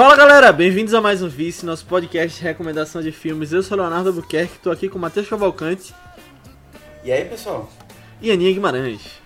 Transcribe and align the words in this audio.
Fala 0.00 0.16
galera, 0.16 0.50
bem-vindos 0.50 0.94
a 0.94 1.00
mais 1.02 1.22
um 1.22 1.28
Vice, 1.28 1.66
nosso 1.66 1.84
podcast 1.84 2.38
de 2.38 2.42
recomendação 2.42 3.02
de 3.02 3.12
filmes. 3.12 3.52
Eu 3.52 3.62
sou 3.62 3.76
o 3.76 3.80
Leonardo 3.82 4.08
Albuquerque, 4.08 4.58
tô 4.62 4.70
aqui 4.70 4.88
com 4.88 4.96
o 4.96 4.98
Matheus 4.98 5.28
Cavalcante 5.28 5.94
E 7.04 7.12
aí, 7.12 7.26
pessoal? 7.26 7.70
e 8.18 8.30
Aninha 8.30 8.50
Guimarães. 8.50 9.20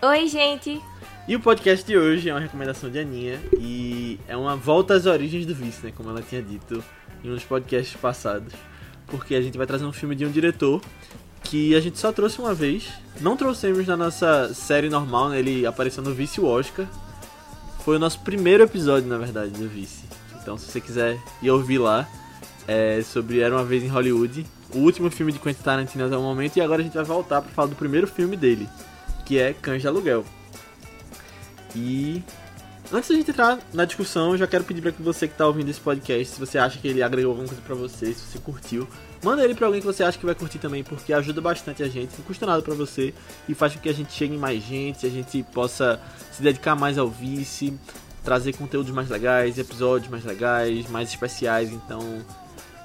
Oi, 0.00 0.28
gente. 0.28 0.80
E 1.26 1.34
o 1.34 1.40
podcast 1.40 1.84
de 1.84 1.98
hoje 1.98 2.28
é 2.28 2.32
uma 2.32 2.38
recomendação 2.38 2.88
de 2.88 3.00
Aninha 3.00 3.40
e 3.58 4.20
é 4.28 4.36
uma 4.36 4.54
volta 4.54 4.94
às 4.94 5.04
origens 5.04 5.44
do 5.44 5.52
Vice, 5.52 5.84
né? 5.84 5.92
Como 5.96 6.10
ela 6.10 6.22
tinha 6.22 6.40
dito 6.40 6.80
em 7.24 7.28
um 7.28 7.34
dos 7.34 7.42
podcasts 7.42 7.96
passados. 8.00 8.52
Porque 9.08 9.34
a 9.34 9.40
gente 9.40 9.58
vai 9.58 9.66
trazer 9.66 9.84
um 9.84 9.92
filme 9.92 10.14
de 10.14 10.24
um 10.24 10.30
diretor 10.30 10.80
que 11.42 11.74
a 11.74 11.80
gente 11.80 11.98
só 11.98 12.12
trouxe 12.12 12.38
uma 12.38 12.54
vez. 12.54 12.88
Não 13.20 13.36
trouxemos 13.36 13.84
na 13.84 13.96
nossa 13.96 14.54
série 14.54 14.88
normal, 14.88 15.30
né? 15.30 15.40
Ele 15.40 15.66
apareceu 15.66 16.04
no 16.04 16.14
Vice 16.14 16.40
Oscar. 16.40 16.86
Foi 17.86 17.94
o 17.94 18.00
nosso 18.00 18.18
primeiro 18.18 18.64
episódio, 18.64 19.08
na 19.08 19.16
verdade, 19.16 19.52
do 19.52 19.68
Vice. 19.68 20.02
Então, 20.42 20.58
se 20.58 20.66
você 20.66 20.80
quiser 20.80 21.16
ir 21.40 21.52
ouvir 21.52 21.78
lá, 21.78 22.04
é 22.66 23.00
sobre 23.00 23.38
Era 23.38 23.54
Uma 23.54 23.62
Vez 23.62 23.84
em 23.84 23.86
Hollywood. 23.86 24.44
O 24.74 24.78
último 24.78 25.08
filme 25.08 25.30
de 25.30 25.38
Quentin 25.38 25.62
Tarantino 25.62 26.04
até 26.04 26.16
o 26.16 26.20
momento. 26.20 26.56
E 26.56 26.60
agora 26.60 26.80
a 26.80 26.84
gente 26.84 26.94
vai 26.94 27.04
voltar 27.04 27.40
para 27.40 27.52
falar 27.52 27.68
do 27.68 27.76
primeiro 27.76 28.08
filme 28.08 28.36
dele, 28.36 28.68
que 29.24 29.38
é 29.38 29.52
Cães 29.52 29.82
de 29.82 29.86
Aluguel. 29.86 30.24
E 31.76 32.24
antes 32.92 33.08
da 33.08 33.14
gente 33.14 33.30
entrar 33.30 33.60
na 33.72 33.84
discussão, 33.84 34.32
eu 34.32 34.38
já 34.38 34.48
quero 34.48 34.64
pedir 34.64 34.82
para 34.82 34.90
que 34.90 35.00
você 35.00 35.28
que 35.28 35.34
está 35.34 35.46
ouvindo 35.46 35.68
esse 35.68 35.78
podcast, 35.78 36.34
se 36.34 36.40
você 36.40 36.58
acha 36.58 36.80
que 36.80 36.88
ele 36.88 37.04
agregou 37.04 37.30
alguma 37.30 37.46
coisa 37.46 37.62
para 37.62 37.76
você, 37.76 38.06
se 38.06 38.32
você 38.32 38.40
curtiu, 38.40 38.88
manda 39.26 39.42
ele 39.42 39.56
para 39.56 39.66
alguém 39.66 39.80
que 39.80 39.86
você 39.86 40.04
acha 40.04 40.16
que 40.16 40.24
vai 40.24 40.36
curtir 40.36 40.60
também, 40.60 40.84
porque 40.84 41.12
ajuda 41.12 41.40
bastante 41.40 41.82
a 41.82 41.88
gente, 41.88 42.12
não 42.16 42.24
custa 42.24 42.46
nada 42.46 42.62
para 42.62 42.74
você 42.74 43.12
e 43.48 43.54
faz 43.56 43.74
com 43.74 43.80
que 43.80 43.88
a 43.88 43.92
gente 43.92 44.12
chegue 44.12 44.36
em 44.36 44.38
mais 44.38 44.62
gente, 44.62 45.04
a 45.04 45.10
gente 45.10 45.42
possa 45.52 46.00
se 46.30 46.40
dedicar 46.40 46.76
mais 46.76 46.96
ao 46.96 47.08
vice, 47.08 47.76
trazer 48.22 48.52
conteúdos 48.52 48.92
mais 48.92 49.10
legais, 49.10 49.58
episódios 49.58 50.08
mais 50.08 50.24
legais, 50.24 50.88
mais 50.88 51.08
especiais, 51.08 51.72
então 51.72 52.24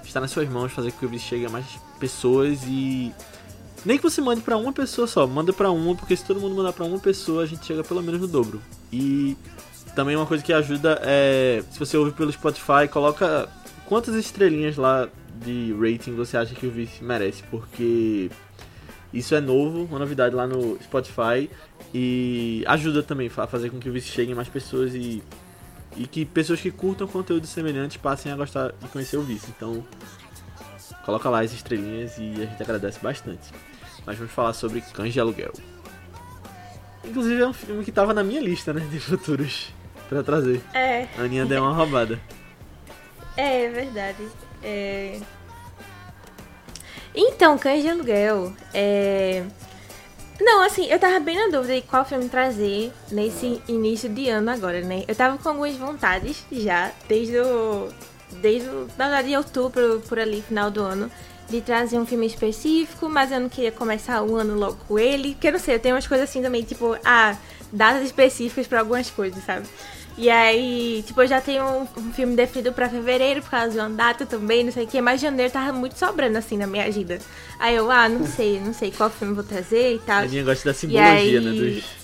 está 0.04 0.20
nas 0.20 0.32
suas 0.32 0.50
mãos 0.50 0.72
fazer 0.72 0.92
com 0.92 0.98
que 0.98 1.06
o 1.06 1.10
vice 1.10 1.26
chegue 1.26 1.46
a 1.46 1.50
mais 1.50 1.66
pessoas 2.00 2.60
e 2.66 3.14
nem 3.86 3.98
que 3.98 4.04
você 4.04 4.20
mande 4.20 4.42
pra 4.42 4.58
uma 4.58 4.74
pessoa 4.74 5.06
só, 5.06 5.28
manda 5.28 5.54
pra 5.54 5.70
uma, 5.70 5.96
porque 5.96 6.16
se 6.16 6.26
todo 6.26 6.40
mundo 6.40 6.56
mandar 6.56 6.74
pra 6.74 6.86
uma 6.86 6.98
pessoa, 6.98 7.44
a 7.44 7.46
gente 7.46 7.64
chega 7.64 7.84
pelo 7.84 8.02
menos 8.02 8.20
no 8.20 8.28
dobro. 8.28 8.60
E 8.92 9.38
também 9.96 10.16
uma 10.16 10.26
coisa 10.26 10.44
que 10.44 10.52
ajuda 10.52 11.00
é, 11.04 11.64
se 11.70 11.78
você 11.78 11.98
ouve 11.98 12.12
pelo 12.14 12.32
Spotify, 12.32 12.88
coloca 12.92 13.48
quantas 13.86 14.16
estrelinhas 14.16 14.76
lá 14.76 15.08
de 15.44 15.74
rating 15.74 16.16
você 16.16 16.38
acha 16.38 16.54
que 16.56 16.66
o 16.66 16.72
Vice 16.72 17.04
merece, 17.04 17.44
porque 17.44 18.30
isso 19.14 19.36
é 19.36 19.42
novo, 19.42 19.84
uma 19.86 20.00
novidade 20.00 20.34
lá 20.36 20.48
no 20.48 20.78
Spotify 20.82 21.50
e 21.94 22.64
ajuda 22.68 23.04
também 23.04 23.30
a 23.36 23.48
fazer 23.48 23.70
com 23.70 23.80
que 23.80 23.90
o 23.90 23.92
Vice 23.94 24.10
chegue 24.10 24.32
em 24.32 24.36
mais 24.36 24.48
pessoas 24.50 24.94
e 24.96 25.22
e 25.98 26.08
que 26.08 26.24
pessoas 26.26 26.62
que 26.62 26.72
curtam 26.72 27.06
conteúdos 27.06 27.50
semelhantes 27.50 27.98
passem 27.98 28.32
a 28.32 28.36
gostar 28.38 28.72
de 28.80 28.88
conhecer 28.88 29.18
o 29.18 29.22
Vice. 29.24 29.48
Então, 29.50 29.86
coloca 31.06 31.30
lá 31.30 31.42
as 31.42 31.52
estrelinhas 31.52 32.18
e 32.18 32.32
a 32.42 32.46
gente 32.46 32.64
agradece 32.64 33.00
bastante. 33.02 33.52
Mas 34.06 34.18
vamos 34.18 34.32
falar 34.32 34.54
sobre 34.54 34.80
Cães 34.94 35.12
de 35.14 35.20
Aluguel. 35.20 35.52
Inclusive 37.04 37.42
é 37.42 37.48
um 37.48 37.54
filme 37.54 37.84
que 37.84 37.92
tava 37.92 38.14
na 38.14 38.24
minha 38.24 38.40
lista, 38.40 38.72
né, 38.72 38.88
de 38.90 39.00
futuros 39.00 39.74
pra 40.08 40.24
trazer. 40.24 40.62
É, 40.74 41.08
A 41.18 41.24
Aninha 41.24 41.46
deu 41.46 41.62
uma 41.62 41.74
roubada. 41.74 42.20
é 43.36 43.70
verdade. 43.70 44.26
É... 44.64 45.20
Então, 47.14 47.58
Cães 47.58 47.84
de 47.84 47.90
Aluguel. 47.90 48.54
É... 48.74 49.44
Não, 50.40 50.64
assim, 50.64 50.88
eu 50.88 50.98
tava 50.98 51.20
bem 51.20 51.38
na 51.38 51.56
dúvida 51.56 51.76
de 51.76 51.84
qual 51.84 52.04
filme 52.04 52.28
trazer 52.28 52.92
nesse 53.12 53.62
início 53.68 54.10
de 54.10 54.28
ano 54.28 54.50
agora, 54.50 54.82
né? 54.82 55.04
Eu 55.08 55.16
tava 55.16 55.38
com 55.38 55.50
algumas 55.50 55.76
vontades 55.76 56.44
já, 56.52 56.92
desde 57.08 57.38
o. 57.38 57.90
Desde. 58.42 58.68
Na 58.98 59.06
verdade, 59.06 59.28
de 59.30 59.38
outubro, 59.38 60.02
por 60.10 60.20
ali, 60.20 60.42
final 60.42 60.72
do 60.72 60.82
ano, 60.82 61.12
de 61.48 61.62
trazer 61.62 62.00
um 62.00 62.08
filme 62.08 62.26
específico, 62.26 63.08
mas 63.08 63.32
eu 63.32 63.40
não 63.40 63.50
queria 63.50 63.72
começar 63.72 64.24
o 64.24 64.36
ano 64.36 64.56
logo 64.56 64.78
com 64.88 64.98
ele. 64.98 65.34
Porque 65.34 65.50
eu 65.50 65.52
não 65.52 65.60
sei, 65.60 65.76
eu 65.76 65.80
tenho 65.80 65.94
umas 65.94 66.08
coisas 66.08 66.28
assim 66.28 66.42
também, 66.42 66.64
tipo, 66.64 66.98
ah, 67.06 67.38
datas 67.72 68.04
específicas 68.04 68.66
pra 68.66 68.80
algumas 68.80 69.12
coisas, 69.12 69.44
sabe? 69.46 69.68
E 70.18 70.30
aí, 70.30 71.04
tipo, 71.08 71.22
eu 71.22 71.28
já 71.28 71.40
tenho 71.42 71.64
um, 71.66 71.82
um 71.98 72.12
filme 72.14 72.36
definido 72.36 72.74
pra 72.74 72.90
fevereiro, 72.90 73.42
por 73.42 73.50
causa 73.50 73.72
de 73.72 73.80
uma 73.80 73.90
data 73.90 74.26
também, 74.26 74.64
não 74.64 74.72
sei 74.72 74.84
o 74.84 74.88
que, 74.88 75.02
mas 75.02 75.22
janeiro 75.22 75.52
tava 75.52 75.72
muito 75.74 75.98
sobrando 75.98 76.38
assim 76.38 76.58
na 76.58 76.68
minha 76.68 76.86
agenda. 76.86 77.18
Aí 77.58 77.76
eu, 77.76 77.90
ah, 77.90 78.08
não 78.10 78.26
sei, 78.28 78.60
não 78.60 78.74
sei 78.74 78.92
qual 78.92 79.10
filme 79.10 79.34
vou 79.34 79.44
trazer 79.44 79.96
e 79.96 80.00
tal. 80.00 80.18
A 80.18 80.22
Aninha 80.22 80.44
gosta 80.44 80.70
da 80.70 80.74
simbologia, 80.74 81.40
aí- 81.40 81.40
né, 81.40 81.52
dos. 81.52 82.02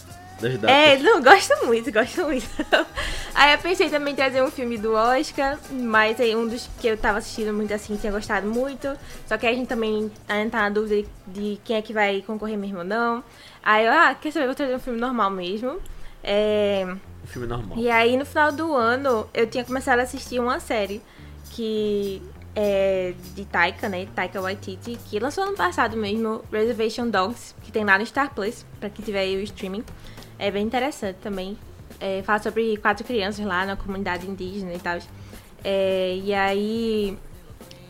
É, 0.67 0.97
não, 1.00 1.22
gosto 1.22 1.66
muito, 1.66 1.91
gosto 1.91 2.22
muito. 2.23 2.46
aí 3.34 3.53
eu 3.53 3.57
pensei 3.57 3.90
também 3.90 4.13
em 4.13 4.16
trazer 4.16 4.44
um 4.44 4.51
filme 4.51 4.78
do 4.78 4.94
Oscar, 4.94 5.57
mas 5.72 6.19
aí 6.22 6.35
um 6.35 6.47
dos 6.47 6.69
que 6.79 6.88
eu 6.88 6.96
tava 6.96 7.17
assistindo 7.17 7.51
muito 7.51 7.73
assim, 7.73 7.96
tinha 7.97 8.12
gostado 8.12 8.47
muito. 8.47 8.96
Só 9.28 9.35
que 9.35 9.47
a 9.47 9.53
gente 9.53 9.67
também 9.67 10.12
ainda 10.29 10.51
tá 10.51 10.59
na 10.59 10.69
dúvida 10.69 11.07
de, 11.28 11.40
de 11.56 11.59
quem 11.63 11.75
é 11.78 11.81
que 11.81 11.91
vai 11.91 12.22
concorrer 12.22 12.56
mesmo 12.57 12.78
ou 12.79 12.84
não. 12.84 13.23
Aí 13.63 13.85
eu, 13.88 13.91
ah, 13.91 14.13
quer 14.13 14.31
saber, 14.31 14.46
vou 14.46 14.53
trazer 14.56 14.75
um 14.75 14.79
filme 14.79 15.00
normal 15.00 15.31
mesmo. 15.31 15.79
É, 16.23 16.85
Um 17.28 17.30
filme 17.30 17.48
normal. 17.48 17.78
e 17.78 17.90
aí 17.90 18.16
no 18.18 18.26
final 18.26 18.52
do 18.52 18.74
ano 18.74 19.28
eu 19.34 19.46
tinha 19.48 19.64
começado 19.64 20.00
a 20.00 20.04
assistir 20.04 20.40
uma 20.40 20.60
série 20.60 21.02
que 21.52 22.22
é 22.56 23.14
de 23.36 23.46
Taika, 23.46 23.88
né? 23.88 24.08
Taika 24.16 24.42
Waititi, 24.42 24.98
que 25.06 25.20
lançou 25.20 25.44
ano 25.44 25.56
passado 25.56 25.96
mesmo, 25.96 26.44
Reservation 26.52 27.08
Dogs, 27.08 27.54
que 27.62 27.72
tem 27.72 27.86
lá 27.86 28.00
no 28.00 28.06
Star 28.06 28.34
Plus, 28.34 28.66
pra 28.80 28.90
quem 28.90 29.06
tiver 29.06 29.20
aí 29.20 29.38
o 29.38 29.42
streaming. 29.42 29.84
É 30.40 30.50
bem 30.50 30.66
interessante 30.66 31.18
também. 31.18 31.56
É, 32.00 32.24
fala 32.24 32.40
sobre 32.40 32.76
quatro 32.78 33.06
crianças 33.06 33.46
lá 33.46 33.64
na 33.64 33.76
comunidade 33.76 34.28
indígena 34.28 34.74
e 34.74 34.80
tal. 34.80 34.98
É, 35.64 36.20
e 36.24 36.34
aí. 36.34 37.18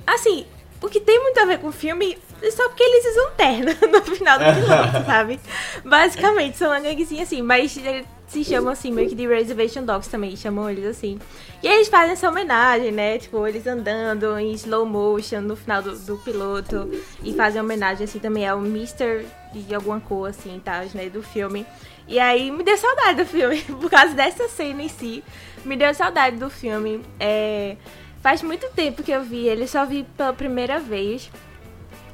Assim, 0.05 0.45
o 0.81 0.89
que 0.89 0.99
tem 0.99 1.21
muito 1.21 1.39
a 1.39 1.45
ver 1.45 1.59
com 1.59 1.67
o 1.67 1.71
filme 1.71 2.17
é 2.41 2.51
só 2.51 2.67
porque 2.67 2.83
eles 2.83 3.05
usam 3.11 3.31
terno 3.31 3.71
no 3.89 4.01
final 4.03 4.37
do 4.37 4.45
piloto, 4.45 4.91
sabe? 5.07 5.39
Basicamente, 5.85 6.57
são 6.57 6.69
uma 6.69 6.79
ganguezinha 6.81 7.23
assim, 7.23 7.41
mas 7.41 7.77
se 8.27 8.43
chamam 8.43 8.73
assim, 8.73 8.91
meio 8.91 9.07
que 9.07 9.15
de 9.15 9.25
Reservation 9.25 9.83
Dogs 9.83 10.09
também, 10.09 10.35
chamam 10.35 10.69
eles 10.69 10.85
assim. 10.85 11.17
E 11.63 11.67
eles 11.67 11.87
fazem 11.87 12.11
essa 12.11 12.29
homenagem, 12.29 12.91
né? 12.91 13.17
Tipo, 13.17 13.47
eles 13.47 13.65
andando 13.65 14.37
em 14.37 14.51
slow 14.51 14.85
motion 14.85 15.41
no 15.41 15.55
final 15.55 15.81
do, 15.81 15.97
do 15.97 16.17
piloto. 16.17 16.91
E 17.23 17.33
fazem 17.33 17.61
homenagem 17.61 18.03
assim 18.03 18.19
também 18.19 18.45
ao 18.45 18.59
Mr. 18.59 19.25
de 19.53 19.73
alguma 19.73 20.01
cor, 20.01 20.29
assim, 20.29 20.61
tal, 20.63 20.83
né? 20.93 21.09
Do 21.09 21.23
filme. 21.23 21.65
E 22.05 22.19
aí 22.19 22.51
me 22.51 22.63
deu 22.63 22.77
saudade 22.77 23.23
do 23.23 23.25
filme, 23.25 23.61
por 23.79 23.89
causa 23.89 24.13
dessa 24.13 24.47
cena 24.49 24.83
em 24.83 24.89
si. 24.89 25.23
Me 25.63 25.77
deu 25.77 25.93
saudade 25.93 26.35
do 26.35 26.49
filme. 26.49 27.01
É, 27.17 27.77
faz 28.21 28.41
muito 28.41 28.69
tempo 28.71 29.03
que 29.03 29.11
eu 29.11 29.23
vi 29.23 29.47
ele, 29.47 29.67
só 29.67 29.85
vi 29.85 30.05
pela 30.17 30.33
primeira 30.33 30.79
vez. 30.79 31.31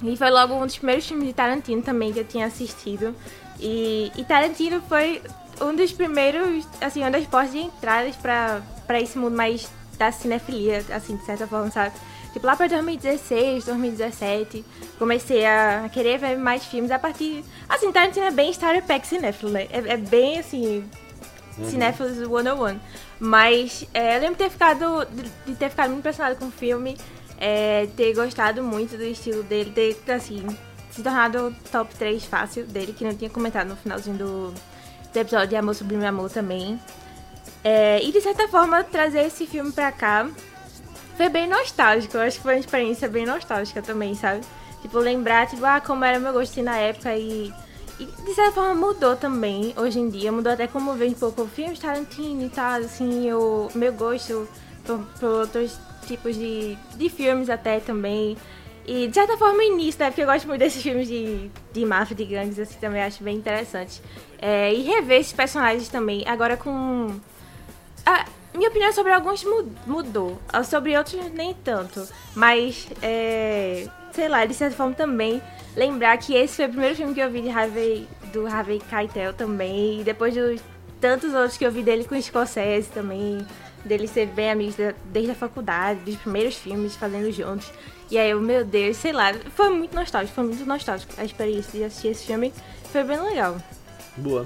E 0.04 0.16
foi 0.16 0.30
logo 0.30 0.54
um 0.54 0.66
dos 0.66 0.78
primeiros 0.78 1.08
filmes 1.08 1.28
de 1.28 1.34
Tarantino 1.34 1.82
também 1.82 2.14
que 2.14 2.20
eu 2.20 2.26
tinha 2.26 2.46
assistido. 2.46 3.16
E, 3.60 4.12
e 4.16 4.24
Tarantino 4.26 4.82
foi 4.82 5.22
um 5.64 5.76
dos 5.76 5.92
primeiros, 5.92 6.68
assim, 6.82 7.02
uma 7.02 7.12
das 7.12 7.26
portas 7.26 7.52
de 7.52 7.60
entradas 7.60 8.16
pra, 8.16 8.62
pra 8.86 9.00
esse 9.00 9.18
mundo 9.18 9.36
mais 9.36 9.70
da 9.98 10.12
cinefilia, 10.12 10.84
assim, 10.94 11.16
de 11.16 11.26
certa 11.26 11.48
forma, 11.48 11.70
sabe? 11.72 11.96
Tipo, 12.32 12.48
lá 12.48 12.56
pra 12.56 12.68
2016, 12.68 13.66
2017, 13.66 14.66
comecei 14.98 15.46
a 15.46 15.88
querer 15.94 16.18
ver 16.18 16.38
mais 16.38 16.66
filmes 16.66 16.90
a 16.90 16.98
partir... 16.98 17.44
Assim, 17.70 17.92
Tarantino 17.92 18.26
é 18.26 18.32
bem 18.32 18.50
starter 18.50 18.84
pack 18.84 19.06
cinéfilo, 19.06 19.52
né? 19.52 19.68
É, 19.72 19.94
é 19.94 19.98
bem, 19.98 20.40
assim, 20.40 20.84
Cinéfilos 21.70 22.18
101. 22.18 22.80
Mas 23.20 23.86
é, 23.94 24.18
eu 24.18 24.22
lembro 24.22 24.36
de 24.36 24.44
ter 24.44 24.50
ficado, 24.50 25.06
de, 25.06 25.24
de 25.46 25.56
ter 25.56 25.70
ficado 25.70 25.90
muito 25.90 26.00
impressionado 26.00 26.36
com 26.36 26.48
o 26.48 26.52
filme, 26.52 26.98
é, 27.40 27.88
ter 27.96 28.14
gostado 28.14 28.64
muito 28.64 28.98
do 28.98 29.04
estilo 29.04 29.44
dele, 29.44 29.72
ter, 29.72 30.12
assim, 30.12 30.46
se 30.92 31.02
tornado 31.02 31.56
top 31.72 31.94
3 31.96 32.26
fácil 32.26 32.66
dele, 32.66 32.94
que 32.94 33.04
não 33.04 33.16
tinha 33.16 33.30
comentado 33.30 33.68
no 33.68 33.76
finalzinho 33.76 34.18
do, 34.18 34.54
do 35.14 35.20
episódio 35.20 35.48
de 35.50 35.56
Amor 35.56 35.76
Sublime 35.76 36.06
Amor 36.06 36.30
também. 36.30 36.80
É, 37.64 38.04
e 38.04 38.12
de 38.12 38.20
certa 38.20 38.48
forma, 38.48 38.84
trazer 38.84 39.26
esse 39.26 39.46
filme 39.46 39.72
pra 39.72 39.92
cá 39.92 40.28
foi 41.16 41.30
bem 41.30 41.48
nostálgico. 41.48 42.18
Eu 42.18 42.22
acho 42.22 42.38
que 42.38 42.44
foi 42.44 42.56
uma 42.56 42.60
experiência 42.60 43.08
bem 43.08 43.26
nostálgica 43.26 43.82
também, 43.82 44.16
sabe? 44.16 44.42
Tipo, 44.82 45.00
lembrar, 45.00 45.48
tipo, 45.48 45.64
ah, 45.66 45.80
como 45.80 46.04
era 46.04 46.20
meu 46.20 46.34
gosto 46.34 46.62
na 46.62 46.78
época 46.78 47.16
e, 47.16 47.54
e 48.00 48.06
de 48.06 48.34
certa 48.34 48.52
forma 48.52 48.74
mudou 48.74 49.16
também 49.16 49.74
hoje 49.78 50.00
em 50.00 50.10
dia. 50.10 50.32
Mudou 50.32 50.52
até 50.52 50.68
como 50.68 50.92
eu 50.92 50.96
vejo 50.96 51.16
um 51.16 51.20
pouco 51.20 51.46
filmes 51.48 51.80
Tarantino 51.80 52.44
e 52.44 52.50
tal, 52.50 52.82
assim, 52.82 53.32
o 53.32 53.70
meu 53.74 53.94
gosto 53.94 54.48
por, 54.84 55.00
por 55.20 55.30
outros 55.30 55.80
tipos 56.06 56.36
de, 56.36 56.78
de 56.96 57.10
filmes 57.10 57.50
até 57.50 57.80
também. 57.80 58.36
E 58.86 59.08
de 59.08 59.14
certa 59.14 59.38
forma 59.38 59.64
início, 59.64 59.98
né? 60.02 60.08
Porque 60.08 60.24
eu 60.24 60.26
gosto 60.26 60.46
muito 60.46 60.60
desses 60.60 60.84
filmes 60.84 61.08
de, 61.08 61.50
de 61.72 61.86
máfia, 61.86 62.14
de 62.14 62.26
gangues, 62.26 62.60
assim, 62.60 62.78
também 62.80 63.02
acho 63.02 63.24
bem 63.24 63.38
interessante. 63.38 64.02
É, 64.46 64.74
e 64.74 64.82
rever 64.82 65.22
esses 65.22 65.32
personagens 65.32 65.88
também, 65.88 66.24
agora 66.28 66.58
com. 66.58 67.16
A 68.06 68.26
minha 68.54 68.70
opinião 68.70 68.92
sobre 68.92 69.14
alguns 69.14 69.42
mu- 69.46 69.72
mudou, 69.88 70.38
ah, 70.52 70.64
sobre 70.66 70.98
outros 70.98 71.16
nem 71.32 71.54
tanto. 71.54 72.06
Mas, 72.36 72.88
é, 73.02 73.88
sei 74.12 74.28
lá, 74.28 74.46
de 74.46 74.54
certa 74.54 74.76
forma 74.76 74.94
também, 74.94 75.42
lembrar 75.78 76.18
que 76.18 76.36
esse 76.36 76.58
foi 76.58 76.66
o 76.66 76.70
primeiro 76.70 76.94
filme 76.94 77.14
que 77.14 77.22
eu 77.22 77.32
vi 77.32 77.42
de 77.42 77.50
Harvey, 77.50 78.06
do 78.34 78.46
Harvey 78.46 78.82
Keitel 78.90 79.34
também. 79.34 80.02
E 80.02 80.04
depois 80.04 80.34
de 80.34 80.60
tantos 81.00 81.34
outros 81.34 81.56
que 81.58 81.66
eu 81.66 81.72
vi 81.72 81.82
dele 81.82 82.04
com 82.04 82.14
o 82.14 82.22
Scorsese 82.22 82.90
também, 82.90 83.48
dele 83.86 84.10
ser 84.10 84.26
bem 84.28 84.52
amigos 84.52 84.76
da- 84.76 84.94
desde 85.06 85.32
a 85.32 85.36
faculdade, 85.36 86.02
dos 86.02 86.18
primeiros 86.18 86.56
filmes 86.56 86.98
fazendo 86.98 87.32
juntos. 87.32 87.72
E 88.12 88.18
aí 88.18 88.30
eu, 88.32 88.42
meu 88.42 88.66
Deus, 88.66 88.98
sei 88.98 89.14
lá, 89.14 89.34
foi 89.56 89.70
muito 89.70 89.96
nostálgico, 89.96 90.36
foi 90.36 90.44
muito 90.44 90.66
nostálgico 90.66 91.14
a 91.18 91.24
experiência 91.24 91.72
de 91.80 91.86
assistir 91.86 92.10
esse 92.10 92.26
filme. 92.26 92.54
Foi 92.92 93.06
bem 93.06 93.22
legal. 93.22 93.56
Boa. 94.18 94.46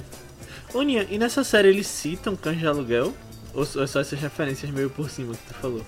Oninha, 0.73 1.07
e 1.09 1.17
nessa 1.17 1.43
série 1.43 1.69
eles 1.69 1.87
citam 1.87 2.35
Cães 2.35 2.59
de 2.59 2.67
Aluguel? 2.67 3.13
Ou 3.53 3.65
só 3.65 3.83
é 3.83 3.87
só 3.87 3.99
essas 4.01 4.19
referências 4.19 4.69
meio 4.71 4.89
por 4.89 5.09
cima 5.09 5.33
que 5.33 5.47
tu 5.47 5.53
falou? 5.55 5.81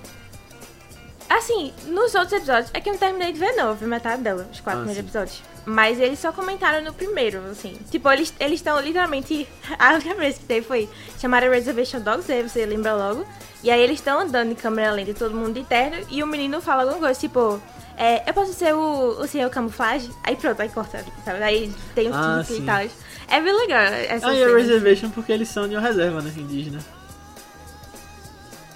Assim, 1.29 1.71
nos 1.85 2.15
outros 2.15 2.33
episódios, 2.33 2.71
é 2.73 2.81
que 2.81 2.89
eu 2.89 2.93
não 2.93 2.99
terminei 2.99 3.31
de 3.31 3.37
ver 3.39 3.51
não, 3.51 3.67
eu 3.69 3.75
vi 3.75 3.85
metade 3.85 4.23
dela, 4.23 4.49
os 4.51 4.59
quatro 4.61 4.81
Ah, 4.81 4.83
primeiros 4.85 4.95
sim. 5.11 5.17
episódios. 5.19 5.43
Mas 5.63 5.99
eles 5.99 6.17
só 6.17 6.31
comentaram 6.31 6.83
no 6.83 6.91
primeiro, 6.91 7.39
assim. 7.51 7.77
Tipo, 7.91 8.09
eles 8.11 8.33
eles 8.39 8.55
estão 8.59 8.79
literalmente. 8.79 9.47
A 9.77 9.93
única 9.93 10.15
vez 10.15 10.39
que 10.39 10.45
teve 10.45 10.65
foi 10.65 10.89
chamar 11.19 11.43
Reservation 11.43 11.99
Dogs, 11.99 12.31
aí 12.31 12.41
você 12.41 12.65
lembra 12.65 12.95
logo. 12.95 13.23
E 13.61 13.69
aí 13.69 13.79
eles 13.79 13.99
estão 13.99 14.19
andando 14.19 14.51
em 14.51 14.55
câmera 14.55 14.91
lenta, 14.91 15.13
todo 15.13 15.35
mundo 15.35 15.53
de 15.59 15.63
terno, 15.65 15.97
e 16.09 16.23
o 16.23 16.27
menino 16.27 16.59
fala 16.61 16.81
alguma 16.83 16.99
coisa, 16.99 17.19
tipo. 17.19 17.61
É, 18.01 18.23
eu 18.29 18.33
posso 18.33 18.53
ser 18.53 18.73
o, 18.73 19.19
o 19.19 19.27
senhor 19.27 19.49
camuflagem? 19.49 20.09
Aí 20.23 20.33
pronto, 20.37 20.61
aí 20.61 20.69
corta, 20.69 21.03
sabe? 21.25 21.43
Aí 21.43 21.73
tem 21.93 22.09
um 22.09 22.13
Ah, 22.13 22.41
e 22.49 22.61
tal. 22.61 22.79
É 23.27 23.41
bem 23.41 23.53
legal 23.53 23.81
essa 23.81 24.29
Ah, 24.29 24.33
e 24.33 24.41
a. 24.43 24.55
Reservation 24.55 25.09
porque 25.09 25.33
eles 25.33 25.49
são 25.49 25.67
de 25.67 25.75
uma 25.75 25.81
reserva, 25.81 26.21
né? 26.21 26.31
Indígena. 26.37 26.79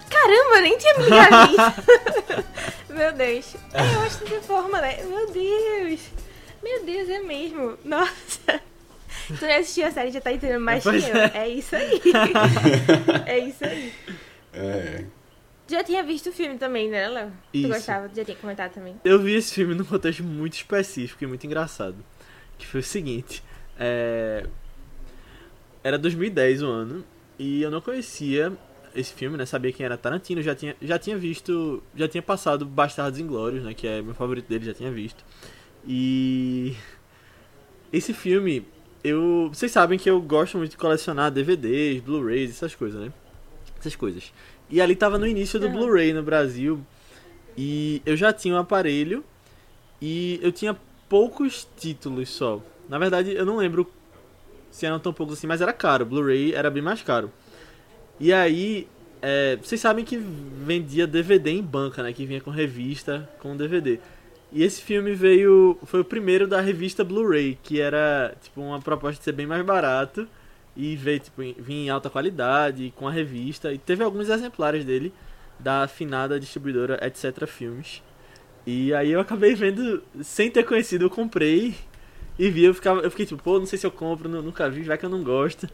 Caramba, 0.09 0.55
eu 0.57 0.61
nem 0.61 0.77
tinha 0.77 0.93
me 0.97 1.03
ligado. 1.05 2.43
Meu 2.89 3.13
Deus. 3.13 3.55
É, 3.73 3.95
eu 3.95 4.01
acho 4.01 4.17
dessa 4.25 4.41
forma, 4.41 4.81
né? 4.81 5.01
Meu 5.03 5.31
Deus. 5.31 6.01
Meu 6.61 6.85
Deus, 6.85 7.09
é 7.09 7.19
mesmo. 7.19 7.77
Nossa. 7.83 8.11
Tu 9.39 9.45
não 9.45 9.55
assistiu 9.55 9.87
a 9.87 9.91
série, 9.91 10.11
já 10.11 10.19
tá 10.19 10.33
entendendo 10.33 10.59
mais 10.59 10.83
que 10.83 10.89
Pois 10.89 11.07
eu. 11.07 11.15
é. 11.15 11.31
É 11.33 11.47
isso 11.47 11.75
aí. 11.77 12.01
é 13.25 13.39
isso 13.39 13.63
aí. 13.63 13.93
É. 14.53 15.05
Já 15.73 15.83
tinha 15.83 16.03
visto 16.03 16.29
o 16.29 16.31
filme 16.31 16.55
também, 16.59 16.87
né, 16.87 17.07
Léo? 17.09 17.31
Tu 17.51 17.67
gostava, 17.67 18.07
já 18.13 18.23
tinha 18.23 18.37
comentado 18.37 18.73
também. 18.73 18.95
Eu 19.03 19.19
vi 19.19 19.33
esse 19.33 19.55
filme 19.55 19.73
num 19.73 19.83
contexto 19.83 20.23
muito 20.23 20.53
específico 20.53 21.23
e 21.23 21.27
muito 21.27 21.47
engraçado. 21.47 21.95
Que 22.59 22.67
foi 22.67 22.81
o 22.81 22.83
seguinte. 22.83 23.43
é, 23.79 24.45
Era 25.83 25.97
2010 25.97 26.61
o 26.61 26.67
ano. 26.67 27.03
E 27.39 27.63
eu 27.63 27.71
não 27.71 27.81
conhecia 27.81 28.53
esse 28.95 29.15
filme, 29.15 29.35
né? 29.35 29.47
Sabia 29.47 29.73
quem 29.73 29.83
era 29.83 29.97
Tarantino. 29.97 30.43
Já 30.43 30.53
tinha, 30.53 30.75
já 30.79 30.99
tinha 30.99 31.17
visto... 31.17 31.81
Já 31.95 32.07
tinha 32.07 32.21
passado 32.21 32.67
Bastardos 32.67 33.19
Inglórios, 33.19 33.63
né? 33.63 33.73
Que 33.73 33.87
é 33.87 33.99
meu 33.99 34.13
favorito 34.13 34.47
dele, 34.47 34.65
já 34.65 34.75
tinha 34.75 34.91
visto. 34.91 35.25
E... 35.87 36.75
Esse 37.91 38.13
filme... 38.13 38.63
Eu... 39.03 39.49
Vocês 39.51 39.71
sabem 39.71 39.97
que 39.97 40.07
eu 40.07 40.21
gosto 40.21 40.55
muito 40.59 40.69
de 40.69 40.77
colecionar 40.77 41.31
DVDs, 41.31 41.99
Blu-rays, 41.99 42.51
essas 42.51 42.75
coisas, 42.75 43.01
né? 43.01 43.11
Essas 43.79 43.95
coisas. 43.95 44.31
E 44.73 44.81
ali 44.81 44.95
tava 44.95 45.19
no 45.19 45.27
início 45.27 45.59
do 45.59 45.67
Aham. 45.67 45.75
Blu-ray 45.75 46.13
no 46.13 46.23
Brasil. 46.23 46.83
E 47.55 48.01
eu 48.07 48.17
já 48.17 48.33
tinha 48.33 48.55
um 48.55 48.57
aparelho 48.57 49.23
e 50.01 50.39
eu 50.41 50.51
tinha 50.51 50.75
poucos 51.07 51.67
títulos 51.77 52.29
só. 52.29 52.59
Na 52.89 52.97
verdade, 52.97 53.35
eu 53.35 53.45
não 53.45 53.57
lembro 53.57 53.87
se 54.71 54.87
eram 54.87 54.97
tão 54.99 55.13
poucos 55.13 55.37
assim, 55.37 55.45
mas 55.45 55.61
era 55.61 55.71
caro. 55.71 56.07
Blu-ray 56.07 56.55
era 56.55 56.71
bem 56.71 56.81
mais 56.81 57.03
caro. 57.03 57.31
E 58.19 58.33
aí, 58.33 58.87
é, 59.21 59.57
vocês 59.57 59.79
sabem 59.79 60.03
que 60.03 60.17
vendia 60.17 61.05
DVD 61.05 61.51
em 61.51 61.61
banca, 61.61 62.01
né? 62.01 62.11
Que 62.11 62.25
vinha 62.25 62.41
com 62.41 62.49
revista, 62.49 63.29
com 63.37 63.55
DVD. 63.55 63.99
E 64.51 64.63
esse 64.63 64.81
filme 64.81 65.13
veio. 65.13 65.77
Foi 65.83 65.99
o 65.99 66.05
primeiro 66.05 66.47
da 66.47 66.59
revista 66.59 67.03
Blu-ray, 67.03 67.59
que 67.61 67.79
era 67.79 68.33
tipo 68.41 68.59
uma 68.59 68.81
proposta 68.81 69.19
de 69.19 69.23
ser 69.23 69.33
bem 69.33 69.45
mais 69.45 69.63
barato. 69.63 70.27
E 70.75 70.95
veio, 70.95 71.19
tipo, 71.19 71.41
vinha 71.59 71.85
em 71.85 71.89
alta 71.89 72.09
qualidade, 72.09 72.93
com 72.95 73.07
a 73.07 73.11
revista. 73.11 73.71
E 73.73 73.77
teve 73.77 74.03
alguns 74.03 74.29
exemplares 74.29 74.83
dele 74.83 75.13
da 75.59 75.83
afinada 75.83 76.39
distribuidora 76.39 76.99
Etc 77.05 77.45
Filmes. 77.47 78.01
E 78.65 78.93
aí 78.93 79.11
eu 79.11 79.19
acabei 79.19 79.55
vendo, 79.55 80.03
sem 80.21 80.49
ter 80.49 80.63
conhecido, 80.63 81.05
eu 81.05 81.09
comprei 81.09 81.75
e 82.39 82.49
vi, 82.49 82.63
eu, 82.63 82.73
ficava, 82.73 83.01
eu 83.01 83.11
fiquei 83.11 83.25
tipo, 83.25 83.41
pô, 83.43 83.59
não 83.59 83.65
sei 83.65 83.77
se 83.77 83.85
eu 83.85 83.91
compro, 83.91 84.29
nu- 84.29 84.41
nunca 84.41 84.69
vi, 84.69 84.83
vai 84.83 84.97
que 84.97 85.05
eu 85.05 85.09
não 85.09 85.23
gosto. 85.23 85.67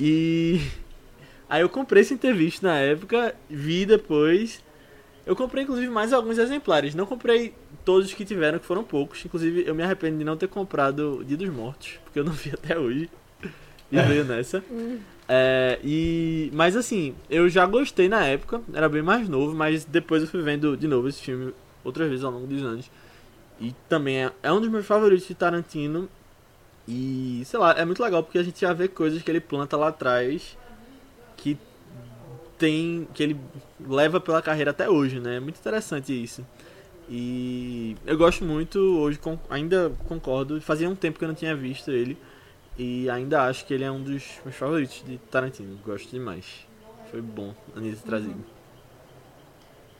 E 0.00 0.60
aí 1.48 1.62
eu 1.62 1.68
comprei 1.68 2.04
sem 2.04 2.16
ter 2.16 2.34
visto 2.34 2.62
na 2.62 2.78
época, 2.78 3.34
vi 3.48 3.86
depois. 3.86 4.62
Eu 5.26 5.36
comprei 5.36 5.64
inclusive 5.64 5.88
mais 5.90 6.12
alguns 6.12 6.38
exemplares, 6.38 6.94
não 6.94 7.06
comprei 7.06 7.54
todos 7.84 8.12
que 8.14 8.24
tiveram, 8.24 8.58
que 8.58 8.66
foram 8.66 8.84
poucos. 8.84 9.24
Inclusive 9.24 9.64
eu 9.66 9.74
me 9.74 9.82
arrependo 9.82 10.18
de 10.18 10.24
não 10.24 10.36
ter 10.36 10.48
comprado 10.48 11.22
Dia 11.26 11.36
dos 11.36 11.48
Mortos, 11.50 11.98
porque 12.04 12.18
eu 12.18 12.24
não 12.24 12.32
vi 12.32 12.50
até 12.54 12.78
hoje. 12.78 13.10
E 13.90 14.00
veio 14.02 14.24
nessa. 14.24 14.62
É, 15.28 15.78
e, 15.84 16.50
mas 16.54 16.74
assim, 16.76 17.14
eu 17.28 17.48
já 17.48 17.66
gostei 17.66 18.08
na 18.08 18.24
época, 18.24 18.62
era 18.72 18.88
bem 18.88 19.02
mais 19.02 19.28
novo, 19.28 19.54
mas 19.54 19.84
depois 19.84 20.22
eu 20.22 20.28
fui 20.28 20.42
vendo 20.42 20.76
de 20.76 20.88
novo 20.88 21.08
esse 21.08 21.20
filme 21.20 21.52
outras 21.84 22.08
vezes 22.08 22.24
ao 22.24 22.32
longo 22.32 22.46
dos 22.46 22.62
anos. 22.62 22.90
E 23.60 23.74
também 23.88 24.24
é, 24.24 24.32
é 24.42 24.52
um 24.52 24.60
dos 24.60 24.70
meus 24.70 24.86
favoritos 24.86 25.26
de 25.26 25.34
Tarantino. 25.34 26.08
E 26.86 27.42
sei 27.44 27.58
lá, 27.58 27.72
é 27.72 27.84
muito 27.84 28.02
legal 28.02 28.22
porque 28.22 28.38
a 28.38 28.42
gente 28.42 28.60
já 28.60 28.72
vê 28.72 28.88
coisas 28.88 29.20
que 29.20 29.30
ele 29.30 29.40
planta 29.40 29.76
lá 29.76 29.88
atrás 29.88 30.56
que 31.36 31.58
tem. 32.56 33.06
que 33.12 33.22
ele 33.22 33.36
leva 33.80 34.20
pela 34.20 34.40
carreira 34.40 34.70
até 34.70 34.88
hoje, 34.88 35.20
né? 35.20 35.36
É 35.36 35.40
muito 35.40 35.58
interessante 35.58 36.12
isso. 36.12 36.46
E 37.08 37.96
eu 38.06 38.16
gosto 38.18 38.44
muito, 38.44 38.78
hoje 38.78 39.18
ainda 39.48 39.92
concordo, 40.06 40.60
fazia 40.60 40.88
um 40.88 40.94
tempo 40.94 41.18
que 41.18 41.24
eu 41.24 41.28
não 41.28 41.34
tinha 41.34 41.54
visto 41.56 41.90
ele. 41.90 42.18
E 42.78 43.10
ainda 43.10 43.42
acho 43.42 43.64
que 43.66 43.74
ele 43.74 43.84
é 43.84 43.90
um 43.90 44.02
dos 44.02 44.38
meus 44.44 44.56
favoritos 44.56 45.02
de 45.04 45.18
Tarantino. 45.18 45.76
Gosto 45.84 46.08
demais. 46.10 46.66
Foi 47.10 47.20
bom 47.20 47.54
a 47.74 47.78
Anitta 47.78 48.02
trazido. 48.06 48.44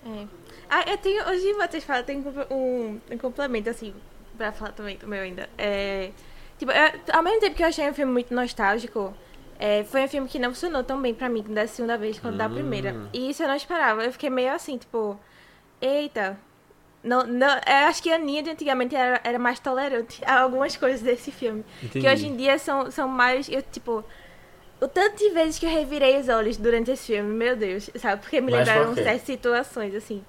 É. 0.06 0.26
Ah, 0.70 0.84
eu 0.88 0.96
tenho. 0.98 1.26
Hoje 1.28 1.52
vocês 1.54 1.82
falam, 1.84 2.04
tem 2.04 2.18
um, 2.50 3.00
um 3.10 3.18
complemento, 3.18 3.68
assim, 3.68 3.92
pra 4.36 4.52
falar 4.52 4.72
também 4.72 4.96
do 4.96 5.08
meu 5.08 5.20
ainda. 5.22 5.48
É, 5.58 6.12
tipo, 6.58 6.70
eu- 6.70 7.00
ao 7.16 7.22
mesmo 7.22 7.40
tempo 7.40 7.56
que 7.56 7.62
eu 7.62 7.66
achei 7.66 7.88
um 7.90 7.94
filme 7.94 8.12
muito 8.12 8.32
nostálgico, 8.32 9.12
é, 9.58 9.82
foi 9.84 10.04
um 10.04 10.08
filme 10.08 10.28
que 10.28 10.38
não 10.38 10.50
funcionou 10.50 10.84
tão 10.84 11.00
bem 11.02 11.12
pra 11.14 11.28
mim 11.28 11.42
da 11.42 11.66
segunda 11.66 11.98
vez 11.98 12.18
quanto 12.20 12.36
da 12.36 12.46
Hum. 12.46 12.54
primeira. 12.54 12.94
E 13.12 13.30
isso 13.30 13.42
eu 13.42 13.48
não 13.48 13.56
esperava. 13.56 14.04
Eu 14.04 14.12
fiquei 14.12 14.30
meio 14.30 14.52
assim, 14.52 14.78
tipo, 14.78 15.18
eita. 15.80 16.38
Não, 17.08 17.24
não, 17.26 17.48
eu 17.48 17.86
acho 17.88 18.02
que 18.02 18.10
a 18.12 18.16
Aninha 18.16 18.42
de 18.42 18.50
antigamente 18.50 18.94
era, 18.94 19.20
era 19.24 19.38
mais 19.38 19.58
tolerante 19.58 20.20
a 20.26 20.40
algumas 20.40 20.76
coisas 20.76 21.00
desse 21.00 21.30
filme. 21.30 21.64
Entendi. 21.82 22.00
Que 22.06 22.12
hoje 22.12 22.26
em 22.28 22.36
dia 22.36 22.58
são, 22.58 22.90
são 22.90 23.08
mais. 23.08 23.48
Eu, 23.48 23.62
tipo. 23.62 24.04
O 24.80 24.86
tanto 24.86 25.16
de 25.16 25.30
vezes 25.30 25.58
que 25.58 25.66
eu 25.66 25.70
revirei 25.70 26.20
os 26.20 26.28
olhos 26.28 26.56
durante 26.56 26.90
esse 26.92 27.06
filme, 27.12 27.28
meu 27.34 27.56
Deus, 27.56 27.90
sabe? 27.96 28.20
Porque 28.22 28.40
me 28.40 28.52
Mas 28.52 28.68
lembraram 28.68 28.94
certas 28.94 29.22
situações, 29.22 29.92
assim. 29.94 30.24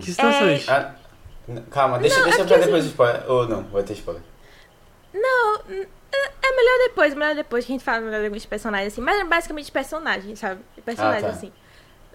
Que 0.00 0.06
situações? 0.10 0.66
Ah, 0.68 0.94
n- 1.46 1.60
calma, 1.70 1.98
deixa, 1.98 2.16
Não, 2.16 2.24
deixa 2.24 2.40
é 2.40 2.44
pra 2.46 2.56
depois 2.56 2.84
o 2.84 2.88
spoiler. 2.88 3.30
Ou 3.30 3.46
não, 3.46 3.62
vai 3.64 3.82
ter 3.82 3.92
spoiler. 3.92 4.22
Não, 5.12 5.56
é 5.70 5.86
é 6.42 6.56
melhor 6.56 6.78
depois, 6.88 7.14
melhor 7.14 7.34
depois 7.34 7.64
que 7.66 7.72
a 7.72 7.74
gente 7.74 7.84
fala 7.84 8.00
melhor 8.00 8.20
de 8.20 8.26
alguns 8.26 8.46
personagens, 8.46 8.92
assim. 8.92 9.02
Mas 9.02 9.18
é 9.20 9.24
basicamente 9.24 9.70
personagens, 9.70 10.38
sabe? 10.38 10.60
Personagens, 10.84 11.24
Ah, 11.24 11.28
tá. 11.28 11.32
assim. 11.36 11.52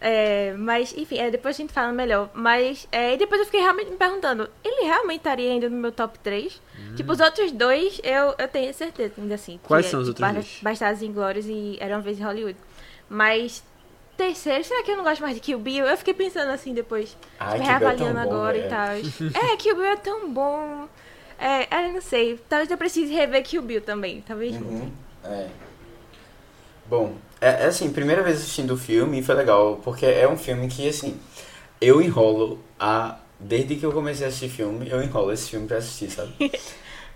É, 0.01 0.53
mas, 0.57 0.95
enfim, 0.97 1.17
é, 1.17 1.29
depois 1.29 1.55
a 1.55 1.57
gente 1.57 1.73
fala 1.73 1.91
melhor. 1.91 2.29
Mas, 2.33 2.87
é, 2.91 3.13
e 3.13 3.17
depois 3.17 3.39
eu 3.41 3.45
fiquei 3.45 3.59
realmente 3.61 3.91
me 3.91 3.97
perguntando, 3.97 4.49
ele 4.63 4.85
realmente 4.85 5.17
estaria 5.17 5.51
ainda 5.51 5.69
no 5.69 5.75
meu 5.77 5.91
top 5.91 6.17
3? 6.19 6.61
Tipo, 6.95 7.11
os 7.11 7.19
outros 7.19 7.51
dois, 7.51 7.99
eu, 8.03 8.33
eu 8.37 8.47
tenho 8.47 8.73
certeza, 8.73 9.13
ainda 9.17 9.35
assim. 9.35 9.53
que 9.57 9.65
Hum. 9.65 9.67
Quais 9.67 9.85
é, 9.85 9.89
são 9.89 9.99
os 9.99 10.07
tipo, 10.07 10.23
outros 10.23 10.35
Bas- 10.37 10.45
dois? 10.45 10.59
Bastardos 10.63 11.01
Inglórios 11.03 11.45
e 11.47 11.77
Era 11.81 11.95
Uma 11.95 12.01
Vez 12.01 12.17
em 12.19 12.23
Hollywood. 12.23 12.57
Mas, 13.09 13.61
terceiro, 14.15 14.63
será 14.63 14.83
que 14.83 14.91
eu 14.91 14.97
não 14.97 15.03
gosto 15.03 15.21
mais 15.21 15.35
de 15.35 15.41
Kill 15.41 15.59
Bill? 15.59 15.85
Eu 15.85 15.97
fiquei 15.97 16.13
pensando 16.13 16.49
assim 16.51 16.73
depois. 16.73 17.17
Ai, 17.39 17.53
Bill 17.59 17.61
é 17.63 17.65
reavaliando 17.65 18.13
bom, 18.13 18.19
agora 18.21 18.53
velho. 18.57 18.65
e 18.65 18.69
tal. 18.69 19.41
É, 19.53 19.57
Kill 19.57 19.75
Bill 19.75 19.85
é 19.85 19.95
tão 19.97 20.31
bom. 20.31 20.87
É, 21.37 21.87
eu 21.87 21.93
não 21.93 22.01
sei. 22.01 22.39
Talvez 22.47 22.69
eu 22.71 22.77
precise 22.77 23.13
rever 23.13 23.43
Kill 23.43 23.61
Bill 23.61 23.81
também. 23.81 24.21
Talvez. 24.21 24.55
Uhum, 24.55 24.91
é. 25.25 25.47
Bom, 26.87 27.15
é, 27.41 27.47
é 27.63 27.65
assim, 27.67 27.89
primeira 27.91 28.23
vez 28.23 28.37
assistindo 28.37 28.73
o 28.73 28.77
filme 28.77 29.21
foi 29.23 29.35
legal, 29.35 29.77
porque 29.83 30.05
é 30.05 30.27
um 30.27 30.37
filme 30.37 30.67
que, 30.67 30.87
assim, 30.87 31.17
eu 31.81 32.01
enrolo 32.01 32.59
a. 32.79 33.19
Desde 33.39 33.75
que 33.77 33.85
eu 33.85 33.91
comecei 33.93 34.25
a 34.25 34.29
assistir 34.29 34.49
filme, 34.49 34.89
eu 34.89 35.01
enrolo 35.01 35.31
esse 35.33 35.49
filme 35.49 35.67
pra 35.67 35.77
assistir, 35.77 36.11
sabe? 36.11 36.33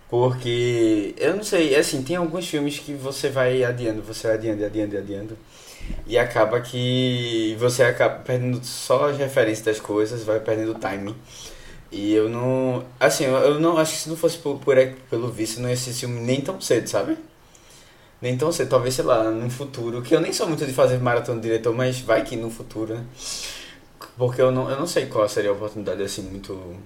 Porque, 0.10 1.16
eu 1.18 1.36
não 1.36 1.44
sei, 1.44 1.76
assim, 1.76 2.04
tem 2.04 2.16
alguns 2.16 2.48
filmes 2.48 2.80
que 2.80 2.94
você 2.94 3.30
vai 3.30 3.64
adiando, 3.64 4.02
você 4.04 4.28
vai 4.28 4.38
adiando, 4.38 4.64
adiando, 4.66 4.98
adiando. 4.98 5.38
E 6.08 6.18
acaba 6.18 6.62
que 6.62 7.56
você 7.60 7.84
acaba 7.84 8.16
perdendo 8.20 8.64
só 8.64 9.10
as 9.10 9.18
referências 9.18 9.66
das 9.66 9.80
coisas, 9.80 10.24
vai 10.24 10.40
perdendo 10.40 10.72
o 10.72 10.80
timing. 10.80 11.16
E 11.92 12.14
eu 12.14 12.30
não. 12.30 12.86
Assim, 13.00 13.26
eu- 13.26 13.60
não 13.60 13.78
acho 13.78 13.94
que 13.94 14.00
se 14.00 14.10
não 14.10 14.16
fosse 14.18 14.38
por, 14.38 14.60
por 14.60 14.76
pelo 15.10 15.30
visto, 15.32 15.58
eu 15.58 15.64
não 15.64 15.70
ia 15.70 15.76
assistir 15.76 16.02
filme 16.08 16.20
nem 16.22 16.42
tão 16.42 16.60
cedo, 16.62 16.88
sabe? 16.88 17.18
Nem 18.24 18.38
tão 18.38 18.54
cedo, 18.54 18.70
talvez, 18.70 18.94
sei 18.94 19.04
lá, 19.04 19.22
no 19.30 19.50
futuro. 19.50 20.02
Que 20.02 20.16
eu 20.16 20.22
nem 20.22 20.32
sou 20.32 20.48
muito 20.48 20.66
de 20.66 20.72
fazer 20.72 20.98
maratona 20.98 21.42
de 21.42 21.48
diretor, 21.50 21.76
mas 21.76 22.00
vai 22.00 22.24
que 22.24 22.38
no 22.38 22.50
futuro, 22.50 22.96
né? 22.96 23.04
Porque 24.18 24.42
eu 24.42 24.50
não, 24.50 24.70
eu 24.70 24.80
não 24.80 24.88
sei 24.88 25.08
qual 25.08 25.28
seria 25.28 25.50
a 25.50 25.54
oportunidade 25.54 26.02
assim, 26.02 26.22
muito. 26.22 26.78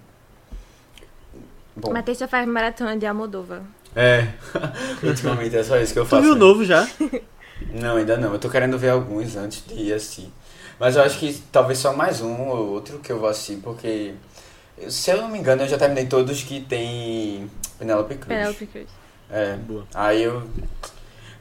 Bom. 1.76 1.94
Matheus 1.94 2.18
só 2.18 2.28
faz 2.28 2.48
maratona 2.48 2.98
de 2.98 3.06
Almodóvar. 3.06 3.62
É, 3.96 4.30
ultimamente 5.04 5.56
é 5.56 5.64
só 5.64 5.78
isso 5.78 5.94
que 5.94 6.00
eu 6.00 6.06
Tu 6.06 6.10
faço. 6.10 6.24
viu 6.24 6.32
o 6.32 6.36
né? 6.36 6.40
novo 6.40 6.66
já? 6.66 6.90
Não, 7.72 7.98
ainda 7.98 8.18
não. 8.18 8.34
Eu 8.34 8.40
tô 8.40 8.50
querendo 8.50 8.78
ver 8.78 8.90
alguns 8.90 9.36
antes 9.36 9.64
de 9.66 9.74
ir 9.76 9.94
assistir. 9.94 10.32
Mas 10.80 10.96
eu 10.96 11.02
acho 11.02 11.18
que 11.20 11.42
talvez 11.52 11.80
só 11.80 11.92
mais 11.92 12.22
um 12.22 12.48
ou 12.50 12.70
outro 12.70 13.00
que 13.00 13.12
eu 13.12 13.20
vou 13.20 13.28
assistir, 13.30 13.58
porque. 13.58 14.14
Se 14.90 15.10
eu 15.12 15.18
não 15.22 15.30
me 15.30 15.40
engano, 15.40 15.64
eu 15.64 15.68
já 15.68 15.76
terminei 15.78 16.06
todos 16.06 16.44
que 16.44 16.62
tem 16.62 17.50
Penelope 17.80 18.14
Cruz. 18.16 18.28
Penelope 18.28 18.68
Cruz. 18.68 18.88
É. 19.30 19.56
Boa. 19.56 19.86
Aí 19.94 20.22
eu. 20.24 20.44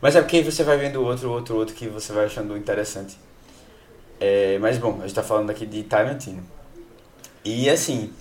Mas 0.00 0.17
é 0.17 0.21
porque 0.21 0.37
aí 0.37 0.43
você 0.43 0.62
vai 0.62 0.76
vendo 0.76 1.03
outro, 1.03 1.31
outro, 1.31 1.57
outro 1.57 1.75
que 1.75 1.88
você 1.88 2.12
vai 2.12 2.26
achando 2.26 2.57
interessante. 2.57 3.19
É, 4.21 4.59
mas 4.59 4.79
bom, 4.79 4.99
a 5.00 5.03
gente 5.07 5.15
tá 5.15 5.23
falando 5.23 5.50
aqui 5.50 5.67
de 5.67 5.83
Tarantino. 5.83 6.43
E 7.45 7.69
assim, 7.69 8.12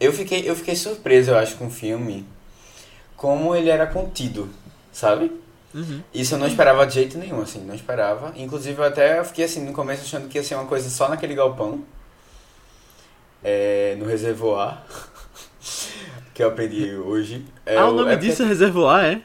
eu 0.00 0.12
fiquei, 0.12 0.48
eu 0.48 0.56
fiquei 0.56 0.74
surpreso, 0.74 1.30
eu 1.30 1.38
acho, 1.38 1.56
com 1.56 1.66
o 1.66 1.70
filme, 1.70 2.26
como 3.16 3.54
ele 3.54 3.70
era 3.70 3.86
contido, 3.86 4.48
sabe? 4.90 5.30
Uhum. 5.74 6.02
Isso 6.12 6.34
eu 6.34 6.38
não 6.38 6.46
esperava 6.46 6.86
de 6.86 6.94
jeito 6.94 7.16
nenhum, 7.16 7.40
assim, 7.40 7.64
não 7.64 7.74
esperava. 7.74 8.32
Inclusive 8.36 8.78
eu 8.78 8.84
até 8.84 9.22
fiquei 9.24 9.44
assim 9.44 9.64
no 9.64 9.72
começo 9.72 10.02
achando 10.02 10.28
que 10.28 10.36
ia 10.36 10.44
ser 10.44 10.54
uma 10.54 10.66
coisa 10.66 10.90
só 10.90 11.08
naquele 11.08 11.34
galpão. 11.34 11.82
É, 13.42 13.96
no 13.98 14.04
reservoir. 14.04 14.82
que 16.34 16.42
eu 16.42 16.48
aprendi 16.48 16.94
hoje. 16.94 17.44
É, 17.64 17.76
ah, 17.76 17.88
o 17.88 17.92
nome 17.92 18.12
é 18.12 18.16
disso 18.16 18.42
é 18.42 18.46
Reservoir, 18.46 19.04
é? 19.04 19.22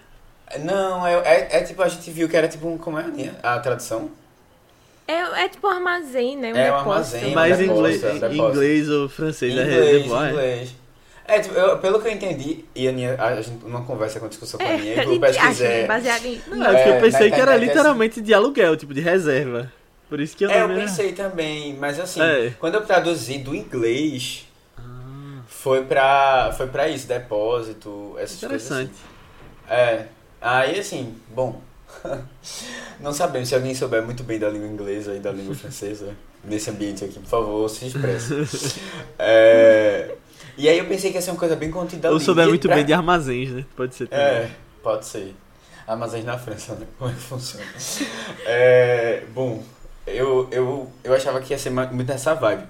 Não, 0.59 1.05
é, 1.05 1.13
é, 1.25 1.47
é 1.57 1.63
tipo, 1.63 1.81
a 1.81 1.87
gente 1.89 2.09
viu 2.11 2.27
que 2.29 2.37
era 2.37 2.47
tipo 2.47 2.67
um. 2.67 2.77
Como 2.77 2.97
é 2.97 3.05
a 3.43 3.59
tradução? 3.59 4.09
É, 5.07 5.43
é 5.43 5.49
tipo 5.49 5.67
um 5.67 5.71
armazém, 5.71 6.35
né? 6.37 6.53
Um 6.53 6.57
É 6.57 6.71
um 6.71 6.77
depósito. 6.77 7.15
armazém. 7.17 7.33
Mas 7.35 7.59
em 7.61 7.65
inglês, 7.65 8.03
é 8.03 8.11
depósito. 8.13 8.35
inglês 8.35 8.89
ou 8.89 9.09
francês 9.09 9.57
é 9.57 9.61
Inglês, 9.61 9.91
Reservoir. 9.93 10.25
é? 10.27 10.31
inglês. 10.31 10.75
É, 11.29 11.39
tipo, 11.41 11.55
eu- 11.55 11.77
pelo 11.79 12.01
que 12.01 12.07
eu 12.07 12.11
entendi, 12.13 12.63
e 12.73 12.87
a, 12.87 12.91
minha, 12.93 13.21
a 13.21 13.41
gente 13.41 13.61
numa 13.65 13.83
conversa 13.83 14.17
com 14.19 14.29
discussão 14.29 14.57
com 14.59 14.65
a 14.65 14.69
É, 14.69 14.77
minha, 14.77 15.01
a 15.01 15.03
eu 15.03 15.11
acha, 15.11 15.17
né? 15.19 15.19
pesquisei. 15.19 15.85
Baseado 15.87 16.25
em... 16.25 16.41
Não, 16.47 16.67
é 16.71 16.89
eu 16.97 17.01
pensei 17.01 17.29
na 17.29 17.35
que 17.35 17.41
era 17.41 17.57
literalmente 17.57 18.21
de 18.21 18.33
aluguel, 18.33 18.77
tipo 18.77 18.93
de 18.93 19.01
reserva. 19.01 19.69
Por 20.07 20.21
isso 20.21 20.37
que 20.37 20.45
eu 20.45 20.49
É, 20.49 20.61
eu 20.61 20.69
não 20.69 20.75
pensei 20.75 21.11
também, 21.11 21.73
mas 21.73 21.99
assim, 21.99 22.21
É. 22.21 22.53
quando 22.57 22.75
eu 22.75 22.85
traduzi 22.85 23.37
do 23.39 23.53
inglês, 23.53 24.47
foi 25.47 25.83
pra, 25.83 26.53
foi 26.55 26.67
pra 26.67 26.87
isso, 26.87 27.05
depósito, 27.07 28.15
essas 28.17 28.41
Interessante. 28.41 28.89
coisas 28.89 28.95
assim. 29.67 29.69
É, 29.69 30.05
aí 30.41 30.79
assim, 30.79 31.15
bom, 31.33 31.61
não 32.99 33.13
sabemos 33.13 33.49
se 33.49 33.55
alguém 33.55 33.73
souber 33.75 34.03
muito 34.03 34.23
bem 34.23 34.39
da 34.39 34.49
língua 34.49 34.67
inglesa 34.67 35.15
e 35.15 35.19
da 35.19 35.31
língua 35.31 35.53
francesa 35.55 36.09
nesse 36.43 36.69
ambiente 36.69 37.03
aqui, 37.03 37.19
por 37.19 37.27
favor, 37.29 37.69
se 37.69 37.87
expresse. 37.87 38.79
É, 39.19 40.15
e 40.57 40.67
aí 40.69 40.77
eu 40.77 40.85
pensei 40.85 41.11
que 41.11 41.17
ia 41.17 41.21
ser 41.21 41.31
uma 41.31 41.39
coisa 41.39 41.55
bem 41.55 41.69
contida 41.71 42.11
Ou 42.11 42.19
souber 42.19 42.47
muito 42.47 42.67
pra- 42.67 42.75
bem 42.77 42.85
de 42.85 42.93
armazéns, 42.93 43.49
né? 43.51 43.65
Pode 43.75 43.95
ser 43.95 44.07
também. 44.07 44.25
É, 44.25 44.49
pode 44.83 45.05
ser. 45.05 45.35
Armazéns 45.87 46.25
na 46.25 46.37
França, 46.37 46.75
né? 46.75 46.85
Como 46.97 47.09
é 47.09 47.13
que 47.13 47.19
funciona? 47.19 47.65
É, 48.45 49.23
bom, 49.33 49.63
eu, 50.05 50.47
eu, 50.51 50.91
eu 51.03 51.13
achava 51.13 51.39
que 51.41 51.53
ia 51.53 51.57
ser 51.57 51.69
muito 51.69 52.07
nessa 52.07 52.33
vibe. 52.33 52.63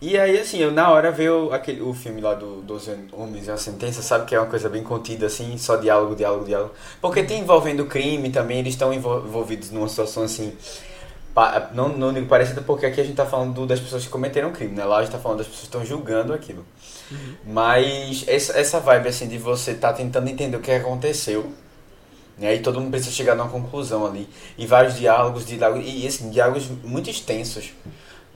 E 0.00 0.18
aí, 0.18 0.38
assim, 0.38 0.58
eu 0.58 0.70
na 0.72 0.90
hora 0.90 1.10
veio 1.12 1.52
aquele, 1.52 1.82
o 1.82 1.92
filme 1.92 2.22
lá 2.22 2.32
do 2.34 2.62
12 2.62 2.90
Homens 3.12 3.46
e 3.46 3.50
a 3.50 3.56
Sentença, 3.58 4.00
sabe? 4.00 4.24
Que 4.24 4.34
é 4.34 4.40
uma 4.40 4.46
coisa 4.48 4.66
bem 4.68 4.82
contida, 4.82 5.26
assim, 5.26 5.58
só 5.58 5.76
diálogo, 5.76 6.16
diálogo, 6.16 6.44
diálogo. 6.46 6.72
Porque 7.02 7.22
tem 7.22 7.40
envolvendo 7.40 7.84
crime 7.84 8.30
também, 8.30 8.60
eles 8.60 8.72
estão 8.72 8.94
envol- 8.94 9.26
envolvidos 9.26 9.70
numa 9.70 9.88
situação, 9.88 10.22
assim, 10.22 10.54
não, 11.72 11.88
não 11.90 12.12
digo 12.12 12.26
parecida, 12.26 12.60
porque 12.60 12.86
aqui 12.86 13.00
a 13.00 13.04
gente 13.04 13.16
tá 13.16 13.26
falando 13.26 13.54
do- 13.54 13.66
das 13.66 13.80
pessoas 13.80 14.04
que 14.04 14.10
cometeram 14.10 14.52
crime, 14.52 14.74
né? 14.74 14.84
Lá 14.84 14.98
a 14.98 15.02
gente 15.02 15.12
tá 15.12 15.18
falando 15.18 15.38
das 15.38 15.46
pessoas 15.46 15.68
que 15.68 15.76
estão 15.76 15.84
julgando 15.84 16.32
aquilo. 16.32 16.64
Mas 17.46 18.24
essa, 18.28 18.58
essa 18.58 18.80
vibe, 18.80 19.08
assim, 19.08 19.28
de 19.28 19.38
você 19.38 19.74
tá 19.74 19.92
tentando 19.92 20.28
entender 20.28 20.56
o 20.56 20.60
que 20.60 20.70
aconteceu, 20.72 21.52
né? 22.38 22.54
E 22.56 22.60
todo 22.60 22.80
mundo 22.80 22.90
precisa 22.90 23.12
chegar 23.14 23.34
numa 23.34 23.48
conclusão 23.50 24.06
ali. 24.06 24.28
E 24.58 24.66
vários 24.66 24.96
diálogos, 24.96 25.46
diálogos 25.46 25.84
e 25.86 26.06
assim, 26.06 26.30
diálogos 26.30 26.68
muito 26.84 27.10
extensos, 27.10 27.72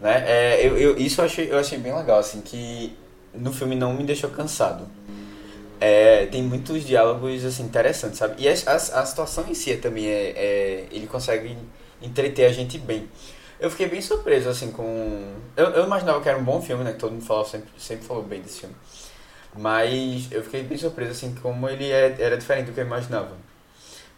né? 0.00 0.24
É, 0.26 0.66
eu, 0.66 0.76
eu, 0.76 0.98
isso 0.98 1.20
eu 1.20 1.24
achei, 1.24 1.50
eu 1.50 1.58
achei 1.58 1.78
bem 1.78 1.94
legal, 1.94 2.18
assim, 2.18 2.40
que 2.40 2.96
no 3.32 3.52
filme 3.52 3.74
não 3.74 3.94
me 3.94 4.04
deixou 4.04 4.30
cansado. 4.30 4.86
É, 5.80 6.26
tem 6.26 6.42
muitos 6.42 6.84
diálogos, 6.84 7.44
assim, 7.44 7.64
interessantes, 7.64 8.18
sabe? 8.18 8.42
E 8.42 8.48
a, 8.48 8.52
a, 8.52 8.74
a 8.74 9.06
situação 9.06 9.44
em 9.48 9.54
si 9.54 9.76
também 9.76 10.06
é, 10.06 10.30
é... 10.30 10.86
Ele 10.90 11.06
consegue 11.06 11.56
entreter 12.00 12.46
a 12.46 12.52
gente 12.52 12.78
bem. 12.78 13.08
Eu 13.58 13.70
fiquei 13.70 13.88
bem 13.88 14.00
surpreso, 14.00 14.48
assim, 14.48 14.70
com... 14.70 15.34
Eu, 15.56 15.66
eu 15.70 15.84
imaginava 15.84 16.20
que 16.20 16.28
era 16.28 16.38
um 16.38 16.44
bom 16.44 16.60
filme, 16.62 16.84
né? 16.84 16.92
Que 16.92 16.98
todo 16.98 17.12
mundo 17.12 17.24
falava, 17.24 17.48
sempre, 17.48 17.68
sempre 17.78 18.06
falou 18.06 18.22
bem 18.22 18.40
desse 18.40 18.60
filme. 18.60 18.74
Mas 19.56 20.28
eu 20.30 20.42
fiquei 20.42 20.62
bem 20.62 20.78
surpreso, 20.78 21.12
assim, 21.12 21.34
como 21.34 21.68
ele 21.68 21.90
é, 21.90 22.16
era 22.18 22.36
diferente 22.36 22.66
do 22.66 22.72
que 22.72 22.80
eu 22.80 22.86
imaginava. 22.86 23.36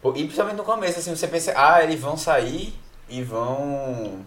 E 0.03 0.23
principalmente 0.23 0.57
no 0.57 0.63
começo, 0.63 0.99
assim, 0.99 1.15
você 1.15 1.27
pensa, 1.27 1.53
ah, 1.55 1.83
eles 1.83 1.99
vão 1.99 2.15
sair 2.17 2.73
e 3.09 3.21
vão... 3.23 4.25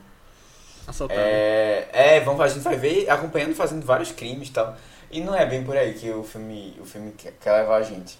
Assaltado. 0.90 1.20
É, 1.20 1.88
é, 1.92 2.20
vão, 2.20 2.40
a 2.40 2.48
gente 2.48 2.60
vai 2.62 2.76
ver 2.76 3.08
acompanhando, 3.08 3.54
fazendo 3.54 3.84
vários 3.84 4.12
crimes 4.12 4.48
e 4.48 4.52
tal. 4.52 4.76
E 5.10 5.20
não 5.20 5.34
é 5.34 5.44
bem 5.46 5.64
por 5.64 5.76
aí 5.76 5.94
que 5.94 6.10
o 6.10 6.22
filme, 6.22 6.76
o 6.80 6.84
filme 6.84 7.12
quer, 7.12 7.32
quer 7.40 7.52
levar 7.52 7.76
a 7.76 7.82
gente. 7.82 8.18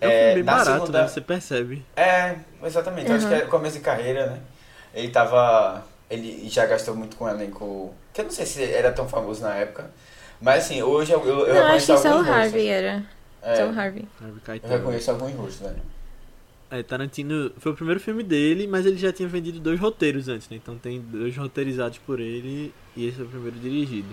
É 0.00 0.08
um 0.08 0.10
filme 0.10 0.34
bem 0.34 0.44
barato, 0.44 0.70
segunda- 0.80 1.02
né? 1.02 1.08
Você 1.08 1.20
percebe. 1.20 1.86
É, 1.96 2.36
exatamente. 2.64 3.08
Eu 3.08 3.16
acho 3.16 3.28
que 3.28 3.34
é 3.34 3.40
começo 3.42 3.76
de 3.78 3.84
carreira, 3.84 4.26
né? 4.26 4.40
Ele 4.94 5.08
tava. 5.08 5.84
Ele 6.10 6.48
já 6.50 6.66
gastou 6.66 6.94
muito 6.94 7.16
com 7.16 7.24
o 7.24 7.28
elenco. 7.28 7.94
Que 8.12 8.20
eu 8.20 8.24
não 8.24 8.32
sei 8.32 8.44
se 8.44 8.62
era 8.64 8.92
tão 8.92 9.08
famoso 9.08 9.42
na 9.42 9.54
época. 9.54 9.90
Mas 10.40 10.64
assim, 10.64 10.82
hoje 10.82 11.12
eu, 11.12 11.24
eu, 11.24 11.46
eu 11.46 11.54
Não, 11.54 11.66
acho 11.74 11.86
reconheço 11.86 11.92
que 11.94 11.98
só 12.02 12.08
o 12.08 12.12
alguns 12.12 12.26
rostos. 12.26 12.44
Harvey 12.46 12.68
era. 12.68 13.04
É, 13.42 13.56
Só 13.56 13.62
o 13.66 13.78
Harvey. 13.78 14.08
Harvey 14.20 14.60
eu 14.62 14.68
reconheço 14.68 15.10
alguns 15.10 15.34
rostos, 15.34 15.60
né? 15.60 15.74
É, 16.72 16.82
Tarantino 16.82 17.52
foi 17.58 17.72
o 17.72 17.74
primeiro 17.74 18.00
filme 18.00 18.22
dele, 18.22 18.66
mas 18.66 18.86
ele 18.86 18.96
já 18.96 19.12
tinha 19.12 19.28
vendido 19.28 19.60
dois 19.60 19.78
roteiros 19.78 20.26
antes, 20.26 20.48
né? 20.48 20.56
Então 20.56 20.78
tem 20.78 21.02
dois 21.02 21.36
roteirizados 21.36 21.98
por 21.98 22.18
ele 22.18 22.72
e 22.96 23.06
esse 23.06 23.20
é 23.20 23.24
o 23.24 23.28
primeiro 23.28 23.58
dirigido. 23.58 24.08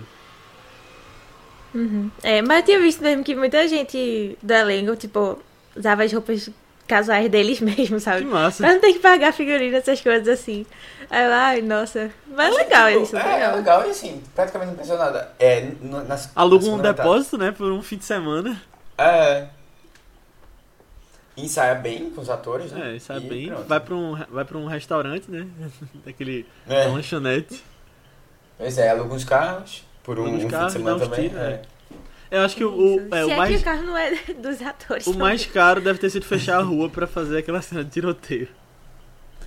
Uhum. 1.74 2.10
É, 2.22 2.42
mas 2.42 2.58
eu 2.58 2.64
tinha 2.66 2.80
visto 2.80 3.02
mesmo 3.02 3.24
que 3.24 3.34
muita 3.34 3.66
gente 3.66 4.36
do 4.42 4.52
elenco, 4.52 4.94
tipo, 4.94 5.38
usava 5.74 6.02
as 6.04 6.12
roupas 6.12 6.50
casuais 6.86 7.30
deles 7.30 7.60
mesmo, 7.64 7.96
Que 7.96 8.00
sabe? 8.02 8.26
massa! 8.26 8.62
Pra 8.62 8.74
não 8.74 8.80
ter 8.80 8.92
que 8.92 8.98
pagar 8.98 9.32
figurino, 9.32 9.74
essas 9.76 10.02
coisas 10.02 10.28
assim. 10.28 10.66
Aí 11.08 11.24
eu, 11.24 11.32
ai, 11.32 11.62
nossa. 11.62 12.10
Mas 12.26 12.54
é 12.54 12.58
legal 12.58 12.88
Tipo, 12.88 13.02
isso, 13.04 13.16
é, 13.16 13.22
legal. 13.22 13.52
É 13.52 13.56
legal 13.56 13.86
e 13.86 13.90
assim, 13.90 14.22
praticamente 14.34 14.72
não 14.72 14.76
pensou 14.78 14.98
nada. 14.98 15.32
É, 15.38 15.66
nas, 16.06 16.30
Aluga 16.36 16.66
um 16.66 16.78
depósito, 16.78 17.38
né? 17.38 17.52
Por 17.52 17.72
um 17.72 17.80
fim 17.80 17.96
de 17.96 18.04
semana. 18.04 18.60
É. 18.98 19.46
Ensaia 21.44 21.74
bem 21.74 22.10
com 22.10 22.20
os 22.20 22.28
atores, 22.30 22.72
né? 22.72 22.96
É, 23.08 23.12
é 23.12 23.16
E 23.16 23.20
bem. 23.20 23.48
pronto. 23.48 23.66
Vai 23.68 23.80
pra, 23.80 23.94
um, 23.94 24.16
vai 24.30 24.44
pra 24.44 24.58
um 24.58 24.66
restaurante, 24.66 25.30
né? 25.30 25.46
Daquele. 26.04 26.46
É. 26.68 26.84
Lanchonete. 26.86 27.62
Pois 28.58 28.76
é, 28.78 28.90
aluga 28.90 29.14
uns 29.14 29.24
carros 29.24 29.84
por 30.02 30.18
um, 30.18 30.34
um 30.34 30.40
fim 30.40 30.48
carros, 30.48 30.66
de 30.68 30.72
semana 30.78 30.98
também. 31.00 31.28
tiros, 31.28 31.42
é. 31.42 31.46
é. 31.52 31.62
Eu 32.30 32.42
acho 32.42 32.54
que 32.54 32.64
o, 32.64 32.70
o- 32.72 33.14
é, 33.14 33.22
Se 33.22 33.28
o 33.28 33.30
é 33.32 33.36
mais. 33.36 33.50
que 33.56 33.60
o 33.60 33.64
carro 33.64 33.82
não 33.82 33.96
é 33.96 34.14
dos 34.40 34.62
atores. 34.62 35.06
O 35.06 35.14
mais 35.18 35.44
caro 35.46 35.80
deve 35.80 35.98
ter 35.98 36.10
sido 36.10 36.24
fechar 36.24 36.58
a 36.58 36.62
rua 36.62 36.88
pra 36.88 37.06
fazer 37.06 37.38
aquela 37.38 37.60
cena 37.62 37.82
de 37.82 37.90
tiroteio. 37.90 38.48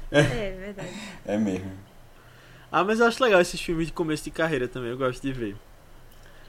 também. 0.10 0.32
É 0.32 0.52
verdade. 0.52 0.90
É 1.26 1.38
mesmo. 1.38 1.72
Ah, 2.72 2.84
mas 2.84 3.00
eu 3.00 3.06
acho 3.06 3.24
legal 3.24 3.40
esses 3.40 3.62
filmes 3.62 3.88
de 3.88 3.94
começo 3.94 4.24
de 4.24 4.32
carreira 4.32 4.68
também, 4.68 4.90
eu 4.90 4.98
gosto 4.98 5.22
de 5.22 5.32
ver. 5.32 5.56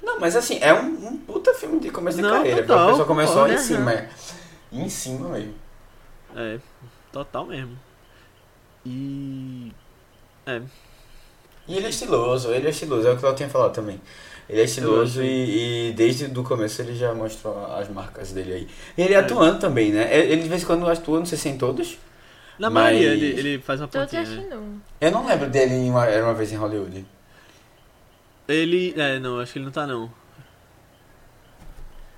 Não, 0.03 0.19
mas 0.19 0.35
assim, 0.37 0.59
é 0.61 0.73
um, 0.75 1.09
um 1.09 1.17
puta 1.19 1.53
filme 1.55 1.79
de 1.81 1.91
começo 1.91 2.17
de 2.17 2.23
Não, 2.23 2.31
carreira. 2.39 2.63
total, 2.63 2.79
a 2.85 2.91
pessoa 2.91 3.07
começou 3.07 3.35
concordo. 3.35 3.55
em 3.55 3.59
cima. 3.59 4.07
É. 4.75 4.79
Em 4.81 4.89
cima 4.89 5.29
mesmo. 5.31 5.55
É, 6.37 6.59
total 7.13 7.47
mesmo. 7.47 7.79
E. 8.85 9.73
É, 10.47 10.61
E 11.67 11.77
ele 11.77 11.87
é 11.87 11.89
estiloso, 11.89 12.51
ele 12.53 12.67
é 12.67 12.71
estiloso, 12.71 13.09
é 13.09 13.13
o 13.13 13.17
que 13.17 13.25
eu 13.25 13.35
tinha 13.35 13.49
falado 13.49 13.73
também. 13.73 14.01
Ele 14.49 14.61
é 14.61 14.65
estiloso 14.65 15.23
e, 15.23 15.89
e 15.89 15.93
desde 15.95 16.27
o 16.27 16.45
começo 16.45 16.83
ele 16.83 16.95
já 16.95 17.15
mostrou 17.15 17.65
as 17.75 17.89
marcas 17.89 18.31
dele 18.33 18.53
aí. 18.53 18.69
E 18.99 19.01
ele 19.03 19.15
É. 19.15 19.19
atuando 19.19 19.59
também, 19.59 19.91
né? 19.91 20.15
Ele 20.15 20.43
de 20.43 20.49
vez 20.51 20.63
em 20.63 20.67
quando 20.67 20.87
atua, 20.87 21.19
não 21.19 21.25
sei 21.27 21.39
se 21.39 21.49
em 21.49 21.57
todos. 21.57 21.97
na 22.59 22.69
Mas- 22.69 22.93
maioria 22.95 23.13
ele, 23.13 23.39
ele 23.39 23.59
faz 23.63 23.81
uma 23.81 23.89
pontinha. 23.89 24.21
acho 24.21 24.33
que 24.33 24.37
né? 24.43 24.47
não. 24.51 24.83
Eu 25.01 25.11
não 25.11 25.27
lembro 25.27 25.49
dele 25.49 25.73
em 25.75 25.89
uma, 25.91 26.05
era 26.07 26.23
uma 26.25 26.35
vez 26.35 26.53
em 26.53 26.57
Hollywood. 26.57 27.07
Ele. 28.47 28.93
É, 28.99 29.19
não, 29.19 29.41
acho 29.41 29.53
que 29.55 29.59
ele 29.59 29.65
não 29.65 29.73
tá 29.73 29.87
não. 29.87 30.13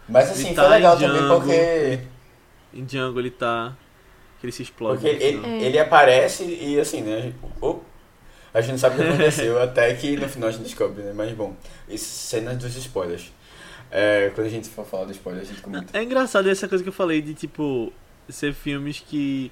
Mas 0.08 0.30
assim, 0.30 0.46
Ele 0.46 0.54
foi 0.56 0.64
tá 0.64 0.70
legal 0.70 0.96
também 0.98 1.16
Django. 1.22 1.40
porque. 1.40 2.00
Em 2.76 2.84
Django 2.84 3.18
ele 3.20 3.30
tá. 3.30 3.76
que 4.40 4.46
ele 4.46 4.52
se 4.52 4.62
explode. 4.62 5.00
Porque 5.00 5.16
ele, 5.24 5.38
final. 5.38 5.50
É. 5.50 5.62
ele 5.62 5.78
aparece 5.78 6.44
e 6.44 6.78
assim, 6.78 7.02
né? 7.02 7.16
A 7.16 7.20
gente, 7.20 7.36
oh, 7.60 7.78
a 8.52 8.60
gente 8.60 8.72
não 8.72 8.78
sabe 8.78 8.96
o 8.96 8.98
que 9.02 9.08
aconteceu 9.08 9.60
até 9.62 9.92
que 9.94 10.16
no 10.16 10.28
final 10.28 10.48
a 10.48 10.52
gente 10.52 10.64
descobre, 10.64 11.02
né? 11.02 11.12
Mas 11.14 11.32
bom, 11.32 11.54
isso, 11.88 12.04
cenas 12.04 12.56
dos 12.56 12.76
spoilers. 12.76 13.32
É, 13.90 14.30
quando 14.34 14.46
a 14.46 14.50
gente 14.50 14.68
for 14.68 14.84
falar 14.84 15.04
dos 15.04 15.16
spoilers, 15.16 15.48
a 15.48 15.52
gente 15.52 15.62
comenta. 15.62 15.96
É 15.96 16.02
engraçado 16.02 16.48
essa 16.50 16.66
coisa 16.68 16.82
que 16.82 16.88
eu 16.88 16.92
falei 16.94 17.22
de 17.22 17.34
tipo. 17.34 17.92
ser 18.28 18.52
filmes 18.52 19.00
que. 19.00 19.50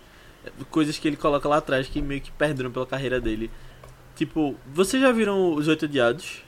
coisas 0.71 0.99
que 0.99 1.07
ele 1.09 1.17
coloca 1.17 1.49
lá 1.49 1.59
atrás 1.59 1.87
que 1.89 2.03
meio 2.03 2.21
que 2.21 2.31
perduram 2.33 2.71
pela 2.71 2.87
carreira 2.87 3.21
dele. 3.21 3.51
Tipo, 4.17 4.55
vocês 4.73 5.03
já 5.03 5.11
viram 5.13 5.55
Os 5.55 5.67
Oito 5.69 5.87
Odiados? 5.87 6.43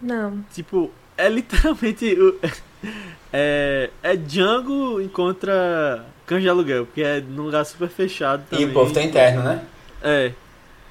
Não. 0.00 0.44
Tipo, 0.52 0.90
é 1.16 1.28
literalmente. 1.28 2.14
o- 2.14 2.38
É, 3.32 3.90
é 4.02 4.16
Django 4.16 5.00
encontra 5.00 6.04
Cães 6.26 6.42
de 6.42 6.48
Aluguel, 6.48 6.86
porque 6.86 7.02
é 7.02 7.20
num 7.20 7.42
lugar 7.44 7.64
super 7.64 7.88
fechado 7.88 8.42
E 8.46 8.50
também. 8.50 8.68
o 8.70 8.72
povo 8.72 8.92
tá 8.92 9.02
interno, 9.02 9.42
né? 9.42 9.62
É, 10.02 10.32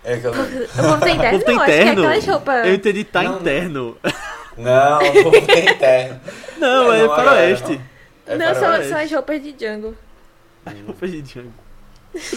É 0.03 0.13
aquela... 0.15 0.36
O 0.38 0.84
povo 0.84 1.00
tem 1.01 1.15
interno? 1.15 1.38
O 1.38 1.41
povo 1.41 1.46
tem 1.46 1.56
Não, 1.56 1.62
acho 1.63 1.65
que 1.65 1.72
é 1.72 1.82
interno? 1.82 2.01
aquelas 2.03 2.25
roupas. 2.27 2.67
eu 2.67 2.74
entendi, 2.74 3.03
tá 3.03 3.24
Não, 3.24 3.39
interno. 3.39 3.98
Não, 4.58 4.98
o 5.00 5.24
povo 5.24 5.48
tá 5.48 5.60
interno. 5.60 6.20
Não, 6.58 6.91
É, 6.94 7.00
é, 7.00 7.01
não, 7.08 7.15
faroeste. 7.15 7.70
não. 7.72 7.82
É 8.34 8.38
não, 8.38 8.56
são, 8.56 8.84
são 8.84 8.98
as 8.98 9.12
roupas 9.12 9.41
de 9.44 9.53
Django. 9.53 9.96
Roupa 10.86 11.08
de 11.08 11.22
Django. 11.22 11.53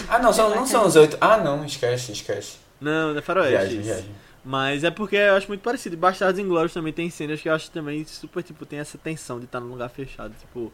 Ah, 0.07 0.19
não, 0.19 0.31
são, 0.31 0.49
não 0.55 0.65
são 0.67 0.85
os 0.85 0.95
oito. 0.95 1.17
Ah, 1.19 1.37
não, 1.37 1.65
esquece, 1.65 2.11
esquece. 2.11 2.57
Não, 2.79 3.17
é 3.17 3.21
faroeste. 3.21 3.57
Viagem, 3.57 3.81
viagem. 3.81 4.05
Mas 4.43 4.83
é 4.83 4.89
porque 4.89 5.15
eu 5.15 5.35
acho 5.35 5.47
muito 5.47 5.61
parecido. 5.61 5.95
Bastardos 5.97 6.39
Inglórios 6.39 6.73
também 6.73 6.91
tem 6.91 7.09
cenas 7.09 7.39
que 7.41 7.47
eu 7.47 7.53
acho 7.53 7.69
também 7.69 8.03
super, 8.05 8.41
tipo, 8.41 8.65
tem 8.65 8.79
essa 8.79 8.97
tensão 8.97 9.37
de 9.39 9.45
estar 9.45 9.59
num 9.59 9.67
lugar 9.69 9.89
fechado. 9.89 10.33
Tipo, 10.39 10.73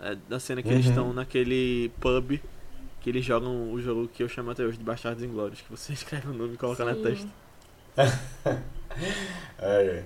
é, 0.00 0.14
da 0.28 0.38
cena 0.38 0.62
que 0.62 0.68
eles 0.68 0.84
Uhum. 0.84 0.90
estão 0.92 1.12
naquele 1.12 1.90
pub 2.00 2.40
que 3.00 3.10
eles 3.10 3.24
jogam 3.24 3.72
o 3.72 3.80
jogo 3.80 4.08
que 4.08 4.22
eu 4.22 4.28
chamo 4.28 4.50
até 4.50 4.62
hoje 4.64 4.78
de 4.78 4.84
Bastardos 4.84 5.22
Inglórios, 5.24 5.60
que 5.60 5.70
você 5.70 5.92
escreve 5.94 6.28
o 6.28 6.32
nome 6.32 6.54
e 6.54 6.56
coloca 6.56 6.84
na 6.84 6.94
Sim. 6.94 7.02
testa. 7.02 7.28
Ai, 9.60 9.90
ai. 9.90 10.04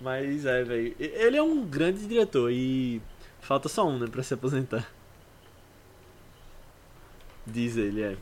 Mas 0.00 0.44
é, 0.44 0.64
velho. 0.64 0.96
e- 0.98 1.04
Ele 1.04 1.36
é 1.36 1.42
um 1.42 1.64
grande 1.64 2.04
diretor 2.06 2.50
e 2.50 3.00
falta 3.40 3.68
só 3.68 3.86
um, 3.86 3.98
né, 3.98 4.06
pra 4.08 4.22
se 4.24 4.34
aposentar. 4.34 4.88
Diz 7.46 7.76
ele, 7.76 8.02
é. 8.02 8.16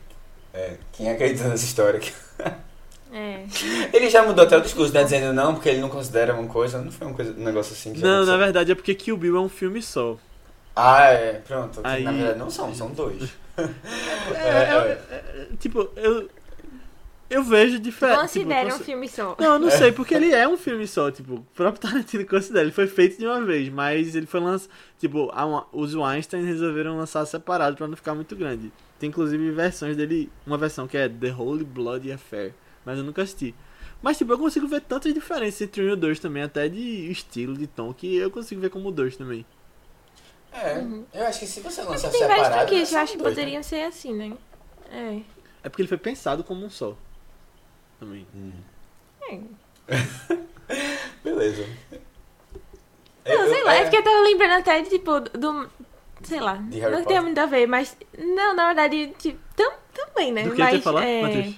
É, 0.53 0.77
quem 0.91 1.09
acredita 1.09 1.47
nessa 1.47 1.65
história? 1.65 1.99
É. 3.11 3.43
Ele 3.93 4.09
já 4.09 4.23
mudou 4.25 4.43
até 4.45 4.57
o 4.57 4.61
discurso, 4.61 4.93
né? 4.93 5.03
Dizendo 5.03 5.33
não, 5.33 5.53
porque 5.53 5.67
ele 5.69 5.81
não 5.81 5.89
considera 5.89 6.33
uma 6.33 6.47
coisa. 6.47 6.81
Não 6.81 6.91
foi 6.91 7.07
uma 7.07 7.15
coisa, 7.15 7.31
um 7.33 7.43
negócio 7.43 7.73
assim 7.73 7.93
que 7.93 7.99
já 7.99 8.05
Não, 8.07 8.13
aconteceu? 8.15 8.37
na 8.37 8.43
verdade 8.43 8.71
é 8.71 8.75
porque 8.75 8.95
Kill 8.95 9.17
Bill 9.17 9.35
é 9.35 9.39
um 9.39 9.49
filme 9.49 9.81
só. 9.81 10.17
Ah, 10.75 11.03
é, 11.07 11.33
pronto. 11.45 11.81
Aí- 11.83 12.03
Na 12.03 12.11
verdade 12.13 12.39
não 12.39 12.49
são, 12.49 12.73
são 12.73 12.89
dois. 12.91 13.29
É, 14.35 14.39
é. 14.39 15.01
é, 15.11 15.13
é, 15.13 15.47
tipo, 15.59 15.89
eu. 15.95 16.29
Eu 17.29 17.43
vejo 17.45 17.79
diferente. 17.79 18.19
Considera 18.19 18.65
tipo, 18.69 18.81
um 18.81 18.83
filme 18.85 19.07
só. 19.07 19.37
Não, 19.39 19.53
eu 19.53 19.59
não 19.59 19.71
sei, 19.71 19.93
porque 19.93 20.13
ele 20.13 20.33
é 20.33 20.45
um 20.45 20.57
filme 20.57 20.85
só, 20.85 21.09
tipo, 21.09 21.35
o 21.35 21.41
próprio 21.55 21.81
Tarantino 21.89 22.25
considera, 22.25 22.65
ele 22.65 22.73
foi 22.73 22.87
feito 22.87 23.17
de 23.17 23.25
uma 23.25 23.39
vez, 23.41 23.69
mas 23.69 24.15
ele 24.17 24.25
foi 24.25 24.41
lançado, 24.41 24.69
tipo, 24.99 25.31
a 25.33 25.45
uma- 25.45 25.65
os 25.71 25.95
Weinstein 25.95 26.43
resolveram 26.43 26.97
lançar 26.97 27.25
separado 27.25 27.77
pra 27.77 27.87
não 27.87 27.95
ficar 27.95 28.13
muito 28.15 28.35
grande. 28.35 28.69
Tem 28.99 29.07
inclusive 29.07 29.49
versões 29.51 29.95
dele, 29.95 30.29
uma 30.45 30.57
versão 30.57 30.89
que 30.89 30.97
é 30.97 31.07
The 31.07 31.31
Holy 31.31 31.63
Bloody 31.63 32.11
Affair, 32.11 32.53
mas 32.85 32.97
eu 32.97 33.03
nunca 33.03 33.21
assisti. 33.21 33.53
Mas, 34.01 34.17
tipo, 34.17 34.31
eu 34.33 34.37
consigo 34.39 34.67
ver 34.67 34.81
tantas 34.81 35.13
diferenças 35.13 35.61
entre 35.61 35.81
um 35.83 35.89
e 35.89 35.91
o 35.91 35.95
dois 35.95 36.19
também, 36.19 36.41
até 36.43 36.67
de 36.67 37.11
estilo, 37.11 37.55
de 37.57 37.67
tom, 37.67 37.93
que 37.93 38.15
eu 38.15 38.31
consigo 38.31 38.59
ver 38.59 38.69
como 38.69 38.91
dois 38.91 39.15
também. 39.15 39.45
É, 40.51 40.79
Uhum. 40.79 41.05
eu 41.13 41.25
acho 41.27 41.39
que 41.39 41.45
se 41.47 41.61
você 41.61 41.81
lançar 41.83 42.09
Tem 42.09 42.19
várias 42.21 42.37
separado. 42.47 42.67
franquias 42.67 42.91
eu 42.91 42.99
acho 42.99 43.11
que 43.13 43.17
né? 43.19 43.23
poderiam 43.23 43.63
ser 43.63 43.83
assim, 43.83 44.13
né? 44.13 44.33
É. 44.91 45.21
É 45.63 45.69
porque 45.69 45.81
ele 45.83 45.87
foi 45.89 45.97
pensado 45.97 46.43
como 46.43 46.65
um 46.65 46.69
só. 46.69 46.97
Também. 47.99 48.25
Hum. 48.35 48.51
é. 49.29 49.39
Beleza. 51.23 51.65
Não, 53.25 53.47
sei 53.47 53.63
lá, 53.63 53.75
é 53.75 53.81
porque 53.83 53.97
eu 53.97 54.03
tava 54.03 54.21
lembrando 54.21 54.59
até 54.59 54.81
de, 54.81 54.89
tipo, 54.89 55.19
do. 55.19 55.69
Sei 56.23 56.39
lá, 56.39 56.55
não 56.55 56.69
Potter? 56.69 57.05
tem 57.05 57.21
muito 57.21 57.37
a 57.39 57.45
ver, 57.45 57.67
mas. 57.67 57.95
Não, 58.17 58.55
na 58.55 58.67
verdade, 58.67 59.13
tipo, 59.19 59.39
tam, 59.55 59.71
também, 59.93 60.31
né? 60.31 60.43
Do 60.43 60.51
que 60.53 60.59
mas, 60.59 60.71
eu 60.71 60.75
ia 60.77 60.81
falar, 60.81 61.05
é, 61.05 61.21
Matheus? 61.21 61.55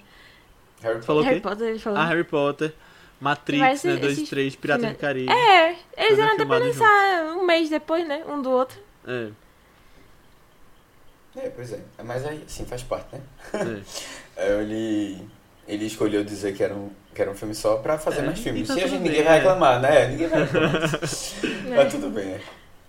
Harry 0.83 1.01
Falou 1.01 1.21
o 1.21 1.25
Harry 1.25 1.37
quê? 1.37 1.41
Potter, 1.41 1.67
ele 1.69 1.79
falou. 1.79 1.99
Ah, 1.99 2.05
Harry 2.05 2.23
Potter, 2.23 2.73
Matrix, 3.19 3.59
Mas 3.59 3.83
né, 3.83 3.91
esses- 3.93 4.01
2 4.01 4.11
e 4.11 4.15
esses 4.21 4.29
3, 4.29 4.55
Pirata 4.55 4.79
filme- 4.81 4.95
do 4.95 4.99
Caribe. 4.99 5.31
É, 5.31 5.75
eles 5.97 6.19
eram 6.19 6.33
até 6.33 6.45
pra 6.45 6.57
lançar 6.57 7.23
um 7.37 7.45
mês 7.45 7.69
depois, 7.69 8.07
né? 8.07 8.23
Um 8.27 8.41
do 8.41 8.49
outro. 8.51 8.77
É, 9.07 9.29
É, 11.35 11.49
pois 11.49 11.73
é. 11.73 11.79
Mas 12.03 12.25
aí, 12.25 12.43
sim, 12.47 12.65
faz 12.65 12.83
parte, 12.83 13.07
né? 13.15 13.21
é. 13.53 13.81
É, 14.35 14.59
Ele, 14.61 15.27
ele 15.67 15.85
escolheu 15.85 16.23
dizer 16.23 16.55
que 16.55 16.63
era 16.63 16.73
um, 16.73 16.89
que 17.13 17.21
era 17.21 17.29
um 17.29 17.35
filme 17.35 17.53
só 17.53 17.77
pra 17.77 17.99
fazer 17.99 18.21
É, 18.21 18.25
mais 18.25 18.39
filmes. 18.39 18.67
tá 18.67 18.73
E 18.73 18.77
a 18.83 18.87
gente, 18.87 18.91
bem, 18.93 19.01
ninguém 19.11 19.23
vai 19.23 19.33
é. 19.33 19.37
reclamar, 19.37 19.79
né? 19.79 20.07
Ninguém 20.07 20.27
vai 20.27 20.39
reclamar. 20.43 20.81
né? 20.81 20.89
Mas 21.77 21.93
tudo 21.93 22.09
bem, 22.09 22.25
né? 22.25 22.41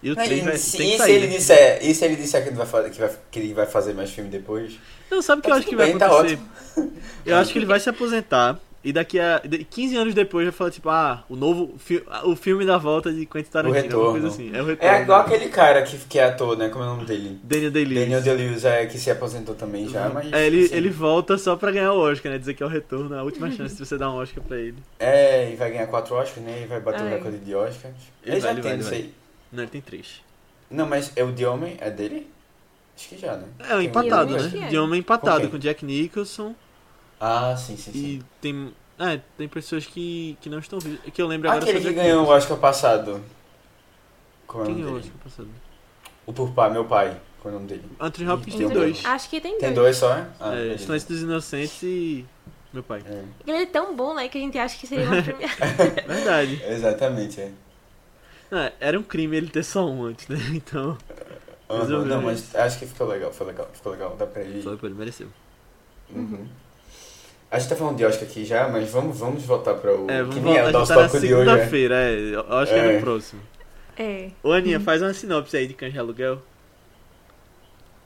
E 0.05 0.11
o 0.11 0.15
Não, 0.15 0.23
3 0.23 0.39
e 0.41 0.45
vai, 0.45 0.59
se, 0.59 0.77
tem 0.77 0.95
e 0.95 0.99
se 0.99 1.11
ele 1.11 1.27
disser, 1.29 1.79
e 1.83 1.95
se 1.95 2.05
ele 2.05 2.17
disser 2.17 2.43
que, 2.43 2.51
ele 2.51 2.57
vai, 2.57 2.67
fa- 2.67 2.83
que, 2.91 3.01
vai, 3.01 3.11
que 3.31 3.39
ele 3.39 3.55
vai 3.55 3.65
fazer 3.65 3.95
mais 3.95 4.11
filme 4.11 4.29
depois? 4.29 4.79
Não, 5.11 5.23
sabe 5.23 5.39
o 5.41 5.43
que 5.43 5.49
Tá 5.49 5.55
eu 5.55 5.59
acho 5.59 5.65
tudo 5.65 5.71
que 5.71 5.77
vai 5.77 5.87
bem, 5.89 5.99
tá 5.99 6.07
acontecer? 6.07 6.39
eu 7.25 7.37
acho 7.37 7.53
que 7.53 7.59
ele 7.59 7.65
vai 7.67 7.81
se 7.81 7.89
aposentar 7.89 8.61
e 8.85 8.93
daqui 8.93 9.19
a 9.19 9.39
de- 9.39 9.65
15 9.65 9.97
anos 9.97 10.13
depois 10.13 10.45
vai 10.45 10.53
falar 10.53 10.71
tipo, 10.71 10.91
ah, 10.91 11.25
o 11.27 11.35
novo 11.37 11.75
fi- 11.79 12.03
o 12.25 12.37
filme 12.37 12.67
da 12.67 12.77
volta 12.77 13.11
de 13.11 13.25
Quentin 13.25 13.51
Tarantino, 13.51 13.95
alguma 13.95 14.11
coisa 14.13 14.29
assim. 14.29 14.51
É 14.55 14.61
o 14.61 14.67
retorno. 14.67 14.95
É 14.95 15.01
igual 15.01 15.21
aquele 15.23 15.49
cara 15.49 15.81
que, 15.83 15.97
que 15.97 16.19
é 16.19 16.25
ator, 16.25 16.55
né? 16.59 16.69
Como 16.69 16.85
é 16.85 16.87
o 16.89 16.91
nome 16.91 17.07
dele? 17.07 17.41
Daniel 17.43 17.71
Day-Lewis. 17.71 18.01
Daniel 18.01 18.21
Day-Lewis, 18.21 18.65
é, 18.67 18.85
que 18.85 18.99
se 18.99 19.11
aposentou 19.11 19.55
também 19.55 19.89
já, 19.89 20.11
mas... 20.11 20.31
É, 20.31 20.47
ele, 20.47 20.67
assim, 20.67 20.75
ele 20.75 20.91
volta 20.91 21.39
só 21.39 21.57
pra 21.57 21.71
ganhar 21.71 21.95
o 21.95 21.99
Oscar, 21.99 22.31
né? 22.31 22.37
Dizer 22.37 22.53
que 22.53 22.63
é 22.63 22.67
o 22.67 22.69
retorno, 22.69 23.17
a 23.17 23.23
última 23.23 23.51
chance 23.51 23.75
de 23.75 23.87
você 23.87 23.97
dar 23.97 24.11
um 24.11 24.17
Oscar 24.17 24.45
pra 24.45 24.59
ele. 24.59 24.77
É, 24.99 25.51
e 25.51 25.57
vai 25.57 25.71
ganhar 25.71 25.87
quatro 25.87 26.15
Oscars, 26.15 26.45
né? 26.45 26.61
E 26.65 26.67
vai 26.67 26.79
bater 26.81 27.05
o 27.05 27.09
recorde 27.09 27.39
de 27.39 27.55
Oscars. 27.55 27.95
Ele 28.23 28.33
Ele, 28.37 28.41
vai, 28.41 28.41
já 28.43 28.51
ele 28.51 28.61
tem, 28.61 28.71
vai, 28.73 28.77
não 28.83 28.87
sei. 28.87 29.15
Não, 29.55 29.63
ele 29.63 29.71
tem 29.71 29.81
três. 29.81 30.21
Não, 30.71 30.87
mas 30.87 31.13
é 31.17 31.23
o 31.25 31.33
de 31.33 31.47
homem? 31.47 31.77
É 31.81 31.91
dele? 31.91 32.29
Acho 32.97 33.09
que 33.09 33.19
já, 33.19 33.37
né? 33.37 33.47
É, 33.61 33.65
o 33.65 33.67
Tem 33.69 33.77
um 33.77 33.81
empatado, 33.83 34.37
Eu 34.37 34.43
né? 34.51 34.67
é. 34.67 34.69
De 34.69 34.79
homem 34.79 35.01
empatado 35.01 35.37
Ok. 35.39 35.49
com 35.51 35.59
Jack 35.59 35.85
Nicholson. 35.85 36.55
Ah, 37.21 37.57
sim, 37.57 37.77
sim, 37.77 37.93
sim. 37.93 37.99
E 37.99 38.23
tem. 38.41 38.73
É, 38.99 39.21
tem 39.37 39.49
pessoas 39.49 39.87
que, 39.87 40.37
que 40.41 40.49
não 40.51 40.59
estão 40.59 40.79
vivas. 40.79 41.01
Que 41.13 41.21
eu 41.23 41.27
lembro 41.27 41.49
agora 41.49 41.65
Aquele 41.65 41.79
que 41.79 41.85
Jack 41.87 41.97
ganhou 41.97 42.19
o 42.19 42.21
Nicholson. 42.23 42.39
Oscar 42.39 42.59
passado. 42.59 43.23
Como 44.47 44.63
é 44.63 44.65
o 44.65 44.67
Quem 44.67 44.75
nome 44.75 44.85
ganhou 44.85 44.99
o 44.99 45.03
dele? 45.03 45.15
Passado? 45.23 45.49
O 46.27 46.33
por 46.33 46.51
pai, 46.53 46.71
meu 46.71 46.85
pai. 46.85 47.21
Qual 47.41 47.53
é 47.53 47.57
o 47.57 47.61
nome 47.61 47.69
dele? 47.69 47.85
Anthony 48.01 48.29
Hopkins 48.31 48.55
Tem 48.57 48.67
tem 48.69 48.77
um 48.77 48.81
dois. 48.81 49.05
Acho 49.05 49.29
que 49.31 49.41
tem, 49.41 49.59
Tem 49.59 49.75
dois. 49.75 49.75
dois 49.75 49.97
só, 49.99 50.13
é? 50.17 50.27
Ah, 50.41 50.55
é. 50.55 50.79
Silêncio 50.79 51.09
dos 51.09 51.23
Inocentes 51.23 51.83
e. 51.83 52.25
Meu 52.73 52.83
pai. 52.83 53.03
É, 53.07 53.23
Ele 53.47 53.63
é 53.63 53.67
tão 53.67 53.95
bom, 53.95 54.15
né? 54.15 54.29
Que 54.29 54.39
a 54.39 54.41
gente 54.41 54.59
acha 54.59 54.77
que 54.79 54.87
seria 54.87 55.07
uma 55.07 55.21
premiação. 55.23 55.67
Verdade. 56.07 56.63
exatamente, 56.67 57.41
é. 57.41 57.51
Não, 58.51 58.71
era 58.81 58.99
um 58.99 59.03
crime 59.03 59.37
ele 59.37 59.49
ter 59.49 59.63
só 59.63 59.87
um 59.87 60.05
antes, 60.05 60.29
né? 60.29 60.39
Então. 60.55 60.97
Resolveu 61.69 62.05
não, 62.05 62.33
isso. 62.33 62.51
mas 62.53 62.67
acho 62.67 62.79
que 62.79 62.87
ficou 62.87 63.07
legal, 63.07 63.33
foi 63.33 63.47
legal, 63.47 63.69
ficou 63.73 63.93
legal, 63.93 64.15
dá 64.19 64.27
pra 64.27 64.43
ir. 64.43 64.63
Foi, 64.63 64.79
ele 64.83 64.95
mereceu. 64.95 65.29
Uhum. 66.11 66.47
A 67.51 67.59
gente 67.59 67.69
tá 67.69 67.77
falando 67.77 67.97
de 67.97 68.05
Oscar 68.05 68.29
aqui 68.29 68.45
já, 68.45 68.69
mas 68.69 68.91
vamos, 68.91 69.19
vamos 69.19 69.45
voltar 69.45 69.75
para 69.75 69.95
o. 69.95 70.11
É, 70.11 70.21
vamos 70.23 70.35
que 70.35 70.41
nem 70.41 70.57
é 70.57 70.65
o 70.65 70.73
nosso 70.73 70.93
tá 70.93 71.01
na 71.01 71.09
tópico 71.09 71.27
de 71.27 71.35
hoje. 71.35 71.45
né? 71.47 71.53
segunda-feira, 71.53 71.95
é. 71.95 72.61
Acho 72.63 72.73
que 72.73 72.79
é 72.79 72.87
É. 72.87 72.97
no 72.97 73.01
próximo. 73.01 73.41
é. 73.97 74.31
Ô, 74.43 74.53
Aninha, 74.53 74.81
faz 74.81 75.01
uma 75.01 75.15
sinopse 75.15 75.57
aí 75.57 75.67
de 75.67 75.75
Cães 75.75 75.93
de 75.93 75.99
Aluguel. 75.99 76.43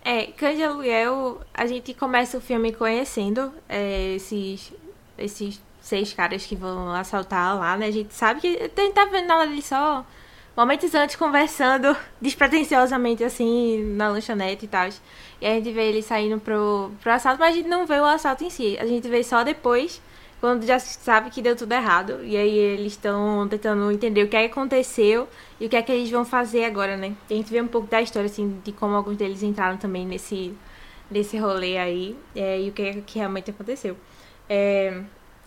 É, 0.04 0.26
Cães 0.26 0.56
de 0.56 0.62
Aluguel, 0.62 1.40
a 1.52 1.66
gente 1.66 1.92
começa 1.94 2.38
o 2.38 2.40
filme 2.40 2.72
conhecendo 2.72 3.52
é, 3.68 4.14
esses, 4.14 4.72
esses 5.18 5.60
seis 5.80 6.12
caras 6.12 6.46
que 6.46 6.54
vão 6.54 6.92
assaltar 6.92 7.58
lá, 7.58 7.76
né? 7.76 7.86
A 7.86 7.90
gente 7.90 8.14
sabe 8.14 8.40
que 8.40 8.48
a 8.56 8.80
gente 8.80 8.92
tá 8.94 9.04
vendo 9.06 9.26
na 9.26 9.38
hora 9.38 9.50
ali 9.50 9.62
só 9.62 10.06
momentos 10.58 10.92
antes 10.92 11.14
conversando 11.14 11.96
despretensiosamente 12.20 13.22
assim 13.22 13.80
na 13.94 14.08
lanchonete 14.08 14.64
e 14.64 14.68
tal. 14.68 14.88
E 15.40 15.46
a 15.46 15.50
gente 15.50 15.70
vê 15.70 15.88
eles 15.88 16.04
saindo 16.04 16.40
pro, 16.40 16.90
pro 17.00 17.12
assalto, 17.12 17.38
mas 17.38 17.54
a 17.54 17.56
gente 17.56 17.68
não 17.68 17.86
vê 17.86 18.00
o 18.00 18.04
assalto 18.04 18.42
em 18.42 18.50
si. 18.50 18.76
A 18.80 18.84
gente 18.84 19.06
vê 19.08 19.22
só 19.22 19.44
depois, 19.44 20.02
quando 20.40 20.66
já 20.66 20.80
sabe 20.80 21.30
que 21.30 21.40
deu 21.40 21.54
tudo 21.54 21.72
errado. 21.72 22.24
E 22.24 22.36
aí 22.36 22.58
eles 22.58 22.94
estão 22.94 23.46
tentando 23.48 23.92
entender 23.92 24.24
o 24.24 24.28
que 24.28 24.36
é 24.36 24.48
que 24.48 24.52
aconteceu 24.52 25.28
e 25.60 25.66
o 25.66 25.68
que 25.68 25.76
é 25.76 25.82
que 25.82 25.92
eles 25.92 26.10
vão 26.10 26.24
fazer 26.24 26.64
agora, 26.64 26.96
né? 26.96 27.14
E 27.30 27.34
a 27.34 27.36
gente 27.36 27.52
vê 27.52 27.62
um 27.62 27.68
pouco 27.68 27.86
da 27.86 28.02
história, 28.02 28.26
assim, 28.26 28.60
de 28.64 28.72
como 28.72 28.96
alguns 28.96 29.16
deles 29.16 29.44
entraram 29.44 29.76
também 29.76 30.04
nesse, 30.04 30.52
nesse 31.08 31.38
rolê 31.38 31.78
aí 31.78 32.16
é, 32.34 32.60
e 32.60 32.68
o 32.68 32.72
que, 32.72 32.82
é 32.82 32.94
que 33.06 33.16
realmente 33.16 33.52
aconteceu. 33.52 33.96
É, 34.48 35.02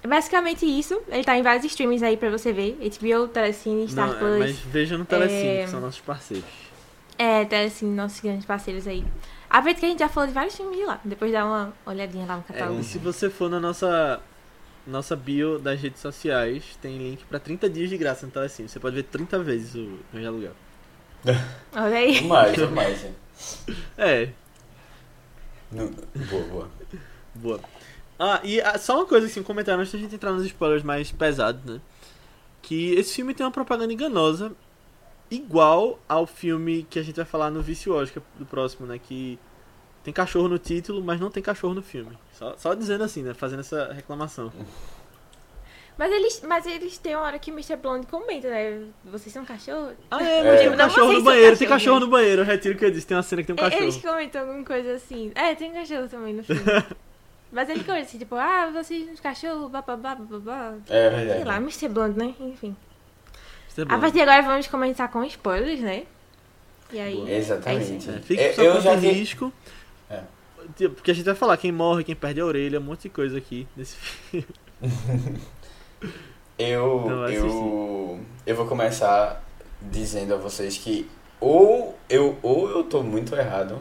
basicamente 0.08 0.66
isso. 0.66 1.02
Ele 1.10 1.24
tá 1.24 1.38
em 1.38 1.44
vários 1.44 1.66
streams 1.66 2.04
aí 2.04 2.18
pra 2.18 2.30
você 2.30 2.52
ver. 2.52 2.78
HBO, 2.82 3.28
Telecine, 3.28 3.88
Star 3.88 4.08
Não, 4.08 4.16
é, 4.16 4.20
Plus. 4.20 4.40
mas 4.40 4.60
veja 4.60 4.98
no 4.98 5.06
Telecine, 5.06 5.48
É. 5.48 5.64
que 5.66 5.70
são 5.70 5.80
nossos 5.82 6.02
parceiros. 6.02 6.46
É, 7.18 7.46
Telecine, 7.46 7.96
nossos 7.96 8.20
grandes 8.20 8.46
parceiros 8.46 8.88
aí. 8.88 9.04
Aproveita 9.50 9.80
que 9.82 9.86
a 9.86 9.90
gente 9.90 10.00
já 10.00 10.10
falou 10.10 10.28
de 10.28 10.34
vários 10.34 10.56
filmes 10.56 10.78
de 10.78 10.86
lá. 10.86 11.00
Depois 11.04 11.32
dá 11.32 11.46
uma 11.46 11.74
olhadinha 11.86 12.26
lá 12.26 12.36
no 12.38 12.44
É, 12.50 12.54
catálogo. 12.54 12.80
e 12.80 12.84
se 12.84 12.98
você 12.98 13.30
for 13.30 13.50
na 13.50 13.60
nossa 13.60 14.20
nossa 14.88 15.16
bio 15.16 15.60
das 15.60 15.80
redes 15.80 16.02
sociais, 16.02 16.64
tem 16.82 16.98
link 16.98 17.24
pra 17.26 17.38
30 17.40 17.70
dias 17.70 17.90
de 17.90 17.98
graça 17.98 18.26
no 18.26 18.32
Telecine. 18.32 18.68
Você 18.68 18.80
pode 18.80 18.96
ver 18.96 19.04
30 19.04 19.38
vezes 19.44 19.76
o 19.76 20.00
Cães 20.12 20.22
de 20.24 20.28
Aluguel. 20.28 20.54
Olha 21.76 21.98
aí. 21.98 22.22
Mais, 22.26 22.58
mais. 22.72 23.06
hein? 23.06 23.16
É, 23.98 24.30
Não- 25.72 25.92
Boa, 26.30 26.44
boa. 26.46 26.70
boa. 27.36 27.60
Ah, 28.24 28.40
e 28.44 28.62
ah, 28.62 28.78
só 28.78 28.98
uma 28.98 29.06
coisa 29.08 29.26
assim, 29.26 29.40
um 29.40 29.44
comentário 29.44 29.82
antes 29.82 29.92
da 29.92 29.98
gente 29.98 30.14
entrar 30.14 30.32
nos 30.32 30.46
spoilers 30.46 30.84
mais 30.84 31.12
pesados, 31.12 31.60
né? 31.66 31.82
Que 32.62 32.94
esse 32.94 33.16
filme 33.16 33.34
tem 33.34 33.44
uma 33.44 33.52
propaganda 33.52 33.92
enganosa, 33.92 34.52
igual 35.32 35.98
ao 36.08 36.28
filme 36.28 36.86
que 36.88 37.00
a 37.00 37.04
gente 37.04 37.16
vai 37.16 37.26
falar 37.26 37.50
no 37.50 37.64
Vice 37.64 37.90
Oscar 37.90 38.22
do 38.38 38.46
próximo, 38.46 38.86
né? 38.86 39.00
Que 39.00 39.40
tem 40.04 40.14
cachorro 40.14 40.48
no 40.48 40.60
título, 40.60 41.04
mas 41.04 41.20
não 41.20 41.32
tem 41.32 41.42
cachorro 41.42 41.74
no 41.74 41.82
filme. 41.82 42.16
Só, 42.34 42.56
só 42.58 42.76
dizendo 42.76 43.04
assim, 43.04 43.24
né? 43.24 43.34
Fazendo 43.34 43.62
essa 43.62 43.92
reclamação. 43.92 44.54
Mas 45.98 46.12
eles, 46.12 46.44
mas 46.48 46.68
eles 46.68 47.00
têm 47.00 47.16
uma 47.16 47.26
hora 47.26 47.40
que 47.40 47.50
o 47.50 47.56
Mr. 47.56 47.76
Blonde 47.76 48.06
comenta, 48.06 48.48
né? 48.52 48.84
Vocês 49.04 49.34
são 49.34 49.44
cachorro? 49.44 49.94
Ah, 50.12 50.24
é, 50.24 50.42
É. 50.42 50.44
mas 50.52 50.60
tem 50.60 50.70
um 50.70 50.78
cachorro 50.78 51.14
no 51.14 51.24
banheiro, 51.24 51.58
tem 51.58 51.68
cachorro 51.68 52.00
no 52.00 52.08
banheiro. 52.08 52.42
Eu 52.44 52.46
retiro 52.46 52.76
o 52.76 52.78
que 52.78 52.86
eu 52.86 52.92
disse, 52.92 53.08
tem 53.08 53.18
uma 53.18 53.24
cena 53.24 53.42
que 53.42 53.52
tem 53.52 53.56
um 53.56 53.68
Eles 53.68 53.96
cachorro. 53.96 54.14
comentam 54.14 54.42
alguma 54.42 54.64
coisa 54.64 54.94
assim. 54.94 55.32
É, 55.34 55.56
tem 55.56 55.74
cachorro 55.74 56.08
também 56.08 56.36
no 56.36 56.44
filme. 56.44 56.62
Mas 57.52 57.70
ele 57.70 57.84
comenta 57.84 58.04
assim, 58.06 58.18
tipo, 58.18 58.36
ah, 58.36 58.70
vocês 58.74 59.06
são 59.06 59.16
cachorro, 59.18 59.68
bababá, 59.70 60.16
bababá. 60.16 60.74
É 60.88 61.10
Sei 61.10 61.26
verdade. 61.26 61.44
lá, 61.44 61.58
Mr. 61.58 61.90
Blonde, 61.90 62.18
né? 62.18 62.34
Enfim. 62.40 62.76
É 63.78 63.82
A 63.84 63.98
partir 64.00 64.14
de 64.14 64.22
agora 64.22 64.42
vamos 64.42 64.68
começar 64.68 65.08
com 65.10 65.24
spoilers, 65.26 65.80
né? 65.82 66.04
E 66.92 67.00
aí. 67.00 67.30
É 67.30 67.38
Exatamente. 67.38 68.10
É, 68.10 68.20
fique 68.20 68.62
Eu- 68.62 68.80
já 68.82 68.96
vi- 68.96 69.12
risco. 69.12 69.52
É. 70.10 70.22
Tipo, 70.78 70.96
Porque 70.96 71.12
a 71.12 71.14
gente 71.14 71.26
vai 71.26 71.36
falar 71.36 71.58
quem 71.58 71.72
morre, 71.72 72.04
quem 72.04 72.16
perde 72.16 72.40
a 72.42 72.46
orelha, 72.46 72.80
um 72.80 72.84
monte 72.84 73.04
de 73.04 73.10
coisa 73.10 73.38
aqui 73.38 73.68
nesse 73.76 73.96
filme. 73.96 74.46
Eu, 76.58 77.00
vai 77.20 77.36
eu, 77.38 78.20
eu 78.46 78.56
vou 78.56 78.68
começar 78.68 79.44
dizendo 79.82 80.34
a 80.36 80.38
vocês 80.38 80.78
que 80.78 81.10
ou 81.40 81.98
eu, 82.08 82.38
ou 82.44 82.70
eu 82.70 82.84
tô 82.84 83.02
muito 83.02 83.36
errado, 83.36 83.80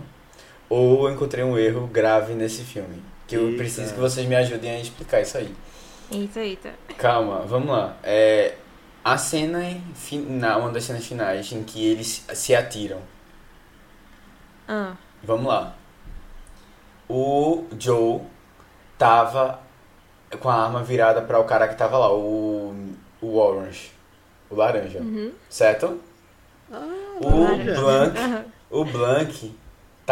ou 0.68 1.06
eu 1.06 1.12
encontrei 1.14 1.44
um 1.44 1.59
erro 1.59 1.87
grave 1.87 2.33
nesse 2.33 2.62
filme. 2.62 3.02
Que 3.30 3.36
eu 3.36 3.46
Eita. 3.46 3.58
preciso 3.58 3.94
que 3.94 4.00
vocês 4.00 4.26
me 4.26 4.34
ajudem 4.34 4.72
a 4.72 4.80
explicar 4.80 5.20
isso 5.20 5.38
aí. 5.38 5.54
Eita, 6.10 6.40
eita. 6.40 6.74
Calma, 6.98 7.42
vamos 7.46 7.68
lá. 7.70 7.96
É, 8.02 8.56
a 9.04 9.16
cena 9.16 9.60
final, 9.94 10.62
uma 10.62 10.70
das 10.72 10.82
cenas 10.82 11.06
finais 11.06 11.52
em 11.52 11.62
que 11.62 11.86
eles 11.86 12.26
se 12.34 12.56
atiram. 12.56 12.98
Ah, 14.66 14.94
Vamos 15.22 15.46
lá. 15.46 15.76
O 17.08 17.66
Joe 17.78 18.20
tava 18.98 19.60
com 20.40 20.48
a 20.48 20.64
arma 20.64 20.82
virada 20.82 21.22
para 21.22 21.38
o 21.38 21.44
cara 21.44 21.68
que 21.68 21.76
tava 21.76 21.98
lá, 21.98 22.12
o, 22.12 22.74
o 23.22 23.36
Orange, 23.38 23.92
o 24.50 24.56
laranja, 24.56 24.98
uhum. 24.98 25.30
certo? 25.48 26.00
o 27.20 27.42
laranja. 27.44 28.18
Aham. 28.20 28.44
o 28.70 28.84
Blanc 28.84 29.54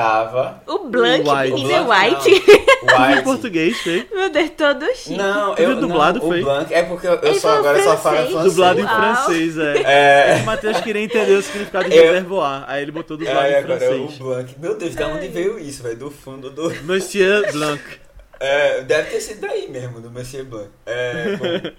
tava 0.02 0.62
O 0.66 0.78
Blank, 0.88 1.28
O 1.28 1.32
White. 1.34 1.52
menino 1.54 1.72
é 1.72 1.80
O 1.80 1.84
Blanc, 1.84 2.14
White. 2.14 2.30
Em 2.30 3.10
White. 3.12 3.22
português, 3.24 3.80
foi? 3.80 4.08
Meu 4.14 4.30
Deus, 4.30 4.50
todo 4.56 4.86
chique. 4.94 5.16
Não, 5.16 5.54
eu 5.56 5.70
viu 5.70 5.80
dublado, 5.80 6.18
não, 6.20 6.26
foi? 6.28 6.40
o 6.40 6.44
Blanc 6.44 6.72
é 6.74 6.82
porque 6.84 7.06
eu, 7.06 7.14
eu 7.14 7.34
só 7.34 7.58
agora 7.58 7.82
só 7.82 7.96
falo 7.96 8.16
francês. 8.16 8.32
francês. 8.32 8.52
Dublado 8.54 8.80
em 8.80 8.84
Uau. 8.84 8.96
francês, 8.96 9.58
é. 9.58 9.82
É. 9.82 10.40
O 10.42 10.46
Matheus 10.46 10.80
queria 10.80 11.02
entender 11.02 11.32
o 11.34 11.42
significado 11.42 11.88
de 11.90 11.96
Eu- 11.96 12.04
reservoir. 12.04 12.64
Aí 12.68 12.82
ele 12.82 12.92
botou 12.92 13.16
dublado 13.16 13.40
Aí 13.40 13.52
em 13.52 13.56
agora 13.56 13.84
é 13.84 13.90
o 13.90 13.96
francês. 13.98 14.18
Blanc. 14.18 14.54
Meu 14.58 14.76
Deus, 14.76 14.94
da 14.94 15.08
onde 15.08 15.28
veio 15.28 15.58
isso, 15.58 15.82
velho? 15.82 15.96
Do 15.96 16.10
fundo 16.10 16.50
do. 16.50 16.70
Monsieur 16.84 17.50
Blanc. 17.52 17.82
É, 18.40 18.82
deve 18.82 19.10
ter 19.10 19.20
sido 19.20 19.40
daí 19.40 19.66
mesmo, 19.68 20.00
do 20.00 20.12
Monsieur 20.12 20.44
Blanc. 20.44 20.68
É, 20.86 21.36
bom, 21.36 21.70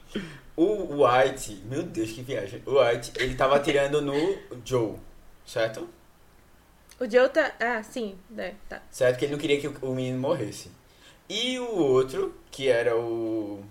o 0.98 1.06
White, 1.06 1.64
meu 1.72 1.84
Deus, 1.84 2.12
que 2.12 2.22
viagem. 2.22 2.62
O 2.66 2.82
White, 2.82 3.14
ele 3.18 3.34
tava 3.34 3.56
atirando 3.56 4.02
no 4.02 4.36
Joe, 4.66 4.96
certo? 5.46 5.88
O 7.00 7.10
Joe 7.10 7.30
tá. 7.30 7.52
Ah, 7.60 7.82
sim. 7.84 8.16
né, 8.30 8.56
tá. 8.68 8.82
Certo? 8.92 9.18
Que 9.18 9.26
ele 9.26 9.32
não 9.34 9.40
queria 9.40 9.60
que 9.60 9.68
o 9.82 9.96
menino 9.96 10.20
morresse. 10.20 10.70
E 11.30 11.60
o 11.60 11.76
outro, 11.78 12.34
que 12.52 12.68
era 12.68 12.96
o. 12.98 13.64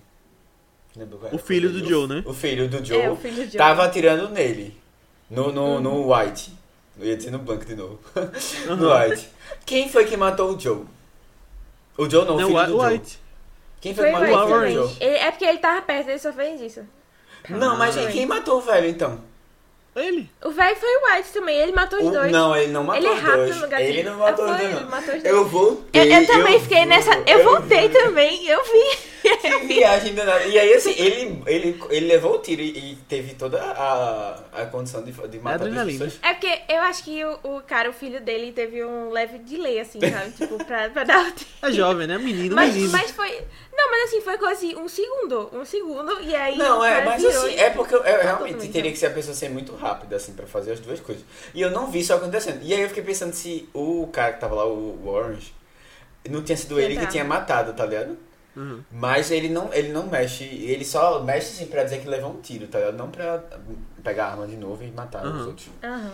lembra 0.96 1.18
qual 1.18 1.26
era 1.28 1.36
O 1.36 1.38
filho 1.38 1.70
do 1.70 1.86
Joe, 1.86 2.06
né? 2.08 2.22
O 2.24 2.32
filho 2.32 2.68
do 2.68 2.84
Joe, 2.84 3.00
É, 3.00 3.10
o 3.10 3.16
filho 3.16 3.36
do 3.36 3.42
Joe. 3.50 3.58
tava 3.58 3.84
atirando 3.84 4.28
nele. 4.30 4.76
No, 5.28 5.52
no, 5.52 5.62
Uhum. 5.74 5.80
no 5.80 6.14
White. 6.14 6.52
Eu 6.98 7.06
ia 7.06 7.16
dizer 7.16 7.30
no 7.30 7.38
Blanc 7.38 7.64
de 7.66 7.74
novo. 7.76 7.98
no 8.66 8.94
White. 8.96 9.28
Quem 9.66 9.88
foi 9.88 10.04
que 10.06 10.16
matou 10.16 10.54
o 10.54 10.58
Joe? 10.58 10.84
O 11.96 12.08
Joe 12.08 12.24
não, 12.24 12.36
o 12.36 12.40
Não, 12.40 12.46
filho 12.48 12.58
o 12.60 12.66
do 12.66 12.72
Joe. 12.82 12.92
White. 12.92 13.18
Quem 13.80 13.94
foi, 13.94 14.10
Foi 14.10 14.12
que 14.26 14.30
matou 14.32 14.56
o 14.56 14.60
filho 14.66 14.82
do. 14.82 14.88
Joe? 14.88 14.96
Ele- 15.00 15.16
é 15.18 15.30
porque 15.30 15.44
ele 15.44 15.58
tava 15.58 15.82
perto, 15.82 16.08
ele 16.08 16.18
só 16.18 16.32
fez 16.32 16.60
isso. 16.60 16.84
Não, 17.50 17.76
mas 17.76 17.96
Ah. 17.96 18.06
quem 18.10 18.26
matou 18.26 18.58
o 18.58 18.60
velho 18.60 18.88
então? 18.88 19.20
Ele. 19.98 20.28
O 20.44 20.50
velho 20.50 20.76
foi 20.76 20.88
o 20.96 21.00
White 21.16 21.28
também, 21.32 21.56
ele 21.58 21.72
matou 21.72 21.98
os 21.98 22.06
O- 22.06 22.10
dois. 22.10 22.30
não, 22.32 22.56
ele 22.56 22.72
não 22.72 22.84
matou 22.84 23.02
ele 23.02 23.06
é 23.08 23.12
os 23.16 23.20
rápido 23.20 23.44
dois. 23.46 23.56
no 23.60 23.68
gatilho. 23.68 23.88
Ele 23.90 24.02
não 24.04 24.16
matou 24.18 24.44
Ah, 24.44 24.50
os 24.50 24.56
foi, 24.56 24.58
dois, 24.66 24.74
ele 24.76 24.84
não. 24.84 24.90
matou 24.90 25.14
os 25.14 25.22
dois. 25.22 25.34
Eu 25.34 25.44
voltei. 25.46 26.00
Eu, 26.02 26.20
eu 26.20 26.26
também 26.26 26.60
fiquei 26.60 26.78
vou- 26.78 26.86
nessa. 26.86 27.22
Eu 27.26 27.44
voltei 27.44 27.88
também, 27.88 28.46
eu 28.46 28.62
vi. 28.64 28.98
Que 29.40 29.58
viagem 29.66 30.14
danada. 30.14 30.44
E 30.44 30.58
aí, 30.58 30.72
assim, 30.74 30.94
ele, 30.96 31.42
ele, 31.46 31.82
ele 31.90 32.06
levou 32.06 32.36
o 32.36 32.38
tiro 32.38 32.62
e, 32.62 32.92
e 32.92 32.96
teve 33.08 33.34
toda 33.34 33.60
a, 33.62 34.40
a 34.52 34.66
condição 34.66 35.02
de, 35.02 35.12
de 35.12 35.38
matar 35.38 35.66
adrenalina. 35.66 36.04
pessoas. 36.04 36.18
É 36.22 36.34
porque 36.34 36.60
eu 36.68 36.80
acho 36.82 37.04
que 37.04 37.24
o, 37.24 37.38
o 37.44 37.62
cara, 37.62 37.90
o 37.90 37.92
filho 37.92 38.20
dele, 38.20 38.52
teve 38.52 38.84
um 38.84 39.10
leve 39.10 39.38
delay, 39.38 39.80
assim, 39.80 40.00
sabe? 40.00 40.30
tipo, 40.32 40.62
pra, 40.64 40.88
pra 40.90 41.04
dar 41.04 41.26
o 41.26 41.32
tiro. 41.32 41.50
É 41.62 41.72
jovem, 41.72 42.06
né? 42.06 42.18
Menino, 42.18 42.54
Mas, 42.54 42.74
menino. 42.74 42.92
mas 42.92 43.10
foi. 43.10 43.30
Não, 43.72 43.90
mas 43.92 44.08
assim, 44.08 44.20
foi 44.20 44.36
coisa 44.38 44.54
assim, 44.54 44.76
um 44.76 44.88
segundo. 44.88 45.50
Um 45.52 45.64
segundo, 45.64 46.20
e 46.20 46.34
aí. 46.34 46.56
Não, 46.58 46.84
é, 46.84 47.04
mas 47.04 47.22
virou 47.22 47.46
assim, 47.46 47.54
é 47.56 47.70
porque 47.70 47.94
eu, 47.94 47.98
eu 48.00 48.22
realmente 48.22 48.52
Totalmente, 48.54 48.72
teria 48.72 48.90
né? 48.90 48.92
que 48.94 48.98
ser 48.98 49.06
a 49.06 49.10
pessoa 49.10 49.34
ser 49.34 49.48
muito 49.50 49.74
rápida, 49.76 50.16
assim, 50.16 50.32
pra 50.32 50.46
fazer 50.46 50.72
as 50.72 50.80
duas 50.80 50.98
coisas. 51.00 51.24
E 51.54 51.60
eu 51.60 51.70
não 51.70 51.86
vi 51.90 52.00
isso 52.00 52.12
acontecendo. 52.12 52.60
E 52.62 52.74
aí 52.74 52.80
eu 52.80 52.88
fiquei 52.88 53.04
pensando 53.04 53.32
se 53.32 53.68
o 53.72 54.08
cara 54.12 54.32
que 54.32 54.40
tava 54.40 54.54
lá, 54.56 54.66
o 54.66 55.06
Orange, 55.08 55.54
não 56.28 56.42
tinha 56.42 56.56
sido 56.56 56.78
ele 56.80 56.96
que 56.96 57.06
tinha 57.06 57.24
matado, 57.24 57.72
tá 57.72 57.86
ligado? 57.86 58.18
Uhum. 58.58 58.80
Mas 58.90 59.30
ele 59.30 59.48
não, 59.48 59.72
ele 59.72 59.92
não 59.92 60.06
mexe, 60.08 60.44
ele 60.44 60.84
só 60.84 61.20
mexe 61.22 61.52
assim 61.52 61.66
pra 61.66 61.84
dizer 61.84 62.00
que 62.00 62.08
levou 62.08 62.32
um 62.32 62.40
tiro, 62.40 62.66
tá 62.66 62.78
ligado? 62.78 62.96
Não 62.96 63.08
pra 63.10 63.42
pegar 64.02 64.26
a 64.26 64.30
arma 64.32 64.46
de 64.48 64.56
novo 64.56 64.82
e 64.82 64.90
matar 64.90 65.24
os 65.24 65.32
Uhum. 65.40 65.46
outros. 65.46 65.68
Aham. 65.82 66.12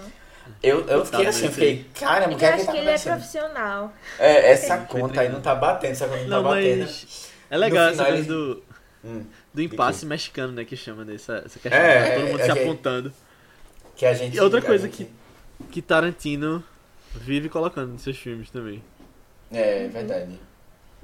Eu, 0.62 0.86
eu 0.86 1.06
fiquei 1.06 1.26
assim, 1.26 1.46
eu 1.46 1.52
fiquei, 1.52 1.86
caramba, 1.98 2.34
o 2.34 2.36
que 2.38 2.44
Eu 2.44 2.48
é 2.48 2.52
que 2.52 2.56
acho 2.56 2.66
tá 2.66 2.72
que 2.72 2.78
ele 2.78 2.90
é 2.90 2.98
profissional. 2.98 3.92
É, 4.18 4.50
essa 4.52 4.76
conta 4.84 5.22
aí 5.22 5.30
não 5.30 5.40
tá 5.40 5.54
batendo, 5.54 5.92
essa 5.92 6.06
conta 6.06 6.20
não, 6.24 6.28
Não, 6.28 6.42
tá 6.42 6.48
batendo. 6.50 6.80
mas. 6.82 7.30
É 7.50 7.56
legal 7.56 7.84
No 7.86 7.90
essa 7.92 8.04
final 8.04 8.12
coisa 8.12 8.18
ele- 8.18 8.28
do, 8.28 8.62
Hum, 9.06 9.24
do 9.54 9.62
impasse 9.62 10.04
mexicano, 10.06 10.52
né? 10.52 10.64
Que 10.66 10.76
chama 10.76 11.02
dessa 11.04 11.42
essa 11.46 11.58
questão. 11.58 11.80
É, 11.80 12.08
tá 12.10 12.14
todo 12.16 12.26
mundo 12.28 12.40
é 12.40 12.44
se 12.46 12.52
que- 12.52 12.58
apontando. 12.58 13.12
que 13.96 14.04
a 14.06 14.12
gente... 14.14 14.36
E 14.36 14.40
outra 14.40 14.60
coisa 14.60 14.86
gente- 14.86 15.08
Que 15.70 15.80
Tarantino 15.80 16.62
vive 17.14 17.48
colocando 17.48 17.92
nos 17.92 18.02
seus 18.02 18.18
filmes 18.18 18.50
também. 18.50 18.82
É, 19.52 19.88
verdade. 19.88 20.38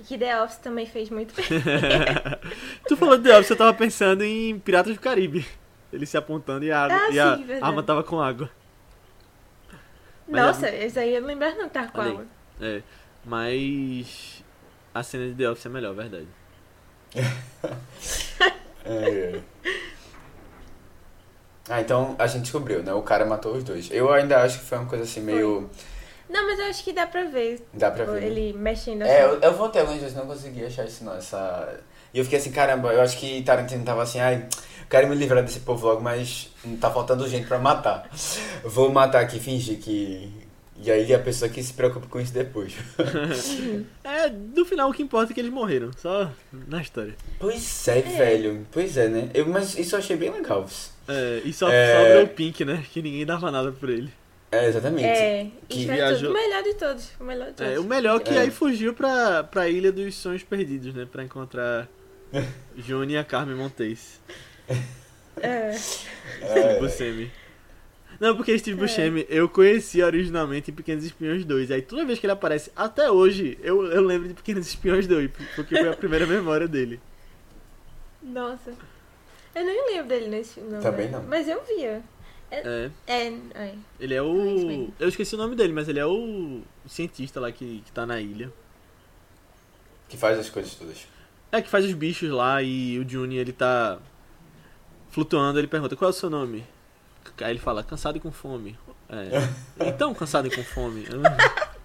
E 0.01 0.03
que 0.03 0.17
The 0.19 0.43
Office 0.43 0.57
também 0.59 0.87
fez 0.87 1.11
muito 1.11 1.35
bem. 1.35 1.45
Tu 2.89 2.97
falou 2.97 3.19
de 3.19 3.25
The 3.25 3.37
Office, 3.39 3.51
eu 3.51 3.57
tava 3.57 3.75
pensando 3.75 4.23
em 4.25 4.59
Piratas 4.59 4.95
do 4.95 5.01
Caribe. 5.01 5.47
Ele 5.93 6.07
se 6.07 6.17
apontando 6.17 6.65
e 6.65 6.73
a, 6.73 6.85
água, 6.85 6.97
Ah, 6.97 7.11
e 7.11 7.21
a 7.21 7.37
sim, 7.37 7.45
verdade. 7.45 7.65
arma 7.65 7.83
tava 7.83 8.03
com 8.03 8.21
água. 8.21 8.51
Mas 10.27 10.41
é 10.41 10.47
Nossa, 10.47 10.69
esse 10.75 10.99
aí 10.99 11.15
eu 11.15 11.21
não 11.21 11.29
lembro 11.29 11.49
não 11.57 11.69
que 11.69 11.75
tava 11.75 11.89
com 11.89 12.01
água. 12.01 12.27
É. 12.61 12.83
Mas. 13.25 14.43
A 14.95 15.03
cena 15.03 15.27
de 15.29 15.35
The 15.35 15.51
Office 15.51 15.67
é 15.67 15.69
melhor, 15.69 15.95
verdade. 15.95 16.29
É. 18.83 19.39
Ah, 21.69 21.81
então 21.83 22.17
a 22.19 22.27
gente 22.27 22.43
descobriu, 22.43 22.83
né? 22.83 22.93
O 22.95 23.03
cara 23.03 23.27
matou 23.27 23.55
os 23.55 23.63
dois. 23.63 23.91
Eu 23.91 24.11
ainda 24.13 24.43
acho 24.43 24.59
que 24.61 24.65
foi 24.65 24.79
uma 24.79 24.87
coisa 24.87 25.05
assim 25.05 25.21
meio... 25.21 25.71
Não, 26.31 26.47
mas 26.47 26.59
eu 26.59 26.67
acho 26.67 26.85
que 26.85 26.93
dá 26.93 27.07
pra 27.07 27.25
ver. 27.25 27.61
Dá 27.75 27.91
pra 27.91 28.05
ver. 28.05 28.21
né? 28.21 28.27
Ele 28.27 28.53
mexendo 28.53 29.03
assim. 29.03 29.11
É, 29.13 29.25
eu, 29.25 29.41
eu 29.41 29.53
voltei 29.55 29.81
algumas 29.81 30.01
vezes, 30.01 30.17
não 30.17 30.27
consegui 30.27 30.65
achar 30.65 30.85
isso 30.87 31.03
não, 31.05 31.15
essa... 31.17 31.81
E 32.15 32.19
eu 32.19 32.25
fiquei 32.25 32.39
assim, 32.39 32.51
caramba, 32.51 32.93
eu 32.93 33.01
acho 33.03 33.17
que 33.19 33.41
Tarantino 33.43 33.85
tava 33.85 34.03
assim, 34.03 34.19
ai, 34.19 34.47
quero 34.89 35.09
me 35.09 35.15
livrar 35.15 35.45
desse 35.45 35.61
povo 35.61 35.87
logo, 35.87 36.01
mas 36.01 36.51
tá 36.81 36.91
faltando 36.91 37.29
gente 37.29 37.47
pra 37.47 37.59
matar. 37.59 38.09
Vou 38.65 38.91
matar 38.91 39.21
aqui, 39.23 39.39
fingir 39.39 39.79
que... 39.79 40.33
E 40.83 40.91
aí 40.91 41.13
a 41.13 41.19
pessoa 41.19 41.49
que 41.51 41.63
se 41.63 41.75
preocupa 41.75 42.07
com 42.07 42.19
isso 42.21 42.33
depois. 42.33 42.75
É, 44.03 44.29
no 44.29 44.65
final 44.65 44.91
o 44.91 44.93
que 44.93 45.03
importa 45.03 45.33
é 45.33 45.35
que 45.35 45.41
eles 45.41 45.53
morreram. 45.53 45.91
Só 45.97 46.31
na 46.53 46.81
história. 46.83 47.15
Pois 47.39 47.87
é, 47.89 48.01
velho. 48.03 48.67
Pois 48.73 48.97
é, 48.97 49.09
né? 49.09 49.31
Eu, 49.33 49.47
mas 49.47 49.79
isso 49.79 49.95
eu 49.95 49.99
achei 50.01 50.17
bem 50.17 50.31
legal. 50.31 50.67
É, 51.07 51.41
e 51.45 51.53
só 51.53 51.71
É. 51.71 51.95
sobra 51.97 52.25
o 52.25 52.29
Pink, 52.29 52.65
né? 52.65 52.83
Que 52.93 53.01
ninguém 53.01 53.25
dava 53.25 53.51
nada 53.51 53.71
por 53.73 53.89
ele. 53.89 54.11
É, 54.53 54.67
exatamente. 54.67 55.05
É, 55.07 55.47
Que 55.69 55.83
e 55.83 55.87
viajou- 55.87 56.29
tudo 56.29 56.31
o 56.31 56.43
melhor 56.43 56.63
de 56.63 56.75
todos. 56.75 57.11
O 57.21 57.25
melhor 57.25 57.49
de 57.49 57.55
todos. 57.55 57.73
É, 57.73 57.79
o 57.79 57.85
melhor 57.85 58.21
é 58.21 58.25
que 58.25 58.35
É. 58.35 58.39
aí 58.41 58.51
fugiu 58.51 58.93
pra, 58.95 59.45
pra 59.45 59.69
Ilha 59.69 59.93
dos 59.93 60.15
Sonhos 60.17 60.43
Perdidos, 60.43 60.93
né? 60.93 61.07
Pra 61.11 61.23
encontrar 61.23 61.89
Juni 62.77 63.13
e 63.15 63.17
a 63.17 63.25
Carmen 63.25 63.55
Montes. 63.57 64.21
É. 65.41 65.73
Steve 65.73 66.79
Buscemi. 66.81 67.31
Não, 68.19 68.37
porque 68.37 68.59
Steve 68.59 68.77
É. 68.79 68.81
Buscemi 68.83 69.25
eu 69.31 69.49
conhecia 69.49 70.05
originalmente 70.05 70.71
em 70.71 70.75
Pequenos 70.75 71.05
Espiões 71.05 71.45
2. 71.45 71.71
Aí 71.71 71.81
toda 71.81 72.05
vez 72.05 72.19
que 72.19 72.27
ele 72.27 72.33
aparece, 72.33 72.71
até 72.77 73.11
hoje, 73.11 73.57
eu, 73.63 73.85
eu 73.87 74.03
lembro 74.03 74.29
de 74.29 74.35
Pequenos 74.35 74.67
Espiões 74.67 75.07
2, 75.07 75.31
porque 75.57 75.77
foi 75.79 75.89
a 75.89 75.97
primeira 75.97 76.27
memória 76.29 76.67
dele. 76.69 77.01
Nossa. 78.23 78.73
Eu 79.55 79.65
nem 79.65 79.87
lembro 79.93 80.09
dele 80.09 80.29
nesse 80.29 80.55
filme. 80.55 80.81
Também 80.81 81.07
né? 81.07 81.13
não. 81.19 81.23
Mas 81.25 81.49
eu 81.49 81.63
via. 81.65 82.03
É, 82.51 82.91
É, 83.07 83.33
é. 83.55 83.75
ele 83.99 84.15
é 84.15 84.23
o. 84.23 84.35
mesmo. 84.35 84.95
Eu 84.99 85.09
esqueci 85.09 85.35
o 85.35 85.39
nome 85.39 85.55
dele, 85.55 85.73
mas 85.73 85.89
ele 85.89 85.99
é 85.99 86.07
o 86.07 86.63
cientista 86.87 87.41
lá 87.41 87.51
que, 87.53 87.83
que 87.85 87.93
tá 87.93 88.05
na 88.05 88.21
ilha. 88.21 88.53
Que 90.09 90.17
faz 90.17 90.39
as 90.39 90.51
coisas 90.51 90.75
todas. 90.75 91.07
É, 91.53 91.63
que 91.63 91.69
faz 91.69 91.85
os 91.85 91.93
bichos 91.93 92.31
lá 92.31 92.63
e 92.63 92.99
o 92.99 93.09
Juni 93.09 93.37
ele 93.37 93.53
tá 93.53 93.99
flutuando, 95.11 95.59
ele 95.59 95.67
pergunta, 95.67 95.97
qual 95.97 96.11
é 96.11 96.15
o 96.15 96.17
seu 96.17 96.31
nome? 96.31 96.65
Aí 97.41 97.51
ele 97.51 97.59
fala, 97.59 97.83
cansado 97.83 98.17
e 98.17 98.21
com 98.21 98.31
fome. 98.31 98.79
É. 99.09 99.31
Então, 99.89 100.15
cansado 100.15 100.47
e 100.47 100.55
com 100.55 100.63
fome. 100.63 101.07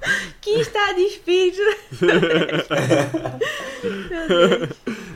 Que 0.40 0.50
está 0.60 0.92
de 0.92 1.02
espírito. 1.02 1.60
Meu 2.00 2.20
Deus. 4.28 4.70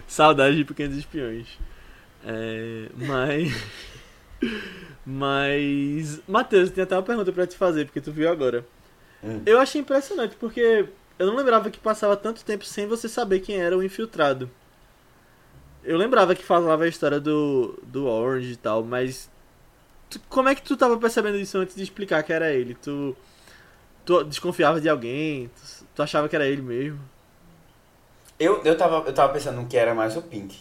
Saudade 0.07 0.57
de 0.57 0.65
pequenos 0.65 0.97
espiões. 0.97 1.47
É, 2.25 2.89
mas. 2.97 3.53
Mas. 5.05 6.21
Matheus, 6.29 6.71
tem 6.71 6.85
até 6.85 6.95
uma 6.97 7.03
pergunta 7.03 7.33
pra 7.33 7.47
te 7.47 7.57
fazer, 7.57 7.87
porque 7.87 8.01
tu 8.01 8.13
viu 8.13 8.31
agora. 8.31 8.65
Hum. 9.23 9.41
Eu 9.47 9.61
achei 9.61 9.81
impressionante, 9.81 10.37
porque 10.37 10.87
eu 11.19 11.27
não 11.27 11.37
lembrava 11.37 11.71
que 11.71 11.79
passava 11.81 12.17
tanto 12.17 12.45
tempo 12.45 12.65
sem 12.65 12.87
você 12.87 13.09
saber 13.09 13.41
quem 13.41 13.57
era 13.61 13.77
o 13.77 13.83
infiltrado. 13.83 14.51
Eu 15.85 15.97
lembrava 15.97 16.35
que 16.35 16.45
falava 16.45 16.85
a 16.85 16.89
história 16.89 17.19
do, 17.19 17.79
do 17.83 18.07
Orange 18.07 18.53
e 18.53 18.57
tal, 18.57 18.85
mas. 18.85 19.29
tu- 20.11 20.21
como 20.29 20.49
é 20.51 20.55
que 20.55 20.63
tu 20.63 20.77
tava 20.77 20.99
percebendo 20.99 21.39
isso 21.39 21.59
antes 21.59 21.77
de 21.77 21.83
explicar 21.83 22.23
que 22.23 22.33
era 22.33 22.53
ele? 22.53 22.75
Tu. 22.77 23.17
Tu 24.05 24.25
desconfiava 24.25 24.81
de 24.81 24.89
alguém? 24.89 25.49
Tu, 25.49 25.87
tu 25.97 26.03
achava 26.03 26.29
que 26.29 26.37
era 26.37 26.47
ele 26.49 26.63
mesmo? 26.63 27.01
Eu, 28.39 28.63
eu, 28.65 28.77
tava, 28.77 29.07
eu 29.09 29.15
tava 29.15 29.33
pensando 29.33 29.67
que 29.69 29.77
era 29.77 29.95
mais 29.95 30.17
o 30.17 30.23
Pink. 30.23 30.59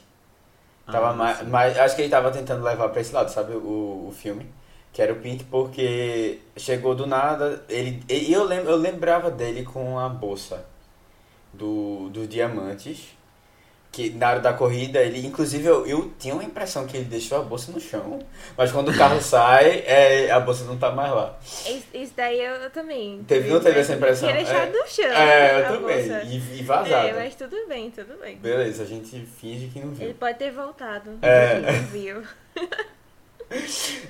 Tava 0.85 1.09
Ah, 1.09 1.13
mais, 1.13 1.41
mais- 1.47 1.77
acho 1.77 1.95
que 1.95 2.01
ele 2.01 2.09
tava 2.09 2.31
tentando 2.31 2.63
levar 2.63 2.89
pra 2.89 3.01
esse 3.01 3.13
lado, 3.13 3.29
sabe? 3.29 3.53
O, 3.53 4.07
o 4.09 4.13
filme. 4.15 4.45
Que 4.93 5.01
era 5.01 5.13
o 5.13 5.21
Pink, 5.21 5.45
porque 5.45 6.39
chegou 6.57 6.93
do 6.93 7.05
nada. 7.07 7.63
Ele, 7.69 8.03
e 8.09 8.33
eu, 8.33 8.43
lem, 8.43 8.59
eu 8.59 8.75
lembrava 8.75 9.31
dele 9.31 9.63
com 9.63 9.97
a 9.97 10.09
bolsa 10.09 10.65
do, 11.53 12.09
dos 12.09 12.27
diamantes. 12.27 13.15
Que 13.91 14.09
na 14.11 14.29
hora 14.29 14.39
da 14.39 14.53
corrida, 14.53 15.01
ele. 15.01 15.25
Inclusive, 15.27 15.65
eu, 15.65 15.85
eu 15.85 16.13
tinha 16.17 16.33
uma 16.33 16.43
impressão 16.45 16.87
que 16.87 16.95
ele 16.95 17.05
deixou 17.05 17.37
a 17.39 17.41
bolsa 17.41 17.73
no 17.73 17.79
chão. 17.81 18.19
Mas 18.57 18.71
quando 18.71 18.89
o 18.89 18.97
carro 18.97 19.19
sai, 19.21 19.83
é, 19.85 20.31
a 20.31 20.39
bolsa 20.39 20.63
não 20.63 20.77
tá 20.77 20.91
mais 20.91 21.11
lá. 21.11 21.37
Isso, 21.67 21.85
isso 21.93 22.13
daí 22.15 22.39
eu, 22.39 22.53
eu 22.53 22.69
também. 22.69 23.21
Teve- 23.27 23.49
não 23.49 23.59
teve 23.59 23.81
essa 23.81 23.93
impressão? 23.93 24.29
Tinha 24.29 24.41
deixado 24.45 24.73
É. 24.73 24.79
no 24.79 24.87
chão. 24.87 25.05
É, 25.11 25.59
eu 25.59 25.65
também. 25.77 26.07
bolsa. 26.07 26.23
E, 26.23 26.35
e 26.59 26.63
vazado. 26.63 27.07
É, 27.07 27.13
mas 27.13 27.35
tudo 27.35 27.55
bem, 27.67 27.91
tudo 27.91 28.17
bem. 28.21 28.37
Beleza, 28.37 28.83
a 28.83 28.85
gente 28.85 29.25
finge 29.39 29.67
que 29.67 29.79
não 29.81 29.91
viu. 29.91 30.05
Ele 30.05 30.13
pode 30.13 30.37
ter 30.37 30.51
voltado. 30.51 31.19
É. 31.21 31.59
Não 31.59 31.83
viu. 31.87 32.23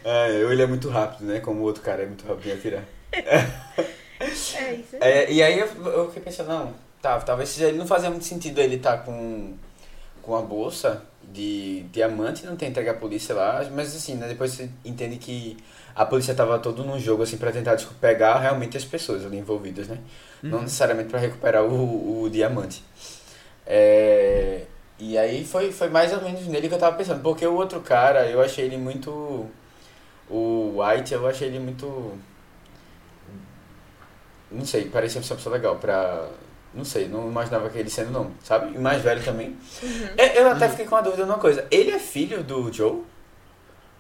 É, 0.04 0.30
ele 0.36 0.62
é 0.62 0.68
muito 0.68 0.88
rápido, 0.88 1.26
né? 1.26 1.40
Como 1.40 1.62
o 1.62 1.64
outro 1.64 1.82
cara 1.82 2.04
é 2.04 2.06
muito 2.06 2.24
rápido 2.28 2.48
em 2.48 2.54
atirar. 2.54 2.84
É 4.22 4.28
isso 4.28 4.56
aí. 4.60 5.02
É, 5.02 5.32
e 5.32 5.42
aí 5.42 5.58
eu, 5.60 5.66
eu 5.88 6.06
fiquei 6.10 6.22
pensando, 6.22 6.50
não, 6.50 6.76
tá, 7.02 7.20
talvez 7.22 7.60
ele 7.60 7.76
não 7.76 7.88
fazia 7.88 8.08
muito 8.12 8.24
sentido 8.24 8.60
ele 8.60 8.76
estar 8.76 9.00
com, 9.00 9.56
com 10.22 10.36
a 10.36 10.42
bolsa 10.42 11.04
de 11.32 11.84
diamante 11.92 12.46
não 12.46 12.56
ter 12.56 12.68
entregue 12.68 12.90
à 12.90 12.94
polícia 12.94 13.34
lá, 13.34 13.66
mas 13.74 13.96
assim, 13.96 14.16
né, 14.16 14.28
depois 14.28 14.52
você 14.52 14.70
entende 14.84 15.18
que 15.18 15.58
a 15.96 16.06
polícia 16.06 16.34
tava 16.34 16.58
todo 16.60 16.84
num 16.84 17.00
jogo 17.00 17.24
assim 17.24 17.38
pra 17.38 17.52
tentar 17.52 17.78
tipo, 17.78 17.94
pegar 17.96 18.40
realmente 18.40 18.78
as 18.78 18.86
pessoas 18.86 19.26
ali 19.26 19.38
envolvidas, 19.38 19.88
né? 19.88 20.00
Não 20.42 20.62
necessariamente 20.62 21.10
pra 21.10 21.20
recuperar 21.20 21.64
o, 21.64 22.24
o 22.24 22.30
diamante. 22.30 22.84
É, 23.66 24.66
e 25.00 25.18
aí 25.18 25.44
foi, 25.44 25.72
foi 25.72 25.90
mais 25.90 26.14
ou 26.14 26.22
menos 26.22 26.46
nele 26.48 26.68
que 26.68 26.76
eu 26.76 26.80
tava 26.80 26.96
pensando, 26.96 27.22
porque 27.22 27.46
o 27.46 27.56
outro 27.56 27.82
cara, 27.82 28.30
eu 28.30 28.42
achei 28.42 28.66
ele 28.66 28.78
muito. 28.78 29.48
O 30.30 30.80
White, 30.80 31.14
eu 31.14 31.28
achei 31.28 31.48
ele 31.48 31.60
muito. 31.60 32.18
Não 34.52 34.66
sei, 34.66 34.86
parecia 34.90 35.22
ser 35.24 35.34
uma 35.34 35.38
pessoa 35.38 35.56
legal 35.56 35.78
pra. 35.78 36.30
Não 36.74 36.86
sei, 36.86 37.08
não 37.08 37.28
imaginava 37.28 37.70
que 37.70 37.78
ele 37.78 37.90
sendo 37.90 38.12
não, 38.12 38.32
sabe? 38.44 38.74
E 38.76 38.78
mais 38.80 39.02
velho 39.02 39.22
também. 39.24 39.58
É, 40.18 40.40
Eu 40.40 40.50
até 40.50 40.70
fiquei 40.70 40.86
com 40.86 40.96
uma 40.96 41.02
dúvida 41.02 41.26
numa 41.26 41.38
coisa. 41.38 41.68
Ele 41.70 41.92
é 41.92 42.00
filho 42.00 42.44
do 42.44 42.72
Joe? 42.72 43.04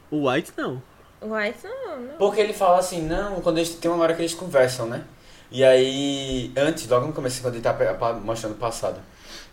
O 0.09 0.29
White 0.29 0.53
não. 0.57 0.81
White 1.21 1.59
não, 1.63 1.99
não. 1.99 2.17
Porque 2.17 2.39
ele 2.41 2.53
fala 2.53 2.79
assim, 2.79 3.01
não, 3.01 3.41
quando 3.41 3.57
eles 3.57 3.75
tem 3.75 3.91
uma 3.91 4.01
hora 4.03 4.13
que 4.13 4.21
eles 4.21 4.33
conversam, 4.33 4.85
né? 4.87 5.03
E 5.51 5.63
aí, 5.63 6.51
antes, 6.55 6.87
logo 6.87 7.07
no 7.07 7.13
começo, 7.13 7.41
quando 7.41 7.55
ele 7.55 7.63
tá 7.63 7.75
mostrando 8.23 8.53
o 8.53 8.57
passado. 8.57 8.99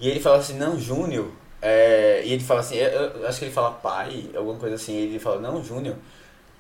E 0.00 0.08
ele 0.08 0.20
fala 0.20 0.36
assim, 0.38 0.56
não, 0.56 0.78
Júnior. 0.78 1.28
é, 1.60 2.22
e 2.24 2.32
ele 2.32 2.42
fala 2.44 2.60
assim, 2.60 2.76
eu, 2.76 2.88
eu 2.88 3.26
acho 3.28 3.40
que 3.40 3.46
ele 3.46 3.52
fala 3.52 3.72
pai, 3.72 4.30
alguma 4.34 4.56
coisa 4.58 4.76
assim. 4.76 4.92
E 4.94 5.02
ele 5.06 5.18
fala, 5.18 5.40
não, 5.40 5.62
Júnior. 5.62 5.96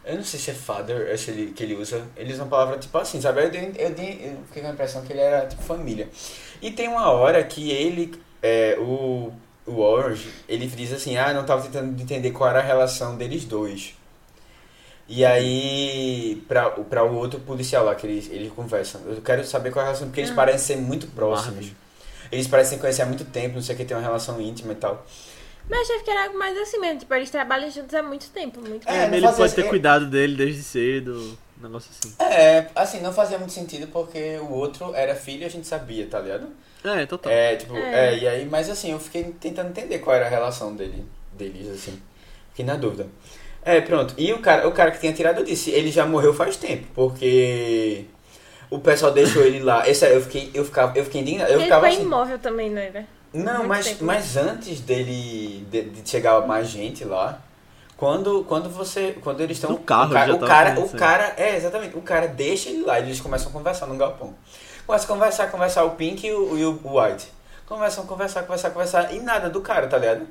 Eu 0.04 0.16
não 0.16 0.24
sei 0.24 0.40
se 0.40 0.50
é 0.50 0.54
father, 0.54 1.12
acho 1.12 1.26
que 1.26 1.30
ele, 1.32 1.52
que 1.52 1.62
ele 1.62 1.74
usa. 1.74 2.02
Ele 2.16 2.32
usa 2.32 2.42
uma 2.42 2.48
palavra 2.48 2.78
tipo 2.78 2.96
assim, 2.96 3.20
sabe? 3.20 3.44
Eu, 3.44 3.50
dei- 3.50 3.72
eu, 3.78 3.90
dei- 3.90 4.20
eu 4.32 4.38
fiquei 4.46 4.62
com 4.62 4.68
a 4.68 4.72
impressão 4.72 5.02
que 5.02 5.12
ele 5.12 5.20
era 5.20 5.46
tipo 5.46 5.62
família. 5.62 6.08
E 6.60 6.70
tem 6.70 6.88
uma 6.88 7.10
hora 7.10 7.42
que 7.44 7.70
ele, 7.70 8.20
é, 8.42 8.76
o, 8.80 9.32
o 9.66 9.78
Orange, 9.80 10.28
ele 10.48 10.66
diz 10.66 10.92
assim, 10.92 11.16
ah, 11.16 11.32
não 11.32 11.44
tava 11.44 11.62
tentando 11.62 12.00
entender 12.00 12.30
qual 12.32 12.50
era 12.50 12.58
a 12.58 12.62
relação 12.62 13.16
deles 13.16 13.44
dois. 13.44 13.94
E 15.10 15.24
aí, 15.24 16.42
pra, 16.46 16.68
pra 16.70 17.02
o 17.04 17.14
outro 17.16 17.40
policial 17.40 17.84
lá, 17.84 17.94
que 17.94 18.06
eles, 18.06 18.28
eles 18.30 18.52
conversam, 18.52 19.00
eu 19.06 19.22
quero 19.22 19.42
saber 19.44 19.70
qual 19.70 19.80
é 19.82 19.84
a 19.84 19.86
relação, 19.88 20.08
porque 20.08 20.20
eles 20.20 20.30
Ah. 20.32 20.34
parecem 20.34 20.76
ser 20.76 20.82
muito 20.82 21.06
próximos. 21.08 21.54
Marvin. 21.54 21.76
Eles 22.30 22.46
parecem 22.46 22.76
se 22.76 22.80
conhecer 22.80 23.02
há 23.02 23.06
muito 23.06 23.24
tempo, 23.24 23.54
não 23.54 23.62
sei 23.62 23.74
o 23.74 23.78
que, 23.78 23.84
tem 23.86 23.96
uma 23.96 24.02
relação 24.02 24.38
íntima 24.40 24.72
e 24.72 24.76
tal. 24.76 25.06
Mas 25.70 25.88
eu 25.88 25.94
achei 25.94 26.04
que 26.04 26.10
era 26.10 26.24
algo 26.24 26.38
mais 26.38 26.56
assim 26.58 26.78
mesmo. 26.78 26.98
Tipo, 27.00 27.14
eles 27.14 27.30
trabalham 27.30 27.70
juntos 27.70 27.94
há 27.94 28.02
muito 28.02 28.28
tempo. 28.30 28.60
Muito 28.60 28.86
É, 28.88 28.96
É, 28.96 29.02
tempo. 29.04 29.14
ele 29.16 29.28
pode 29.32 29.54
ter 29.54 29.64
é- 29.64 29.68
cuidado 29.68 30.06
dele 30.06 30.36
desde 30.36 30.62
cedo, 30.62 31.38
um 31.58 31.62
negócio 31.62 31.90
assim. 31.90 32.14
É, 32.18 32.66
assim, 32.74 33.00
não 33.00 33.12
fazia 33.12 33.38
muito 33.38 33.52
sentido 33.52 33.86
porque 33.88 34.38
o 34.38 34.50
outro 34.52 34.94
era 34.94 35.14
filho 35.14 35.42
e 35.42 35.44
a 35.44 35.50
gente 35.50 35.66
sabia, 35.66 36.06
tá 36.06 36.20
ligado? 36.20 36.48
É, 36.84 37.06
total. 37.06 37.32
É, 37.32 37.56
tipo, 37.56 37.76
É. 37.76 38.14
é. 38.14 38.18
e 38.18 38.28
aí, 38.28 38.46
mas 38.46 38.70
assim, 38.70 38.92
eu 38.92 39.00
fiquei 39.00 39.24
tentando 39.40 39.70
entender 39.70 39.98
qual 39.98 40.14
era 40.16 40.26
a 40.26 40.28
relação 40.28 40.74
dele, 40.74 41.04
deles, 41.32 41.68
assim. 41.68 42.00
Fiquei 42.50 42.64
na 42.64 42.76
dúvida. 42.76 43.06
É, 43.64 43.80
pronto. 43.80 44.14
E 44.16 44.32
o 44.32 44.38
cara, 44.40 44.66
o 44.68 44.72
cara 44.72 44.90
que 44.90 45.00
tinha 45.00 45.12
tirado, 45.12 45.40
eu 45.40 45.44
disse, 45.44 45.70
ele 45.70 45.90
já 45.90 46.06
morreu 46.06 46.32
faz 46.32 46.56
tempo, 46.56 46.86
porque 46.94 48.04
o 48.70 48.78
pessoal 48.78 49.12
deixou 49.12 49.42
ele 49.44 49.60
lá. 49.60 49.88
Esse 49.88 50.04
aí 50.04 50.14
eu 50.14 50.22
fiquei, 50.22 50.50
eu 50.54 50.64
ficava, 50.64 50.96
eu 50.96 51.04
fiquei 51.04 51.20
indignado. 51.20 51.50
Eu 51.50 51.56
Ele 51.56 51.64
ficava 51.64 51.80
foi 51.86 51.90
assim. 51.90 52.02
imóvel 52.02 52.38
também, 52.38 52.70
não 52.70 52.80
era? 52.80 53.04
Não, 53.32 53.54
muito 53.58 53.68
mas, 53.68 53.86
tempo. 53.86 54.04
mas 54.04 54.36
antes 54.36 54.80
dele 54.80 55.66
de, 55.70 55.82
de 55.82 56.08
chegar 56.08 56.40
mais 56.46 56.68
gente 56.68 57.04
lá, 57.04 57.42
quando, 57.98 58.44
quando 58.44 58.70
você. 58.70 59.18
Quando 59.20 59.40
eles 59.40 59.56
estão. 59.56 59.72
No 59.72 59.78
carro 59.80 60.10
o 60.10 60.14
cara, 60.14 60.34
o 60.34 60.38
cara, 60.38 60.80
o 60.80 60.88
cara. 60.90 61.34
É, 61.36 61.56
exatamente. 61.56 61.98
O 61.98 62.00
cara 62.00 62.28
deixa 62.28 62.70
ele 62.70 62.84
lá, 62.84 63.00
eles 63.00 63.20
começam 63.20 63.50
a 63.50 63.52
conversar 63.52 63.86
no 63.86 63.96
galpão. 63.96 64.34
Começam 64.86 65.04
a 65.04 65.18
conversar, 65.18 65.50
conversar 65.50 65.84
o 65.84 65.90
Pink 65.90 66.24
e 66.24 66.32
o, 66.32 66.56
e 66.56 66.64
o 66.64 66.80
White. 66.84 67.26
Começam 67.66 68.04
a 68.04 68.06
conversar, 68.06 68.42
conversar, 68.44 68.70
conversar. 68.70 69.12
E 69.12 69.18
nada 69.18 69.50
do 69.50 69.60
cara, 69.60 69.88
tá 69.88 69.98
ligado? 69.98 70.26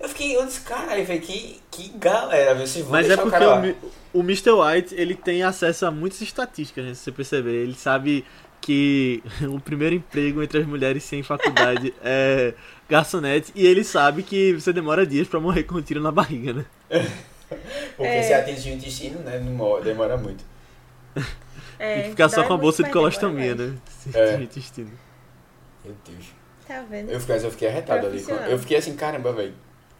Eu 0.00 0.08
fiquei, 0.08 0.36
eu 0.36 0.44
disse, 0.44 0.60
caralho, 0.62 1.04
velho, 1.06 1.20
que, 1.20 1.60
que 1.70 1.88
galera, 1.96 2.54
vocês 2.56 2.84
vão 2.84 2.90
Mas 2.92 3.08
é 3.08 3.14
o 3.14 3.18
porque 3.18 3.44
o, 3.44 3.60
Mi- 3.60 3.76
o 4.12 4.20
Mr. 4.20 4.50
White, 4.50 4.94
ele 4.94 5.14
tem 5.14 5.44
acesso 5.44 5.86
a 5.86 5.90
muitas 5.92 6.20
estatísticas, 6.20 6.84
né, 6.84 6.94
se 6.94 7.00
você 7.04 7.12
perceber. 7.12 7.62
Ele 7.62 7.74
sabe 7.74 8.24
que 8.60 9.22
o 9.48 9.60
primeiro 9.60 9.94
emprego 9.94 10.42
entre 10.42 10.58
as 10.58 10.66
mulheres 10.66 11.04
sem 11.04 11.22
faculdade 11.22 11.94
é 12.02 12.54
garçonete 12.88 13.52
e 13.54 13.66
ele 13.66 13.84
sabe 13.84 14.22
que 14.22 14.52
você 14.54 14.72
demora 14.72 15.06
dias 15.06 15.28
pra 15.28 15.38
morrer 15.40 15.62
com 15.62 15.76
um 15.76 15.82
tiro 15.82 16.00
na 16.00 16.10
barriga, 16.10 16.52
né? 16.52 16.64
Porque 17.96 18.02
É. 18.12 18.22
se 18.22 18.32
atingir 18.34 18.70
o 18.70 18.74
intestino, 18.74 19.20
né, 19.20 19.38
não 19.38 19.52
mo- 19.52 19.80
demora 19.80 20.16
muito. 20.16 20.44
É, 21.76 21.94
Tem 21.94 22.02
que 22.04 22.10
ficar 22.10 22.28
só 22.28 22.44
com 22.44 22.52
a 22.54 22.56
bolsa 22.56 22.84
de 22.84 22.90
colostomia, 22.90 23.52
né? 23.54 23.76
Se 23.88 24.16
É. 24.16 24.22
atingir 24.22 24.40
o 24.40 24.44
intestino. 24.44 24.90
Meu 25.84 25.94
Deus. 26.06 26.26
Tá 26.68 26.82
vendo? 26.88 27.10
Eu 27.10 27.18
fiquei, 27.20 27.36
eu 27.36 27.50
fiquei 27.50 27.68
arretado 27.68 28.06
ali. 28.06 28.24
Eu 28.48 28.58
fiquei 28.60 28.76
assim, 28.76 28.94
caramba, 28.94 29.32
velho. 29.32 29.52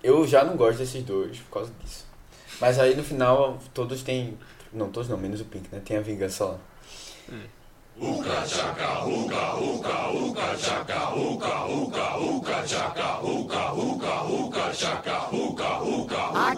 Eu 0.02 0.24
já 0.26 0.44
não 0.44 0.57
gosto 0.57 0.78
desses 0.78 1.02
dois 1.02 1.37
por 1.38 1.50
causa 1.54 1.72
disso. 1.83 2.07
Mas 2.61 2.78
aí 2.78 2.94
no 2.94 3.02
final, 3.02 3.59
todos 3.74 4.02
têm. 4.04 4.38
Não, 4.72 4.88
todos 4.90 5.09
não, 5.09 5.18
menos 5.18 5.40
o 5.40 5.44
Pink, 5.46 5.68
né? 5.72 5.83
Tem 5.85 5.96
a 5.96 6.00
vingança 6.00 6.44
lá. 6.44 6.59
I 7.96 8.02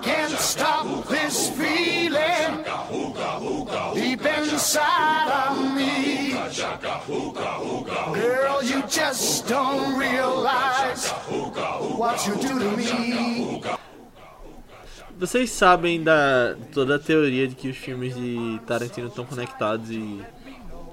can't 0.03 0.33
stop 0.39 1.07
this 1.09 1.51
feeling 1.51 2.65
deep 3.95 4.25
inside 4.25 5.29
of 5.51 5.75
me. 5.75 6.33
Girl, 8.15 8.63
you 8.63 8.83
just 8.89 9.47
don't 9.47 9.99
realize 9.99 11.11
what 11.11 12.27
you 12.27 12.35
do 12.37 12.59
to 12.59 12.77
me. 12.77 13.63
Vocês 15.19 15.51
sabem 15.51 16.03
da 16.03 16.57
toda 16.73 16.97
a 16.97 16.99
teoria 16.99 17.49
de 17.49 17.55
que 17.55 17.69
os 17.69 17.77
filmes 17.77 18.15
de 18.15 18.61
Tarantino 18.67 19.09
estão 19.09 19.25
conectados 19.25 19.91
e 19.91 20.23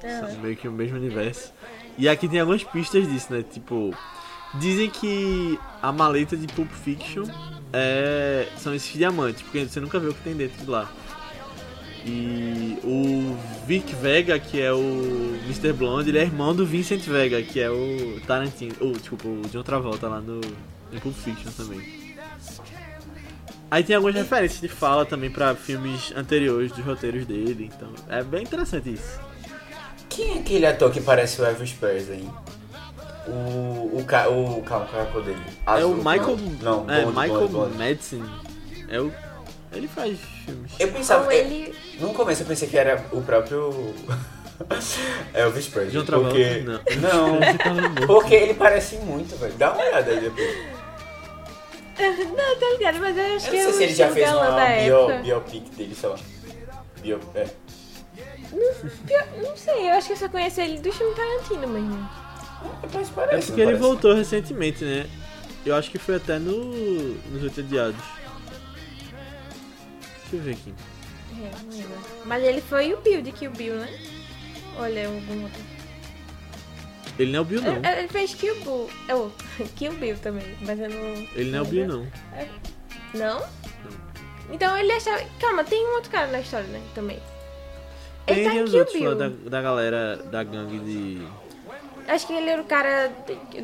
são 0.03 0.39
meio 0.41 0.55
que 0.55 0.67
o 0.67 0.71
mesmo 0.71 0.97
universo. 0.97 1.51
E 1.97 2.09
aqui 2.09 2.27
tem 2.27 2.39
algumas 2.39 2.63
pistas 2.63 3.07
disso, 3.07 3.31
né? 3.31 3.43
Tipo, 3.43 3.95
dizem 4.55 4.89
que 4.89 5.59
a 5.81 5.91
maleta 5.91 6.35
de 6.35 6.47
Pulp 6.47 6.71
Fiction 6.71 7.25
é, 7.71 8.47
são 8.57 8.73
esses 8.73 8.93
diamantes, 8.93 9.41
porque 9.41 9.65
você 9.65 9.79
nunca 9.79 9.99
vê 9.99 10.07
o 10.07 10.13
que 10.13 10.21
tem 10.21 10.35
dentro 10.35 10.63
de 10.63 10.69
lá. 10.69 10.91
E 12.05 12.77
o 12.83 13.37
Vic 13.65 13.95
Vega, 13.95 14.37
que 14.37 14.59
é 14.59 14.73
o 14.73 15.39
Mr. 15.45 15.71
Blonde, 15.71 16.09
ele 16.09 16.17
é 16.17 16.23
irmão 16.23 16.53
do 16.53 16.65
Vincent 16.65 17.01
Vega, 17.01 17.41
que 17.41 17.59
é 17.59 17.69
o 17.69 18.19
Tarantino, 18.27 18.75
ou 18.81 18.91
desculpa, 18.91 19.27
o 19.27 19.41
John 19.49 19.63
Travolta 19.63 20.07
lá 20.07 20.19
no 20.19 20.41
em 20.91 20.99
Pulp 20.99 21.15
Fiction 21.15 21.51
também. 21.51 22.03
Aí 23.71 23.83
tem 23.83 23.95
algumas 23.95 24.15
referências 24.15 24.61
de 24.61 24.67
fala 24.67 25.05
também 25.05 25.31
pra 25.31 25.55
filmes 25.55 26.13
anteriores 26.15 26.71
dos 26.71 26.85
roteiros 26.85 27.25
dele, 27.25 27.71
então 27.73 27.91
é 28.07 28.23
bem 28.23 28.43
interessante 28.43 28.93
isso. 28.93 29.19
Quem 30.15 30.36
é 30.36 30.39
aquele 30.39 30.65
ator 30.65 30.91
que 30.91 31.02
parece 31.02 31.41
o 31.41 31.45
Elvis 31.45 31.73
Presley? 31.73 32.28
O. 33.28 33.97
O. 33.99 34.04
Ca, 34.06 34.28
o 34.30 34.62
calma, 34.63 34.86
qual 34.86 35.02
é 35.02 35.06
a 35.06 35.12
cor 35.12 35.23
dele? 35.23 35.41
é 35.47 35.71
Azul, 35.71 35.91
o 35.93 35.95
Michael, 35.97 36.38
Não, 36.62 36.84
não 36.84 36.93
é 36.93 37.02
blonde, 37.02 37.19
Michael 37.19 37.47
blonde. 37.47 37.78
Madsen. 37.78 38.23
É 38.89 38.99
o 38.99 39.12
ele 39.71 39.88
faz 39.88 40.19
filmes. 40.45 40.71
Eu 40.80 40.88
pensava. 40.91 41.26
Ou 41.26 41.32
eu- 41.32 41.39
ele. 41.39 41.76
No 41.99 42.13
começo 42.13 42.43
eu 42.43 42.45
pensei 42.47 42.67
que 42.67 42.78
era 42.78 43.04
o 43.12 43.21
próprio. 43.21 43.71
Elvis 45.34 45.67
Presley. 45.67 45.91
John 45.99 46.06
Travolta, 46.06 46.30
porque... 46.36 46.60
não. 46.62 47.39
Não. 47.99 48.08
Porque 48.08 48.36
ele 48.36 48.54
parece 48.54 48.97
muito, 48.97 49.36
velho. 49.36 49.54
Dá 49.56 49.71
uma 49.73 49.84
olhada 49.84 50.12
aí 50.12 50.19
depois. 50.19 50.73
Não, 51.97 52.60
tá 52.60 52.69
ligado, 52.78 52.99
mas 52.99 53.17
eu 53.17 53.36
acho 53.36 53.47
Eu 53.47 53.52
que 53.52 53.63
não 53.63 53.63
sei 53.63 53.65
é 53.65 53.69
o 53.69 53.73
se 53.73 53.84
ele 53.84 53.93
já 53.95 54.10
fez 54.10 54.32
uma 54.32 54.65
bio, 54.65 55.21
biopic 55.21 55.69
dele, 55.76 55.95
sei 55.95 56.10
lá. 56.10 56.15
Bio, 57.02 57.19
é. 57.36 57.45
Pior- 59.07 59.27
Não 59.41 59.57
sei, 59.57 59.89
eu 59.89 59.93
acho 59.93 60.07
que 60.07 60.13
eu 60.13 60.17
só 60.17 60.29
conheço 60.29 60.61
ele 60.61 60.79
do 60.79 60.91
filme 60.91 61.15
Tarantino 61.15 61.67
mesmo. 61.67 62.09
Mas 62.93 63.09
É 63.09 63.11
parece, 63.13 63.47
porque 63.47 63.63
não 63.63 63.69
ele 63.71 63.77
parece? 63.77 63.79
voltou 63.81 64.13
recentemente, 64.13 64.83
né? 64.85 65.05
Eu 65.65 65.75
acho 65.75 65.89
que 65.91 65.97
foi 65.97 66.15
até 66.15 66.37
no 66.39 66.53
nos 67.31 67.43
Oito 67.43 67.61
Odiados. 67.61 67.95
Deixa 70.21 70.35
eu 70.35 70.41
ver 70.41 70.51
aqui. 70.51 70.73
É, 71.41 71.51
não 71.63 71.77
lembro. 71.77 71.97
Mas 72.25 72.43
ele 72.43 72.61
foi 72.61 72.93
o 72.93 72.97
Bill 73.01 73.21
de 73.21 73.31
Kill 73.31 73.51
Bill, 73.51 73.75
né? 73.75 73.99
Olha, 74.77 74.99
é 75.01 75.05
algum 75.05 75.43
outro. 75.43 75.61
Ele 77.19 77.31
não 77.31 77.39
é 77.39 77.41
o 77.41 77.45
Bill, 77.45 77.61
não. 77.61 77.75
Ele, 77.75 77.87
ele 77.99 78.07
fez 78.07 78.33
Kill 78.35 78.55
Bill. 78.55 78.89
É 79.07 79.15
o 79.15 79.31
Kill 79.75 79.93
Bill 79.93 80.17
também, 80.17 80.55
mas 80.61 80.79
eu 80.79 80.89
não. 80.89 81.27
Ele 81.35 81.51
não 81.51 81.59
é 81.59 81.61
o 81.61 81.65
Bill, 81.65 81.87
não. 81.87 82.07
Não? 83.13 83.43
Então 84.51 84.77
ele 84.77 84.91
achava. 84.91 85.23
Calma, 85.39 85.63
tem 85.63 85.85
um 85.85 85.95
outro 85.95 86.09
cara 86.11 86.27
na 86.27 86.39
história, 86.39 86.67
né? 86.67 86.81
Também. 86.95 87.19
Ele 88.27 88.43
tá 88.43 88.55
em 88.55 88.65
Kill 88.65 88.86
Bill. 88.93 89.15
da, 89.15 89.29
da 89.49 89.62
galera 89.62 90.17
da 90.31 90.43
gangue 90.43 90.79
de. 90.79 91.21
Acho 92.07 92.27
que 92.27 92.33
ele 92.33 92.49
era 92.49 92.62
o 92.62 92.65
cara 92.65 93.12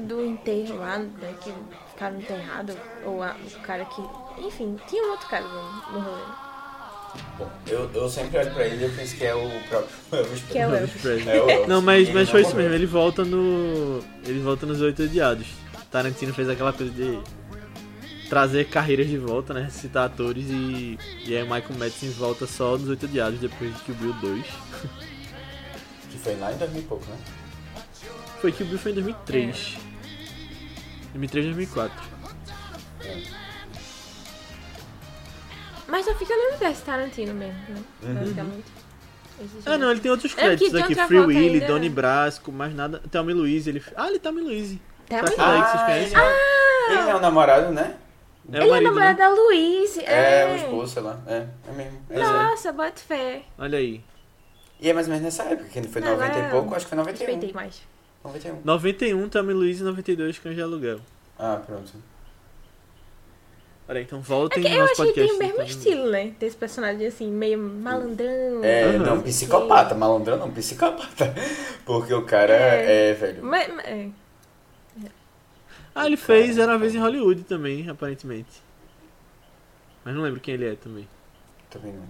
do 0.08 0.26
enterro 0.26 0.78
lá, 0.78 0.98
né? 0.98 1.34
Que 1.42 1.54
ficaram 1.92 2.18
enterrado. 2.20 2.74
Ou 3.06 3.22
a- 3.24 3.36
o 3.56 3.60
cara 3.62 3.86
que. 3.86 4.02
Enfim, 4.46 4.78
tinha 4.88 5.04
um 5.04 5.12
outro 5.12 5.28
cara 5.28 5.46
no, 5.46 5.94
no 5.94 6.00
rolê. 6.00 6.22
Bom, 7.38 7.50
eu, 7.68 7.90
eu 7.94 8.08
sempre 8.10 8.38
olho 8.38 8.54
pra 8.54 8.66
ele 8.66 8.84
e 8.84 8.88
eu 8.88 8.96
penso 8.96 9.16
que 9.18 9.26
é 9.26 9.34
o 9.34 9.50
próprio 9.68 9.90
Elvis 10.20 10.44
Que 10.44 10.58
é 10.60 10.68
o. 10.68 10.76
Elvis. 10.76 11.02
Presley. 11.02 11.38
É 11.38 11.42
o 11.42 11.50
Elvis. 11.50 11.68
Não, 11.68 11.82
mas, 11.82 12.10
mas 12.14 12.30
foi 12.30 12.42
isso 12.42 12.56
mesmo. 12.56 12.74
Ele 12.74 12.86
volta 12.86 13.24
no. 13.26 14.00
Ele 14.26 14.40
volta 14.40 14.66
nos 14.66 14.80
Oito 14.82 15.04
Odiados. 15.04 15.48
Tarantino 15.92 16.34
fez 16.34 16.48
aquela 16.50 16.72
coisa 16.72 16.92
de 16.92 17.20
trazer 18.30 18.66
carreiras 18.70 19.08
de 19.08 19.18
volta, 19.18 19.54
né? 19.54 19.70
Citar 19.70 20.06
atores 20.06 20.46
e. 20.50 20.98
E 21.26 21.36
aí 21.36 21.42
o 21.44 21.46
Michael 21.46 21.78
Madsen 21.78 22.12
volta 22.12 22.46
só 22.48 22.78
nos 22.78 22.90
Oito 22.90 23.06
Odiados 23.06 23.40
depois 23.40 23.76
de 23.76 23.82
Kill 23.84 23.96
Bill 23.96 24.14
2. 24.14 24.46
Que 26.12 26.18
foi 26.20 26.36
lá 26.38 26.52
em 26.54 26.58
2000 26.58 26.82
e 26.82 26.86
pouco, 26.86 27.06
né? 27.10 27.18
Foi 28.42 28.52
Kill 28.52 28.68
Bill 28.68 28.80
foi 28.80 28.92
em 28.92 28.96
2003. 28.96 29.78
2003 31.14 31.46
2004. 31.46 32.04
Mas 35.88 36.06
só 36.06 36.14
fica 36.16 36.36
no 36.36 36.50
universo 36.50 36.84
Tarantino 36.84 37.34
mesmo, 37.34 37.60
né? 37.70 37.84
Basicamente. 38.14 38.66
Esses 39.44 39.66
Ah, 39.68 39.78
não, 39.78 39.90
ele 39.90 40.00
tem 40.02 40.12
outros 40.12 40.34
É, 40.38 40.42
créditos 40.42 40.76
aqui. 40.76 40.94
Free 40.96 41.20
Willy, 41.20 41.54
ainda- 41.56 41.68
Donnie 41.68 41.90
Brasco, 41.90 42.52
mais 42.52 42.76
nada. 42.76 43.02
Thelmy 43.10 43.34
Louise, 43.34 43.70
ele... 43.70 43.82
Ah, 43.96 44.08
ele 44.08 44.20
tá 44.20 44.30
Thelmy 44.30 44.42
Louise. 44.42 44.80
Thelmy 45.08 45.24
é 45.24 45.32
vocês 45.32 45.40
Ah, 45.44 45.92
ele, 45.96 46.16
é, 46.16 47.02
ele 47.02 47.10
é 47.10 47.16
o 47.16 47.20
namorado, 47.20 47.72
né? 47.72 47.96
É 48.52 48.58
ele 48.58 48.66
é 48.66 48.70
marido, 48.70 48.84
namorado 48.90 49.20
né? 49.20 49.26
da 49.26 49.30
Louise. 49.34 50.00
É, 50.04 50.42
É, 50.44 50.54
o 50.54 50.56
esposo, 50.56 50.94
sei 50.94 51.02
lá. 51.04 51.20
É, 51.28 51.46
é 51.68 51.72
mesmo. 51.76 52.00
É, 52.10 52.16
é. 52.20 52.24
Nossa, 52.24 52.72
bota 52.72 53.00
fé. 53.00 53.42
Olha 53.58 53.78
aí. 53.78 54.02
E 54.82 54.90
é 54.90 54.94
mais 54.94 55.08
ou 55.08 55.12
menos 55.14 55.26
nessa 55.26 55.44
época, 55.44 55.70
que 55.70 55.82
foi 55.84 56.02
Não, 56.02 56.12
90 56.12 56.32
agora 56.34 56.48
e 56.48 56.52
pouco, 56.52 56.76
acho 56.76 56.86
que 56.86 56.90
foi 56.90 56.98
91. 56.98 57.26
Respeitei 57.28 57.54
mais. 57.54 57.82
91. 58.24 58.62
91, 58.64 59.30
Thelmy 59.30 59.54
Louise, 59.54 59.84
92, 59.84 60.40
Cães 60.40 60.56
de 60.56 60.62
Aluguel. 60.62 61.00
Ah, 61.38 61.62
pronto. 61.66 61.92
Olha, 63.88 64.02
então 64.02 64.20
É 64.20 64.22
voltem 64.22 64.62
no 64.64 64.70
eu 64.70 64.84
acho 64.86 65.04
que 65.04 65.14
tem 65.14 65.32
o 65.32 65.38
mesmo 65.40 65.54
então. 65.56 65.66
estilo, 65.66 66.10
né? 66.12 66.32
Desse 66.40 66.56
personagem 66.56 67.08
assim, 67.08 67.28
meio 67.28 67.58
malandrão. 67.58 68.64
É, 68.64 68.84
Aham. 68.84 68.98
não, 69.00 69.22
psicopata, 69.22 69.96
malandrão 69.96 70.38
não, 70.38 70.52
psicopata. 70.52 71.34
Porque 71.86 72.14
o 72.14 72.22
cara 72.24 72.54
É. 72.54 73.10
é, 73.10 73.14
velho. 73.16 73.44
Mas, 73.44 73.68
mas- 73.74 73.86
é. 73.86 74.08
Ah, 76.00 76.08
ele 76.08 76.18
fez 76.18 76.58
Era 76.58 76.72
uma 76.74 76.80
Vez 76.80 76.96
em 76.96 77.00
Hollywood 77.00 77.44
também, 77.44 77.90
aparentemente. 77.90 78.62
Mas 80.04 80.16
não 80.16 80.22
lembro 80.22 80.40
quem 80.40 80.54
ele 80.54 80.66
é 80.66 80.76
também. 80.76 81.08
Também 81.70 81.94
não. 81.94 82.08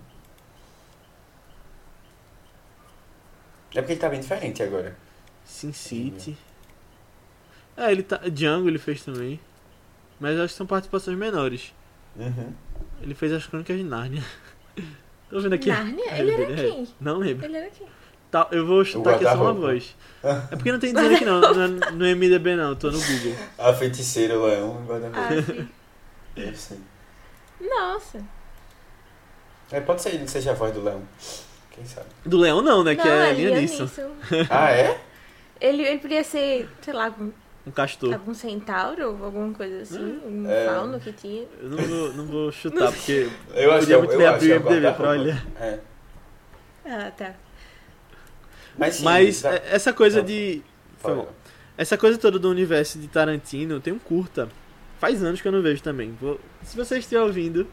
É 3.74 3.82
porque 3.82 3.94
ele 3.94 4.00
tá 4.00 4.10
bem 4.10 4.20
diferente 4.20 4.64
agora. 4.64 4.98
Sin 5.44 5.74
City. 5.74 6.38
É, 7.76 7.92
ele 7.92 8.04
tá... 8.04 8.18
Django 8.30 8.68
ele 8.68 8.80
fez 8.80 9.04
também. 9.04 9.40
Mas 10.20 10.36
eu 10.38 10.44
acho 10.44 10.54
que 10.54 10.58
são 10.58 10.68
participações 10.68 11.18
menores. 11.18 11.74
Uhum. 12.16 12.54
Ele 13.02 13.14
fez 13.14 13.32
as 13.32 13.46
Crônicas 13.48 13.78
de 13.78 13.84
Nárnia. 13.84 14.24
Tô 15.30 15.40
vendo 15.40 15.54
aqui. 15.54 15.70
Nárnia? 15.70 16.18
Ele 16.18 16.32
era 16.32 16.44
É, 16.44 16.56
quem? 16.56 16.88
Não 17.00 17.18
lembro. 17.18 17.46
Ele 17.46 17.58
era 17.58 17.70
quem? 17.70 17.88
Tá, 18.32 18.48
eu 18.52 18.66
vou 18.66 18.86
chutar 18.86 19.16
aqui 19.16 19.24
só 19.24 19.34
uma 19.36 19.54
voz. 19.54 19.96
É 20.24 20.56
porque 20.56 20.72
não 20.72 20.80
tem 20.80 20.94
dizendo 20.94 21.16
aqui 21.16 21.26
não, 21.26 21.40
não 21.42 21.64
é 21.64 21.68
no 21.92 22.06
MDB 22.18 22.56
não, 22.56 22.76
tô 22.76 22.92
no 22.92 23.00
Google. 23.00 23.36
A 23.58 23.74
feiticeira, 23.74 24.38
o 24.38 24.46
leão, 24.46 24.86
guarda-roupa. 24.86 25.20
Ah, 25.20 25.42
sim. 25.42 25.70
Deve 26.36 26.58
ser. 26.58 26.78
Nossa. 27.60 28.22
É, 29.72 29.80
pode 29.82 30.02
ser 30.02 30.10
ele 30.10 30.26
que 30.26 30.32
seja 30.32 30.52
a 30.52 30.54
voz 30.54 30.74
do 30.74 30.84
leão. 30.84 31.02
Quem 31.72 31.86
sabe? 31.86 32.08
Do 32.26 32.38
Leão 32.38 32.62
não, 32.62 32.84
né? 32.84 32.96
Que 32.96 33.04
não, 33.08 33.14
é 33.14 33.34
Liam 33.34 33.54
é 33.54 33.60
Neeson. 33.60 33.84
Neeson. 33.84 34.12
Ah, 34.50 34.72
é? 34.72 35.00
Ele, 35.62 35.84
ele 35.84 36.00
podia 36.00 36.24
ser, 36.24 36.68
sei 36.82 36.94
lá, 36.94 37.06
algum, 37.06 37.32
Um 37.68 37.72
castor. 37.72 38.14
algum 38.14 38.34
centauro, 38.34 39.06
alguma 39.24 39.54
coisa 39.54 39.82
assim, 39.84 40.20
um 40.26 40.50
É. 40.50 40.66
fauno 40.66 41.00
que 41.00 41.12
tinha. 41.14 41.46
Eu 41.62 41.70
não 41.70 41.78
vou, 41.78 42.14
não 42.14 42.26
vou 42.26 42.52
chutar, 42.52 42.92
porque 42.94 43.30
Eu 43.54 43.72
acho 43.74 43.86
que 43.88 43.94
podia 43.94 43.96
é 43.96 43.98
o- 43.98 44.00
muito 44.00 44.12
eu 44.14 44.18
bem 44.18 44.28
acho 44.28 44.36
abrir 44.36 44.48
que 44.48 44.54
é 44.54 44.58
o 44.58 44.60
o 44.60 44.64
MDB 44.72 44.94
pra 44.98 45.10
olhar. 45.10 45.46
É. 45.60 45.80
Ah, 46.86 47.12
tá. 47.16 47.34
Mas 48.80 48.96
sim, 48.96 49.04
Mas 49.04 49.42
tá- 49.42 49.54
essa 49.70 49.92
coisa 49.94 50.22
de... 50.24 50.62
Foi 50.98 51.14
mal. 51.16 51.34
Essa 51.78 51.98
coisa 51.98 52.18
toda 52.18 52.40
do 52.40 52.50
universo 52.50 52.98
de 53.00 53.08
Tarantino 53.08 53.80
tem 53.80 53.94
um 53.94 54.00
curta. 54.00 54.50
Faz 55.00 55.24
anos 55.24 55.42
que 55.42 55.48
eu 55.48 55.52
não 55.52 55.62
vejo 55.62 55.82
também. 55.82 56.16
Vou- 56.20 56.40
Se 56.64 56.76
você 56.76 56.98
estiver 57.00 57.22
ouvindo, 57.22 57.68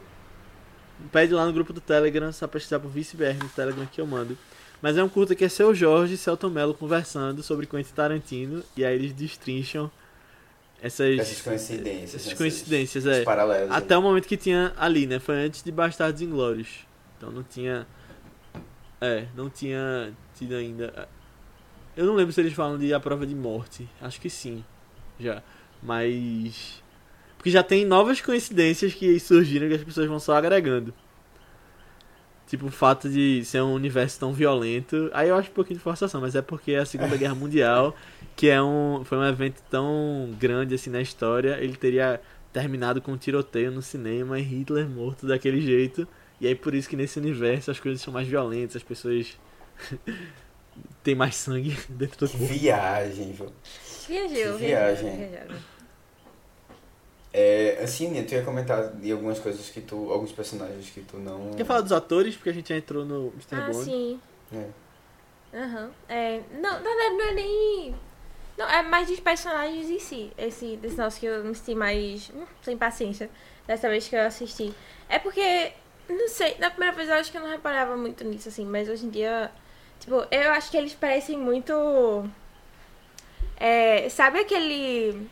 pede 1.11 1.33
lá 1.33 1.45
no 1.45 1.51
grupo 1.53 1.73
do 1.73 1.81
Telegram, 1.81 2.31
só 2.31 2.47
pesquisar 2.47 2.79
por 2.79 2.89
ViceBR 2.89 3.37
no 3.41 3.49
Telegram 3.49 3.85
que 3.85 3.99
eu 3.99 4.07
mando. 4.07 4.37
Mas 4.81 4.95
é 4.97 5.03
um 5.03 5.09
curta 5.09 5.35
que 5.35 5.43
é 5.43 5.49
seu 5.49 5.73
Jorge 5.73 6.13
e 6.13 6.17
Celton 6.17 6.49
Mello 6.49 6.73
conversando 6.73 7.41
sobre 7.43 7.65
Quentin 7.65 7.93
Tarantino. 7.93 8.63
E 8.77 8.85
aí 8.85 8.95
eles 8.95 9.11
destrincham 9.11 9.89
essas, 10.81 11.17
Essas 11.19 11.41
coincidências. 11.41 12.15
essas 12.27 12.33
coincidências, 12.33 13.05
esses 13.05 13.21
é. 13.21 13.23
paralelos. 13.23 13.71
Até 13.75 13.97
o 13.97 14.01
momento 14.01 14.27
que 14.27 14.37
tinha 14.37 14.73
ali, 14.77 15.07
né? 15.07 15.19
Foi 15.19 15.35
antes 15.35 15.63
de 15.63 15.71
Bastardos 15.71 16.21
Inglórios. 16.21 16.85
Então 17.17 17.31
não 17.31 17.43
tinha. 17.43 17.85
É, 19.01 19.25
não 19.35 19.49
tinha 19.49 20.13
ainda. 20.45 21.07
Eu 21.95 22.05
não 22.05 22.13
lembro 22.13 22.31
se 22.31 22.39
eles 22.41 22.53
falam 22.53 22.77
de 22.77 22.93
A 22.93 22.99
Prova 22.99 23.25
de 23.25 23.35
Morte. 23.35 23.87
Acho 24.01 24.21
que 24.21 24.29
sim. 24.29 24.63
Já. 25.19 25.41
Mas. 25.81 26.83
Porque 27.37 27.51
já 27.51 27.63
tem 27.63 27.85
novas 27.85 28.21
coincidências 28.21 28.93
que 28.93 29.19
surgiram 29.19 29.67
que 29.67 29.75
as 29.75 29.83
pessoas 29.83 30.07
vão 30.07 30.19
só 30.19 30.35
agregando. 30.35 30.93
Tipo 32.47 32.67
o 32.67 32.71
fato 32.71 33.09
de 33.09 33.43
ser 33.43 33.61
um 33.61 33.73
universo 33.73 34.19
tão 34.19 34.33
violento. 34.33 35.09
Aí 35.13 35.29
eu 35.29 35.35
acho 35.35 35.49
um 35.49 35.53
pouquinho 35.53 35.77
de 35.77 35.83
forçação, 35.83 36.21
mas 36.21 36.35
é 36.35 36.41
porque 36.41 36.71
é 36.71 36.79
a 36.79 36.85
Segunda 36.85 37.15
Guerra 37.17 37.35
Mundial, 37.35 37.95
que 38.35 38.47
é 38.47 38.61
um, 38.61 39.03
foi 39.03 39.17
um 39.17 39.25
evento 39.25 39.61
tão 39.69 40.33
grande 40.39 40.73
assim 40.73 40.89
na 40.89 41.01
história, 41.01 41.57
ele 41.59 41.75
teria 41.75 42.21
terminado 42.53 43.01
com 43.01 43.11
um 43.11 43.17
tiroteio 43.17 43.71
no 43.71 43.81
cinema 43.81 44.39
e 44.39 44.43
Hitler 44.43 44.87
morto 44.87 45.27
daquele 45.27 45.61
jeito. 45.61 46.07
E 46.39 46.47
aí 46.47 46.55
por 46.55 46.73
isso 46.73 46.87
que 46.89 46.95
nesse 46.95 47.19
universo 47.19 47.69
as 47.69 47.79
coisas 47.79 48.01
são 48.01 48.13
mais 48.13 48.27
violentas, 48.27 48.77
as 48.77 48.83
pessoas 48.83 49.37
têm 51.03 51.15
mais 51.15 51.35
sangue 51.35 51.77
dentro 51.89 52.25
do 52.25 52.29
Que 52.31 52.37
corpo. 52.37 52.53
viagem, 52.53 53.31
viu? 53.33 53.51
Viajou, 54.07 54.57
Que 54.57 54.65
viagem. 54.65 55.15
viajou. 55.17 55.57
É, 57.33 57.79
assim, 57.83 58.09
Nia, 58.09 58.23
tu 58.25 58.33
ia 58.33 58.43
comentar 58.43 58.91
de 58.95 59.11
algumas 59.11 59.37
coisas 59.39 59.69
que 59.69 59.81
tu. 59.81 60.11
alguns 60.11 60.31
personagens 60.31 60.89
que 60.89 61.01
tu 61.01 61.17
não. 61.17 61.51
Quer 61.51 61.65
falar 61.65 61.81
dos 61.81 61.91
atores? 61.91 62.35
Porque 62.35 62.49
a 62.49 62.53
gente 62.53 62.69
já 62.69 62.77
entrou 62.77 63.05
no 63.05 63.27
Mr. 63.33 63.55
Ah, 63.57 63.61
Bond. 63.61 63.85
sim. 63.85 64.19
É. 64.53 64.67
Aham. 65.53 65.91
É, 66.09 66.41
não, 66.53 66.71
na 66.73 66.79
verdade 66.79 67.15
não 67.15 67.25
é 67.25 67.33
nem 67.33 67.95
Não, 68.57 68.67
é 68.69 68.81
mais 68.81 69.07
dos 69.07 69.19
personagens 69.19 69.89
em 69.89 69.99
si. 69.99 70.31
Esse, 70.37 70.77
desse 70.77 70.97
nosso 70.97 71.19
que 71.19 71.25
eu 71.25 71.43
me 71.43 71.53
senti 71.53 71.75
mais 71.75 72.31
hum, 72.33 72.45
sem 72.61 72.77
paciência 72.77 73.29
dessa 73.67 73.87
vez 73.89 74.07
que 74.07 74.15
eu 74.15 74.21
assisti. 74.21 74.73
É 75.09 75.19
porque, 75.19 75.73
não 76.09 76.27
sei, 76.29 76.55
na 76.57 76.69
primeira 76.69 76.95
vez 76.95 77.07
eu 77.09 77.15
acho 77.15 77.31
que 77.31 77.37
eu 77.37 77.41
não 77.41 77.49
reparava 77.49 77.95
muito 77.95 78.23
nisso, 78.23 78.49
assim, 78.49 78.65
mas 78.65 78.89
hoje 78.89 79.05
em 79.05 79.09
dia, 79.09 79.51
tipo, 79.99 80.25
eu 80.31 80.51
acho 80.51 80.71
que 80.71 80.77
eles 80.77 80.93
parecem 80.93 81.37
muito. 81.37 81.73
É, 83.59 84.07
sabe 84.09 84.39
aquele. 84.39 85.27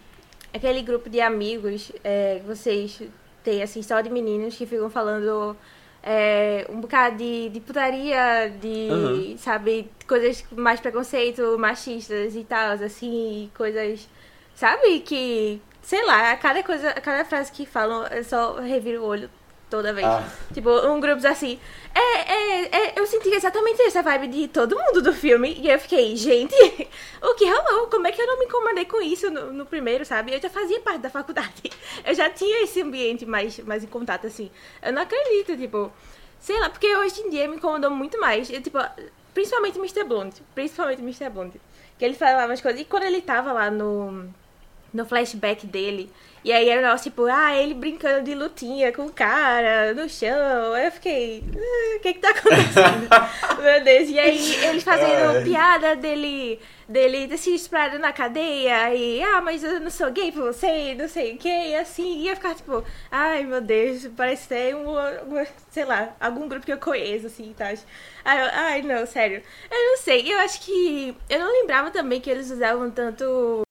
aquele 0.54 0.82
grupo 0.82 1.10
de 1.10 1.22
amigos 1.22 1.92
é, 2.04 2.40
que 2.40 2.46
vocês 2.48 3.02
têm, 3.44 3.62
assim, 3.64 3.82
só 3.82 4.02
de 4.02 4.10
meninos 4.10 4.56
que 4.56 4.66
ficam 4.66 4.90
falando. 4.90 5.56
é, 6.04 6.66
um 6.70 6.80
bocado 6.82 7.18
de, 7.18 7.50
de 7.50 7.60
putaria, 7.60 8.50
de, 8.62 8.90
Aham. 8.92 9.38
sabe, 9.38 9.90
coisas 10.08 10.46
mais 10.52 10.80
preconceito, 10.80 11.58
machistas 11.58 12.36
e 12.36 12.44
tal, 12.44 12.74
assim, 12.74 13.50
coisas, 13.58 14.08
sabe, 14.56 15.00
que, 15.00 15.60
sei 15.82 16.06
lá, 16.06 16.32
a 16.32 16.38
cada 16.38 16.62
coisa, 16.64 16.90
a 16.92 17.02
cada 17.02 17.26
frase 17.26 17.52
que 17.52 17.66
falam, 17.66 18.06
eu 18.08 18.24
só 18.24 18.56
reviro 18.60 19.02
o 19.02 19.06
olho 19.06 19.30
toda 19.76 19.94
vez. 19.94 20.08
Ah. 20.08 20.24
Tipo, 20.54 20.70
um 20.88 21.00
grupo 21.00 21.26
assim, 21.28 21.60
é, 21.94 22.00
é, 22.00 22.66
é, 22.66 22.94
eu 23.00 23.06
senti 23.06 23.30
exatamente 23.30 23.82
essa 23.82 24.02
vibe 24.02 24.28
de 24.28 24.48
todo 24.48 24.78
mundo 24.78 25.02
do 25.02 25.14
filme, 25.14 25.54
e 25.62 25.70
eu 25.70 25.80
fiquei, 25.80 26.16
gente, 26.16 26.56
o 27.22 27.34
que 27.36 27.46
rolou? 27.46 27.88
Como 27.88 28.08
é 28.08 28.12
que 28.12 28.22
eu 28.22 28.28
não 28.28 28.40
me 28.40 28.46
incomodei 28.46 28.86
com 28.86 29.02
isso 29.02 29.30
no, 29.30 29.52
no 29.52 29.66
primeiro, 29.66 30.06
sabe? 30.06 30.34
Eu 30.34 30.42
já 30.42 30.50
fazia 30.50 30.80
parte 30.80 31.00
da 31.00 31.10
faculdade, 31.10 31.64
eu 32.06 32.14
já 32.14 32.30
tinha 32.30 32.64
esse 32.64 32.82
ambiente 32.82 33.26
mais, 33.26 33.60
mais 33.60 33.84
em 33.84 33.88
contato, 33.88 34.28
assim. 34.28 34.50
Eu 34.82 34.94
não 34.94 35.02
acredito, 35.02 35.58
tipo, 35.58 35.92
sei 36.40 36.60
lá, 36.60 36.70
porque 36.70 36.96
hoje 36.96 37.22
em 37.22 37.30
dia 37.30 37.48
me 37.48 37.58
incomodou 37.58 37.92
muito 37.92 38.20
mais, 38.20 38.50
eu, 38.50 38.62
tipo, 38.62 38.80
principalmente 39.34 39.78
Mr. 39.78 40.04
Blonde, 40.04 40.42
principalmente 40.54 41.02
Mr. 41.02 41.30
Blonde, 41.30 41.60
que 42.00 42.06
ele 42.06 42.14
falava 42.14 42.54
as 42.54 42.62
coisas, 42.62 42.80
e 42.80 42.86
quando 42.86 43.04
ele 43.04 43.22
tava 43.22 43.52
lá 43.52 43.70
no 43.70 44.30
no 44.96 45.06
flashback 45.06 45.68
dele. 45.68 46.10
E 46.46 46.52
aí 46.54 46.70
era 46.70 46.80
o 46.80 46.84
negócio, 46.84 47.10
tipo, 47.10 47.26
ah, 47.26 47.56
ele 47.58 47.74
brincando 47.74 48.24
de 48.24 48.36
lutinha 48.36 48.92
com 48.94 49.08
o 49.08 49.12
cara 49.12 49.96
no 49.96 50.08
chão. 50.08 50.74
Aí 50.74 50.86
eu 50.86 50.92
fiquei, 50.92 51.44
"Ah, 51.56 51.96
o 51.98 52.00
que 52.02 52.14
que 52.14 52.20
tá 52.20 52.30
acontecendo? 52.30 53.10
Meu 53.64 53.84
Deus. 53.84 54.10
E 54.10 54.20
aí 54.20 54.66
eles 54.66 54.84
fazendo 54.84 55.38
Ai. 55.38 55.44
piada 55.44 55.96
dele, 55.96 56.60
dele 56.88 57.28
ter 57.28 57.38
se 57.38 57.52
disparado 57.52 57.98
na 57.98 58.14
cadeia. 58.14 58.94
E, 58.94 59.24
ah, 59.24 59.42
mas 59.42 59.64
eu 59.64 59.80
não 59.80 59.90
sou 59.90 60.12
gay 60.12 60.32
pra 60.32 60.44
você, 60.44 60.94
não 60.94 61.08
sei 61.08 61.34
o 61.34 61.38
que. 61.40 61.50
E 61.50 61.76
assim, 61.78 62.20
ia 62.20 62.36
ficar 62.36 62.54
tipo, 62.54 62.84
ai 63.10 63.44
meu 63.44 63.60
Deus, 63.60 64.08
parece 64.16 64.48
ser 64.48 64.76
um, 64.76 64.88
um, 65.00 65.46
sei 65.72 65.84
lá, 65.86 66.16
algum 66.20 66.48
grupo 66.48 66.64
que 66.64 66.72
eu 66.74 66.78
conheço, 66.78 67.26
assim, 67.26 67.56
tá? 67.58 67.74
Ai, 68.24 68.40
eu- 68.46 68.50
ai, 68.54 68.82
não, 68.84 69.04
sério. 69.08 69.42
Eu 69.72 69.78
não 69.92 69.98
sei, 69.98 70.32
eu 70.32 70.38
acho 70.42 70.62
que. 70.62 71.18
Eu 71.28 71.40
não 71.40 71.52
lembrava 71.52 71.90
também 71.90 72.22
que 72.22 72.30
eles 72.30 72.52
usavam 72.52 72.92
tanto 72.92 73.65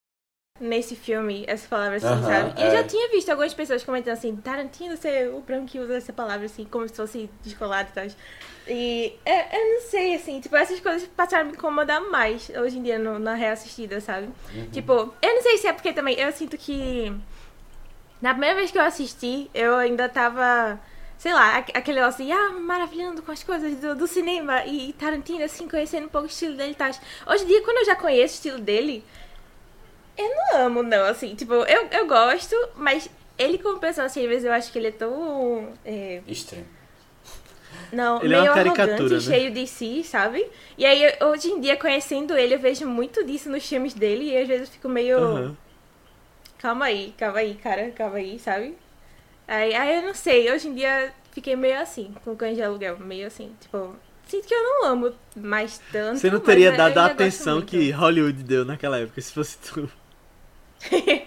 nesse 0.60 0.94
filme 0.94 1.42
essa 1.48 1.66
palavra 1.66 1.96
assim, 1.96 2.06
Aham, 2.06 2.22
sabe? 2.22 2.60
E 2.60 2.62
eu 2.62 2.68
é. 2.68 2.70
já 2.70 2.84
tinha 2.84 3.08
visto 3.10 3.28
algumas 3.28 3.52
pessoas 3.52 3.82
comentando 3.82 4.12
assim, 4.12 4.36
Tarantino 4.36 4.96
ser 4.96 5.28
o 5.30 5.40
branco 5.40 5.66
que 5.66 5.80
usa 5.80 5.96
essa 5.96 6.12
palavra 6.12 6.46
assim, 6.46 6.64
como 6.64 6.86
se 6.88 6.94
fosse 6.94 7.28
descolado 7.42 7.88
e 7.90 7.92
tal. 7.92 8.06
E 8.68 9.18
é, 9.24 9.58
eu 9.60 9.74
não 9.74 9.80
sei, 9.80 10.14
assim, 10.14 10.40
tipo, 10.40 10.54
essas 10.54 10.78
coisas 10.78 11.08
passaram 11.08 11.42
a 11.42 11.46
me 11.50 11.56
incomodar 11.56 12.00
mais 12.08 12.48
hoje 12.50 12.78
em 12.78 12.84
dia 12.84 13.00
no- 13.00 13.18
na 13.18 13.34
reassistida, 13.34 14.00
sabe? 14.00 14.28
Tipo, 14.70 14.92
eu 15.20 15.34
não 15.34 15.42
sei 15.42 15.58
se 15.58 15.66
é 15.66 15.72
porque 15.72 15.92
também 15.92 16.14
eu 16.20 16.30
sinto 16.30 16.56
que 16.56 17.12
na 18.22 18.30
primeira 18.30 18.54
vez 18.54 18.70
que 18.70 18.78
eu 18.78 18.82
assisti, 18.82 19.50
eu 19.52 19.74
ainda 19.74 20.08
tava, 20.08 20.78
sei 21.18 21.32
lá, 21.32 21.56
aqu- 21.58 21.72
aquele 21.76 21.98
negócio 21.98 22.24
de, 22.24 22.30
ah, 22.30 22.50
maravilhando 22.52 23.22
com 23.22 23.32
as 23.32 23.42
coisas 23.42 23.74
do, 23.78 23.96
do 23.96 24.06
cinema 24.06 24.64
e 24.64 24.92
Tarantino, 24.92 25.42
assim, 25.44 25.68
conhecendo 25.68 26.06
um 26.06 26.10
pouco 26.10 26.28
o 26.28 26.30
estilo 26.30 26.56
dele 26.56 26.70
e 26.70 26.74
tal. 26.76 26.90
Hoje 27.26 27.42
em 27.42 27.48
dia, 27.48 27.62
quando 27.64 27.78
eu 27.78 27.84
já 27.86 27.96
conheço 27.96 28.34
o 28.34 28.36
estilo 28.36 28.60
dele, 28.60 29.04
eu 30.16 30.28
não 30.36 30.66
amo, 30.66 30.82
não, 30.82 31.04
assim, 31.06 31.34
tipo, 31.34 31.52
eu, 31.54 31.88
eu 31.90 32.06
gosto, 32.06 32.54
mas 32.76 33.08
ele 33.38 33.58
como 33.58 33.78
pessoa, 33.78 34.06
assim, 34.06 34.22
às 34.22 34.28
vezes 34.28 34.44
eu 34.44 34.52
acho 34.52 34.70
que 34.72 34.78
ele 34.78 34.88
é 34.88 34.92
tão. 34.92 35.72
é, 35.84 36.20
Estranho. 36.26 36.66
não, 37.92 38.22
Ele 38.22 38.34
é 38.34 38.40
meio 38.40 38.52
caricatura, 38.52 38.94
arrogante, 38.94 39.14
né? 39.14 39.20
cheio 39.20 39.50
de 39.52 39.66
si, 39.66 40.02
sabe? 40.04 40.46
E 40.76 40.84
aí, 40.84 41.16
hoje 41.22 41.48
em 41.50 41.60
dia, 41.60 41.76
conhecendo 41.76 42.36
ele, 42.36 42.54
eu 42.54 42.58
vejo 42.58 42.86
muito 42.86 43.24
disso 43.24 43.48
nos 43.50 43.66
filmes 43.68 43.94
dele 43.94 44.30
e 44.30 44.36
às 44.38 44.48
vezes 44.48 44.68
eu 44.68 44.72
fico 44.74 44.88
meio. 44.88 45.18
Aham. 45.18 45.56
Calma 46.58 46.86
aí, 46.86 47.14
calma 47.18 47.38
aí, 47.38 47.54
cara, 47.54 47.90
calma 47.90 48.16
aí, 48.16 48.38
sabe? 48.38 48.74
Aí, 49.46 49.74
aí 49.74 49.96
eu 49.96 50.02
não 50.02 50.14
sei, 50.14 50.50
hoje 50.50 50.68
em 50.68 50.74
dia 50.74 51.12
fiquei 51.32 51.54
meio 51.54 51.78
assim, 51.78 52.14
com 52.24 52.32
o 52.32 52.36
cães 52.36 52.56
de 52.56 52.62
aluguel, 52.62 52.98
meio 52.98 53.26
assim, 53.26 53.52
tipo. 53.60 53.94
Sinto 54.26 54.48
que 54.48 54.54
eu 54.54 54.62
não 54.62 54.86
amo 54.86 55.12
mais 55.36 55.78
tanto. 55.92 56.18
Você 56.18 56.30
não 56.30 56.40
teria 56.40 56.72
dado 56.72 56.96
a 56.98 57.06
atenção 57.06 57.60
que 57.60 57.90
Hollywood 57.90 58.42
deu 58.42 58.64
naquela 58.64 58.98
época, 58.98 59.20
se 59.20 59.32
fosse 59.32 59.58
tu. 59.58 59.90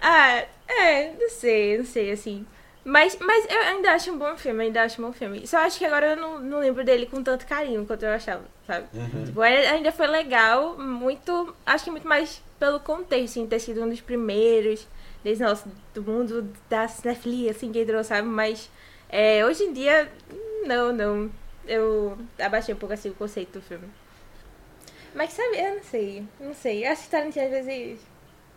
ah, 0.00 0.44
é, 0.68 1.12
não 1.18 1.28
sei, 1.30 1.78
não 1.78 1.84
sei, 1.84 2.10
assim. 2.10 2.46
Mas, 2.84 3.16
mas 3.20 3.46
eu 3.48 3.60
ainda 3.60 3.92
acho 3.92 4.12
um 4.12 4.18
bom 4.18 4.36
filme, 4.36 4.64
ainda 4.64 4.82
acho 4.82 5.00
um 5.00 5.06
bom 5.06 5.12
filme. 5.12 5.46
Só 5.46 5.58
acho 5.58 5.78
que 5.78 5.84
agora 5.84 6.10
eu 6.10 6.16
não, 6.16 6.40
não 6.40 6.58
lembro 6.58 6.84
dele 6.84 7.06
com 7.06 7.22
tanto 7.22 7.46
carinho 7.46 7.86
quanto 7.86 8.04
eu 8.04 8.10
achava, 8.10 8.42
sabe? 8.66 8.86
Tipo, 9.24 9.40
ainda 9.40 9.70
ainda 9.70 9.92
foi 9.92 10.06
legal, 10.08 10.76
muito. 10.76 11.54
Acho 11.64 11.84
que 11.84 11.90
muito 11.92 12.08
mais 12.08 12.42
pelo 12.58 12.80
contexto, 12.80 13.38
assim, 13.38 13.46
ter 13.46 13.60
sido 13.60 13.82
um 13.82 13.88
dos 13.88 14.00
primeiros, 14.00 14.88
desde 15.22 15.44
nosso, 15.44 15.68
do 15.94 16.02
mundo 16.02 16.48
da 16.68 16.88
cinefilia, 16.88 17.52
assim, 17.52 17.70
que 17.70 17.80
entrou, 17.80 18.02
sabe? 18.02 18.26
Mas 18.26 18.68
é, 19.08 19.44
hoje 19.46 19.64
em 19.64 19.72
dia, 19.72 20.10
não, 20.66 20.92
não. 20.92 21.30
Eu 21.64 22.18
abaixei 22.40 22.74
um 22.74 22.78
pouco 22.78 22.92
assim 22.92 23.10
o 23.10 23.14
conceito 23.14 23.60
do 23.60 23.62
filme. 23.62 23.88
Mas 25.14 25.32
sabe, 25.32 25.56
eu 25.58 25.76
não 25.76 25.82
sei, 25.84 26.24
não 26.40 26.54
sei. 26.54 26.84
Eu 26.84 26.90
acho 26.90 27.04
que 27.04 27.10
Tarantino 27.10 27.44
às 27.44 27.50
vezes 27.50 28.00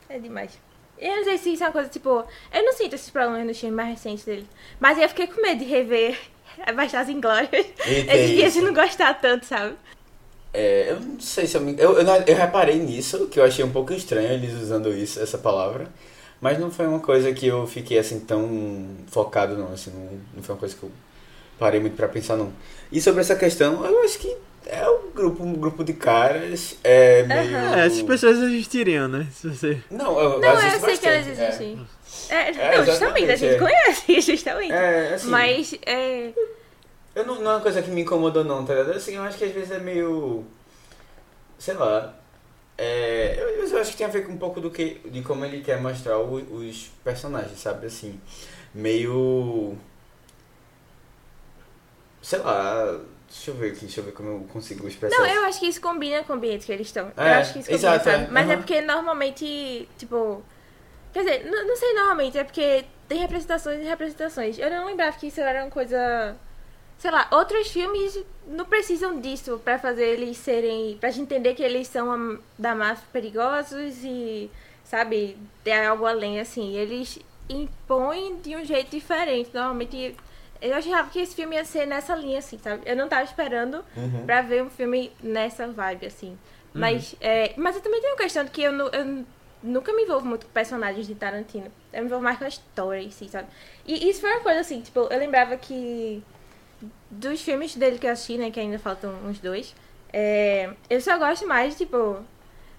é 0.10 0.20
demais. 0.20 0.52
Eu 0.98 1.18
não 1.18 1.24
sei 1.26 1.38
se 1.38 1.54
isso 1.54 1.64
é 1.64 1.68
uma 1.68 1.74
coisa, 1.74 1.90
tipo, 1.90 2.24
eu 2.54 2.64
não 2.64 2.74
sinto 2.74 2.96
esses 2.96 3.10
problemas 3.10 3.46
nos 3.46 3.60
filmes 3.60 3.76
mais 3.76 3.90
recentes 3.90 4.24
dele. 4.24 4.48
Mas 4.80 4.98
eu 4.98 5.10
fiquei 5.10 5.28
com 5.28 5.42
medo 5.42 5.60
de 5.60 5.66
rever 5.66 6.18
Bastardos 6.76 7.14
Inglórios. 7.14 7.52
Eita, 7.86 8.14
Esses 8.16 8.30
dias 8.30 8.54
de 8.54 8.62
não 8.62 8.74
gostar 8.74 9.14
tanto, 9.16 9.46
sabe? 9.46 9.76
É, 10.54 10.92
eu 10.92 11.00
não 11.02 11.20
sei 11.20 11.46
se 11.48 11.58
eu 11.58 11.62
me. 11.62 11.76
Eu, 11.78 12.00
eu, 12.00 12.08
eu 12.08 12.36
reparei 12.36 12.80
nisso, 12.80 13.28
que 13.28 13.40
eu 13.40 13.44
achei 13.44 13.64
um 13.66 13.72
pouco 13.72 13.92
estranho 13.92 14.32
eles 14.32 14.54
usando 14.54 14.94
isso, 14.94 15.20
essa 15.22 15.38
palavra. 15.38 15.90
Mas 16.40 16.60
não 16.60 16.72
foi 16.72 16.88
uma 16.88 17.00
coisa 17.00 17.34
que 17.34 17.48
eu 17.48 17.66
fiquei 17.68 17.98
assim 17.98 18.20
tão 18.22 18.96
focado, 19.08 19.58
não. 19.58 19.74
Assim, 19.74 19.92
não, 19.92 20.20
não 20.36 20.44
foi 20.44 20.56
uma 20.56 20.60
coisa 20.60 20.76
que 20.76 20.84
eu 20.84 20.92
parei 21.60 21.80
muito 21.80 21.96
pra 21.96 22.08
pensar, 22.08 22.38
não. 22.38 22.54
E 22.90 23.02
sobre 23.02 23.22
essa 23.22 23.36
questão, 23.36 23.86
eu 23.86 24.04
acho 24.04 24.18
que 24.18 24.38
é 24.66 24.90
um 24.90 25.12
grupo, 25.12 25.44
um 25.44 25.54
grupo 25.54 25.84
de 25.84 25.94
caras. 25.94 26.78
É 26.84 27.24
meio. 27.24 27.56
É, 27.56 27.86
essas 27.86 28.02
pessoas 28.02 28.38
existiriam, 28.40 29.08
né? 29.08 29.28
Se 29.34 29.48
você. 29.50 29.82
Não, 29.92 30.20
eu, 30.20 30.40
Não, 30.40 30.50
eu 30.50 30.80
sei 30.80 30.98
que 30.98 31.08
elas 31.08 31.26
bastante, 31.28 31.42
é. 31.42 31.48
existem. 31.50 31.88
É, 32.30 32.50
É, 32.50 32.78
não, 32.78 32.86
justamente, 32.86 33.32
a 33.32 33.36
gente 33.36 33.56
é. 33.56 33.60
conhece, 33.60 34.22
justamente. 34.22 34.72
É, 34.74 35.14
assim. 35.16 35.28
Mas, 35.30 35.74
é. 35.86 36.32
Eu 37.16 37.26
não, 37.26 37.36
não 37.42 37.52
é 37.52 37.56
uma 37.56 37.62
coisa 37.62 37.82
que 37.82 37.90
me 37.90 38.02
incomodou 38.02 38.44
não, 38.44 38.66
tá 38.66 38.74
ligado? 38.74 38.92
Assim, 38.98 39.16
eu 39.16 39.24
acho 39.24 39.38
que 39.38 39.46
às 39.46 39.52
vezes 39.52 39.72
é 39.72 39.80
meio. 39.80 40.46
Sei 41.58 41.74
lá. 41.74 42.14
É, 42.78 43.36
eu, 43.40 43.68
eu 43.70 43.80
acho 43.80 43.92
que 43.92 43.98
tem 43.98 44.06
a 44.06 44.10
ver 44.10 44.26
com 44.26 44.34
um 44.34 44.38
pouco 44.38 44.60
do 44.60 44.70
que. 44.72 45.00
de 45.10 45.22
como 45.22 45.46
ele 45.46 45.62
quer 45.62 45.80
mostrar 45.82 46.18
o- 46.20 46.36
os 46.58 46.90
personagens, 47.04 47.60
sabe? 47.60 47.88
Assim. 47.88 48.20
Meio. 48.74 49.78
Sei 52.22 52.40
lá. 52.40 53.00
Deixa 53.36 53.52
eu 53.52 53.56
ver 53.56 53.72
aqui, 53.74 53.82
deixa 53.82 54.00
eu 54.00 54.06
ver 54.06 54.12
como 54.14 54.30
eu 54.30 54.40
consigo 54.52 54.88
expressar 54.88 55.18
Não, 55.18 55.26
isso. 55.28 55.36
eu 55.36 55.46
acho 55.46 55.60
que 55.60 55.68
isso 55.68 55.82
combina 55.82 56.24
com 56.24 56.34
o 56.34 56.36
ambiente 56.38 56.66
que 56.66 56.72
eles 56.72 56.88
estão. 56.88 57.12
eu 57.16 57.24
É, 57.24 57.34
acho 57.36 57.54
que 57.54 57.60
isso 57.60 57.70
combina, 57.70 57.90
exato, 57.96 58.04
sabe? 58.06 58.24
é. 58.24 58.28
Mas 58.32 58.50
é 58.50 58.54
Aham. 58.54 58.58
porque 58.58 58.82
normalmente, 58.82 59.88
tipo. 59.98 60.42
Quer 61.14 61.20
dizer, 61.20 61.46
não, 61.46 61.68
não 61.68 61.76
sei 61.76 61.94
normalmente, 61.94 62.38
é 62.38 62.44
porque 62.44 62.86
tem 63.08 63.20
representações 63.20 63.82
e 63.82 63.84
representações. 63.84 64.58
Eu 64.58 64.70
não 64.70 64.86
lembrava 64.86 65.16
que 65.18 65.28
isso 65.28 65.40
era 65.42 65.64
uma 65.64 65.70
coisa. 65.72 66.36
Sei 66.98 67.12
lá, 67.12 67.28
outros 67.32 67.68
filmes 67.70 68.18
não 68.48 68.66
precisam 68.66 69.20
disso 69.20 69.62
pra 69.64 69.78
fazer 69.78 70.06
eles 70.08 70.38
serem. 70.38 70.98
pra 71.00 71.10
gente 71.12 71.24
entender 71.24 71.54
que 71.54 71.62
eles 71.62 71.88
são 71.88 72.40
da 72.58 72.74
máfia 72.74 73.06
perigosos 73.14 73.98
e, 74.04 74.50
sabe, 74.84 75.38
é 75.66 75.86
algo 75.86 76.06
além, 76.06 76.40
assim. 76.40 76.76
Eles 76.78 77.20
impõem 77.50 78.38
de 78.40 78.56
um 78.56 78.66
jeito 78.66 78.90
diferente. 78.92 79.52
Normalmente. 79.54 80.16
Eu 80.62 80.74
achava 80.76 81.10
que 81.10 81.20
esse 81.20 81.36
filme 81.36 81.56
ia 81.56 81.66
ser 81.66 81.86
nessa 81.86 82.16
linha, 82.16 82.40
assim, 82.40 82.58
sabe? 82.58 82.82
Eu 82.86 82.96
não 82.96 83.08
tava 83.08 83.24
esperando 83.24 83.84
Uhum. 83.96 84.26
pra 84.26 84.42
ver 84.42 84.64
um 84.64 84.70
filme 84.70 85.12
nessa 85.22 85.68
vibe, 85.68 86.06
assim. 86.08 86.38
Mas, 86.74 87.16
é, 87.22 87.54
mas 87.58 87.76
eu 87.76 87.82
também 87.82 88.02
tenho 88.02 88.14
uma 88.14 88.18
questão 88.22 88.44
de 88.44 88.52
que 88.52 88.62
eu, 88.62 88.72
nu- 88.72 88.90
eu 88.92 89.24
nunca 89.64 89.94
me 89.94 90.04
envolvo 90.04 90.26
muito 90.26 90.46
com 90.46 90.52
personagens 90.52 91.08
de 91.08 91.16
Tarantino. 91.16 91.72
Eu 91.94 92.02
me 92.02 92.06
envolvo 92.08 92.24
mais 92.24 92.38
com 92.38 92.44
a 92.44 92.48
história 92.50 93.00
em 93.02 93.12
si, 93.12 93.30
sabe? 93.30 93.48
E 93.86 94.10
isso 94.10 94.20
foi 94.22 94.30
uma 94.32 94.42
coisa 94.42 94.60
assim, 94.60 94.82
tipo, 94.82 95.00
eu 95.10 95.18
lembrava 95.20 95.56
que 95.56 96.22
dos 97.10 97.42
filmes 97.42 97.76
dele 97.76 97.98
que 97.98 98.08
eu 98.08 98.12
assisti, 98.12 98.38
né, 98.38 98.52
que 98.52 98.60
ainda 98.60 98.78
faltam 98.78 99.14
uns 99.26 99.40
dois, 99.40 99.74
é, 100.12 100.70
eu 100.90 101.00
só 101.02 101.18
gosto 101.18 101.48
mais, 101.48 101.76
tipo. 101.78 102.20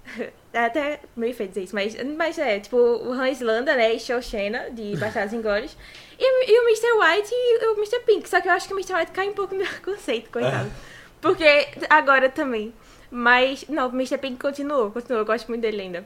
É 0.53 0.65
até 0.65 1.01
meio 1.15 1.35
feio 1.35 1.51
dizer 1.51 1.65
isso, 1.65 1.75
mas, 1.75 1.95
mas 2.17 2.39
é, 2.39 2.59
tipo, 2.59 2.79
o 2.79 3.13
Hans 3.13 3.41
Landa, 3.43 3.77
né, 3.77 3.93
e 3.93 4.01
Shoshana, 4.01 4.71
de 4.71 4.97
Bastardos 4.97 5.35
Inglórios, 5.35 5.77
e, 6.19 6.51
e 6.51 6.61
o 6.61 6.69
Mr. 6.69 6.93
White 6.93 7.31
e 7.33 7.67
o 7.67 7.77
Mr. 7.77 8.01
Pink, 8.01 8.29
só 8.29 8.41
que 8.41 8.49
eu 8.49 8.53
acho 8.53 8.67
que 8.67 8.75
o 8.75 8.77
Mr. 8.77 8.95
White 8.95 9.13
cai 9.13 9.29
um 9.29 9.35
pouco 9.35 9.55
no 9.55 9.61
meu 9.61 9.69
conceito, 9.85 10.31
coitado. 10.31 10.71
Porque 11.21 11.69
agora 11.89 12.29
também. 12.29 12.73
Mas, 13.11 13.67
não, 13.69 13.89
o 13.89 13.93
Mr. 13.93 14.19
Pink 14.19 14.39
continuou, 14.39 14.91
continuou, 14.91 15.23
eu 15.23 15.27
gosto 15.27 15.49
muito 15.49 15.63
dele 15.63 15.83
ainda. 15.83 16.05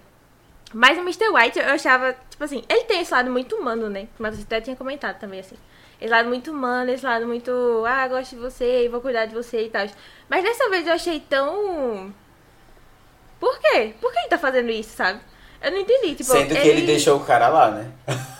Mas 0.72 0.96
o 0.98 1.00
Mr. 1.00 1.28
White 1.28 1.58
eu 1.58 1.66
achava, 1.66 2.14
tipo 2.28 2.44
assim, 2.44 2.62
ele 2.68 2.84
tem 2.84 3.00
esse 3.00 3.12
lado 3.12 3.30
muito 3.30 3.56
humano, 3.56 3.88
né? 3.88 4.06
Mas 4.18 4.36
você 4.36 4.42
até 4.42 4.61
tinha 4.61 4.76
comentado 4.76 5.18
também, 5.18 5.40
assim. 5.40 5.56
Esse 6.00 6.11
lado 6.11 6.28
muito 6.28 6.50
humano, 6.50 6.90
esse 6.90 7.04
lado 7.04 7.26
muito, 7.26 7.84
ah, 7.86 8.08
gosto 8.08 8.30
de 8.30 8.40
você, 8.40 8.88
vou 8.88 9.00
cuidar 9.00 9.26
de 9.26 9.34
você 9.34 9.64
e 9.64 9.68
tal. 9.68 9.86
Mas 10.28 10.42
dessa 10.42 10.70
vez 10.70 10.86
eu 10.86 10.94
achei 10.94 11.20
tão. 11.20 12.14
Por 13.38 13.58
quê? 13.58 13.94
Por 14.00 14.12
que 14.12 14.18
ele 14.18 14.28
tá 14.28 14.38
fazendo 14.38 14.70
isso, 14.70 14.96
sabe? 14.96 15.20
Eu 15.61 15.72
não 15.72 15.78
entendi, 15.78 16.14
tipo. 16.14 16.30
Sendo 16.30 16.54
que 16.54 16.68
ele 16.68 16.86
deixou 16.86 17.18
o 17.18 17.24
cara 17.24 17.48
lá, 17.48 17.70
né? 17.70 17.90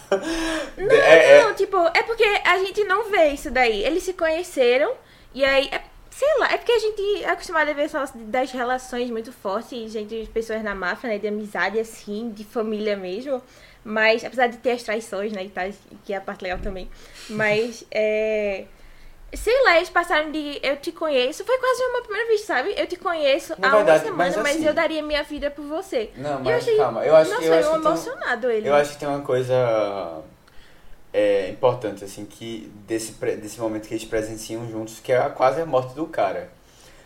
Não, 0.77 0.95
É- 0.97 1.39
é- 1.39 1.43
não, 1.45 1.55
tipo, 1.55 1.77
é 1.95 2.03
porque 2.03 2.25
a 2.25 2.59
gente 2.59 2.85
não 2.85 3.11
vê 3.11 3.29
isso 3.29 3.51
daí. 3.51 3.85
Eles 3.85 4.03
se 4.03 4.13
conheceram 4.13 4.93
e 5.35 5.45
aí, 5.45 5.69
é- 5.73 5.83
sei 6.11 6.29
lá, 6.39 6.53
é 6.53 6.57
porque 6.57 6.73
a 6.73 6.79
gente 6.79 7.23
é 7.25 7.29
acostumado 7.31 7.71
a 7.71 7.73
ver 7.75 7.89
só 7.89 8.05
das 8.15 8.51
relações 8.51 9.11
muito 9.11 9.33
fortes, 9.33 9.93
gente, 9.93 10.29
pessoas 10.33 10.63
na 10.63 10.75
máfia, 10.75 11.09
né, 11.11 11.19
de 11.19 11.29
amizade, 11.29 11.79
assim, 11.79 12.31
de 12.31 12.45
família 12.45 12.97
mesmo. 12.97 13.43
Mas, 13.83 14.23
apesar 14.25 14.47
de 14.49 14.59
ter 14.59 14.73
as 14.73 14.83
traições, 14.83 15.33
né, 15.33 15.45
e 15.45 15.49
tal, 15.49 15.65
que 16.05 16.13
é 16.13 16.17
a 16.17 16.21
parte 16.21 16.43
legal 16.43 16.59
também. 16.59 16.91
Mas, 17.31 17.85
é... 17.91 18.65
Sei 19.33 19.62
lá, 19.64 19.76
eles 19.76 19.89
passaram 19.91 20.33
de 20.33 20.59
eu 20.62 20.76
te 20.78 20.91
conheço, 20.91 21.45
foi 21.45 21.57
quase 21.59 21.83
uma 21.85 22.03
primeira 22.03 22.26
vez, 22.26 22.41
sabe? 22.43 22.74
Eu 22.76 22.87
te 22.87 22.97
conheço 22.97 23.55
Na 23.59 23.68
há 23.68 23.76
verdade, 23.76 24.05
uma 24.05 24.11
semana, 24.11 24.24
mas 24.24 24.37
mas, 24.37 24.57
assim- 24.57 24.66
eu 24.66 24.74
daria 24.74 25.03
minha 25.03 25.22
vida 25.22 25.51
por 25.51 25.64
você. 25.64 26.11
Não, 26.16 26.31
E 26.31 26.33
eu 26.35 26.39
mas 26.45 26.57
achei, 26.57 26.76
calma, 26.76 27.05
eu 27.05 27.14
acho, 27.14 27.31
nossa, 27.31 27.45
eu 27.45 27.55
acho 27.55 27.68
eu 27.68 27.74
que 27.74 27.78
tem 27.83 27.87
um- 27.87 27.95
emocionado 27.95 28.51
ele. 28.51 28.68
Eu 28.68 28.74
acho 28.74 28.93
que 28.93 28.99
tem 28.99 29.09
uma 29.09 29.20
coisa 29.20 30.22
é, 31.12 31.49
importante, 31.51 32.05
assim, 32.05 32.24
que 32.24 32.72
desse, 32.87 33.12
desse 33.12 33.61
momento 33.61 33.89
que 33.89 33.95
eles 33.95 34.05
presenciam 34.05 34.68
juntos, 34.70 35.01
que 35.01 35.12
é 35.12 35.18
a- 35.18 35.31
quase 35.31 35.61
a 35.61 35.66
morte 35.66 35.95
do 35.95 36.07
cara, 36.07 36.51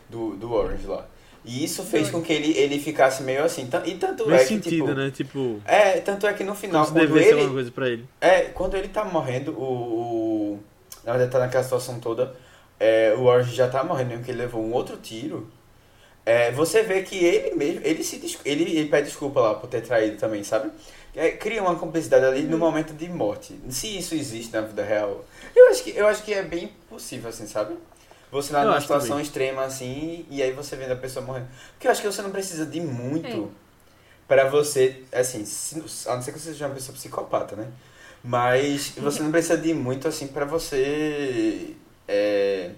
do, 0.09 0.37
do 0.37 0.53
Orange 0.53 0.87
lá. 0.87 1.07
E 1.45 1.62
isso 1.64 1.83
fez 1.85 2.11
com 2.11 2.22
que 2.22 2.33
ele, 2.33 2.57
ele 2.57 2.79
ficasse 2.81 3.22
meio 3.22 3.45
assim. 3.45 3.68
E 3.85 3.95
tanto 3.97 4.27
Nesse 4.29 4.45
é 4.45 4.47
que, 4.59 4.64
sentido, 4.64 4.87
tipo, 4.87 4.95
né? 4.95 5.11
Tipo, 5.11 5.61
É, 5.66 6.01
tanto 6.01 6.27
é 6.27 6.33
que 6.33 6.43
no 6.43 6.55
final, 6.55 6.87
quando 6.87 7.18
ele, 7.18 7.49
coisa 7.51 7.70
pra 7.70 7.89
ele. 7.89 8.07
é, 8.18 8.41
quando 8.45 8.75
ele 8.77 8.89
tá 8.89 9.05
morrendo, 9.05 9.53
o, 9.53 9.62
o- 10.55 10.61
Na 11.05 11.13
verdade, 11.13 11.31
tá 11.33 11.39
naquela 11.39 11.63
situação 11.65 12.01
toda, 12.01 12.35
é, 12.81 13.15
o 13.17 13.23
Orange 13.25 13.55
já 13.55 13.69
tá 13.69 13.85
morrendo, 13.85 14.09
mesmo 14.11 14.25
que 14.25 14.31
ele 14.31 14.39
levou 14.39 14.63
um 14.65 14.73
outro 14.73 14.97
tiro. 14.97 15.51
É, 16.27 16.51
você 16.53 16.83
vê 16.83 17.03
que 17.03 17.23
ele 17.23 17.55
mesmo, 17.55 17.81
ele 17.85 18.03
se 18.03 18.39
ele, 18.45 18.63
ele 18.79 18.89
pede 18.89 19.09
desculpa 19.09 19.41
lá 19.41 19.55
por 19.55 19.69
ter 19.69 19.83
traído 19.83 20.17
também, 20.17 20.43
sabe? 20.43 20.71
É, 21.15 21.31
cria 21.33 21.61
uma 21.63 21.77
cumplicidade 21.77 22.25
ali 22.25 22.43
Uhum. 22.45 22.51
no 22.51 22.59
momento 22.59 22.95
de 22.95 23.09
morte. 23.09 23.55
Se 23.69 23.99
isso 23.99 24.15
existe 24.15 24.53
na 24.53 24.63
vida 24.63 24.83
real, 24.83 25.25
eu 25.55 25.69
acho 25.69 25.85
que, 25.85 25.91
eu 25.97 26.09
acho 26.09 26.23
que 26.25 26.33
é 26.33 26.43
bem 26.43 26.69
possível, 26.89 27.29
assim, 27.29 27.47
sabe? 27.47 27.77
Você 28.33 28.53
lá 28.53 28.63
Eu 28.63 28.69
numa 28.69 28.81
situação 28.81 29.11
também. 29.11 29.23
extrema 29.25 29.63
assim, 29.65 30.27
e 30.31 30.43
aí 30.43 30.51
você 30.53 30.75
vendo 30.77 30.93
a 30.93 30.97
pessoa 30.97 31.25
morrendo. 31.25 31.47
Porque 31.75 31.87
eu 31.87 31.91
acho 31.93 32.01
que 32.01 32.07
você 32.11 32.23
não 32.23 32.31
precisa 32.31 32.65
de 32.67 32.81
muito 32.81 33.53
É. 33.61 33.65
pra 34.27 34.49
você, 34.49 35.03
assim, 35.13 35.45
se- 35.45 36.09
a 36.09 36.15
não 36.17 36.23
ser 36.23 36.33
que 36.33 36.39
você 36.41 36.53
seja 36.53 36.67
uma 36.67 36.75
pessoa 36.75 36.97
psicopata, 36.97 37.55
né? 37.55 37.69
Mas 38.25 38.95
você 38.97 39.22
não 39.22 39.31
precisa 39.31 39.57
de 39.59 39.75
muito 39.75 40.09
assim 40.09 40.29
pra 40.29 40.47
você. 40.47 41.75
É, 42.09 42.70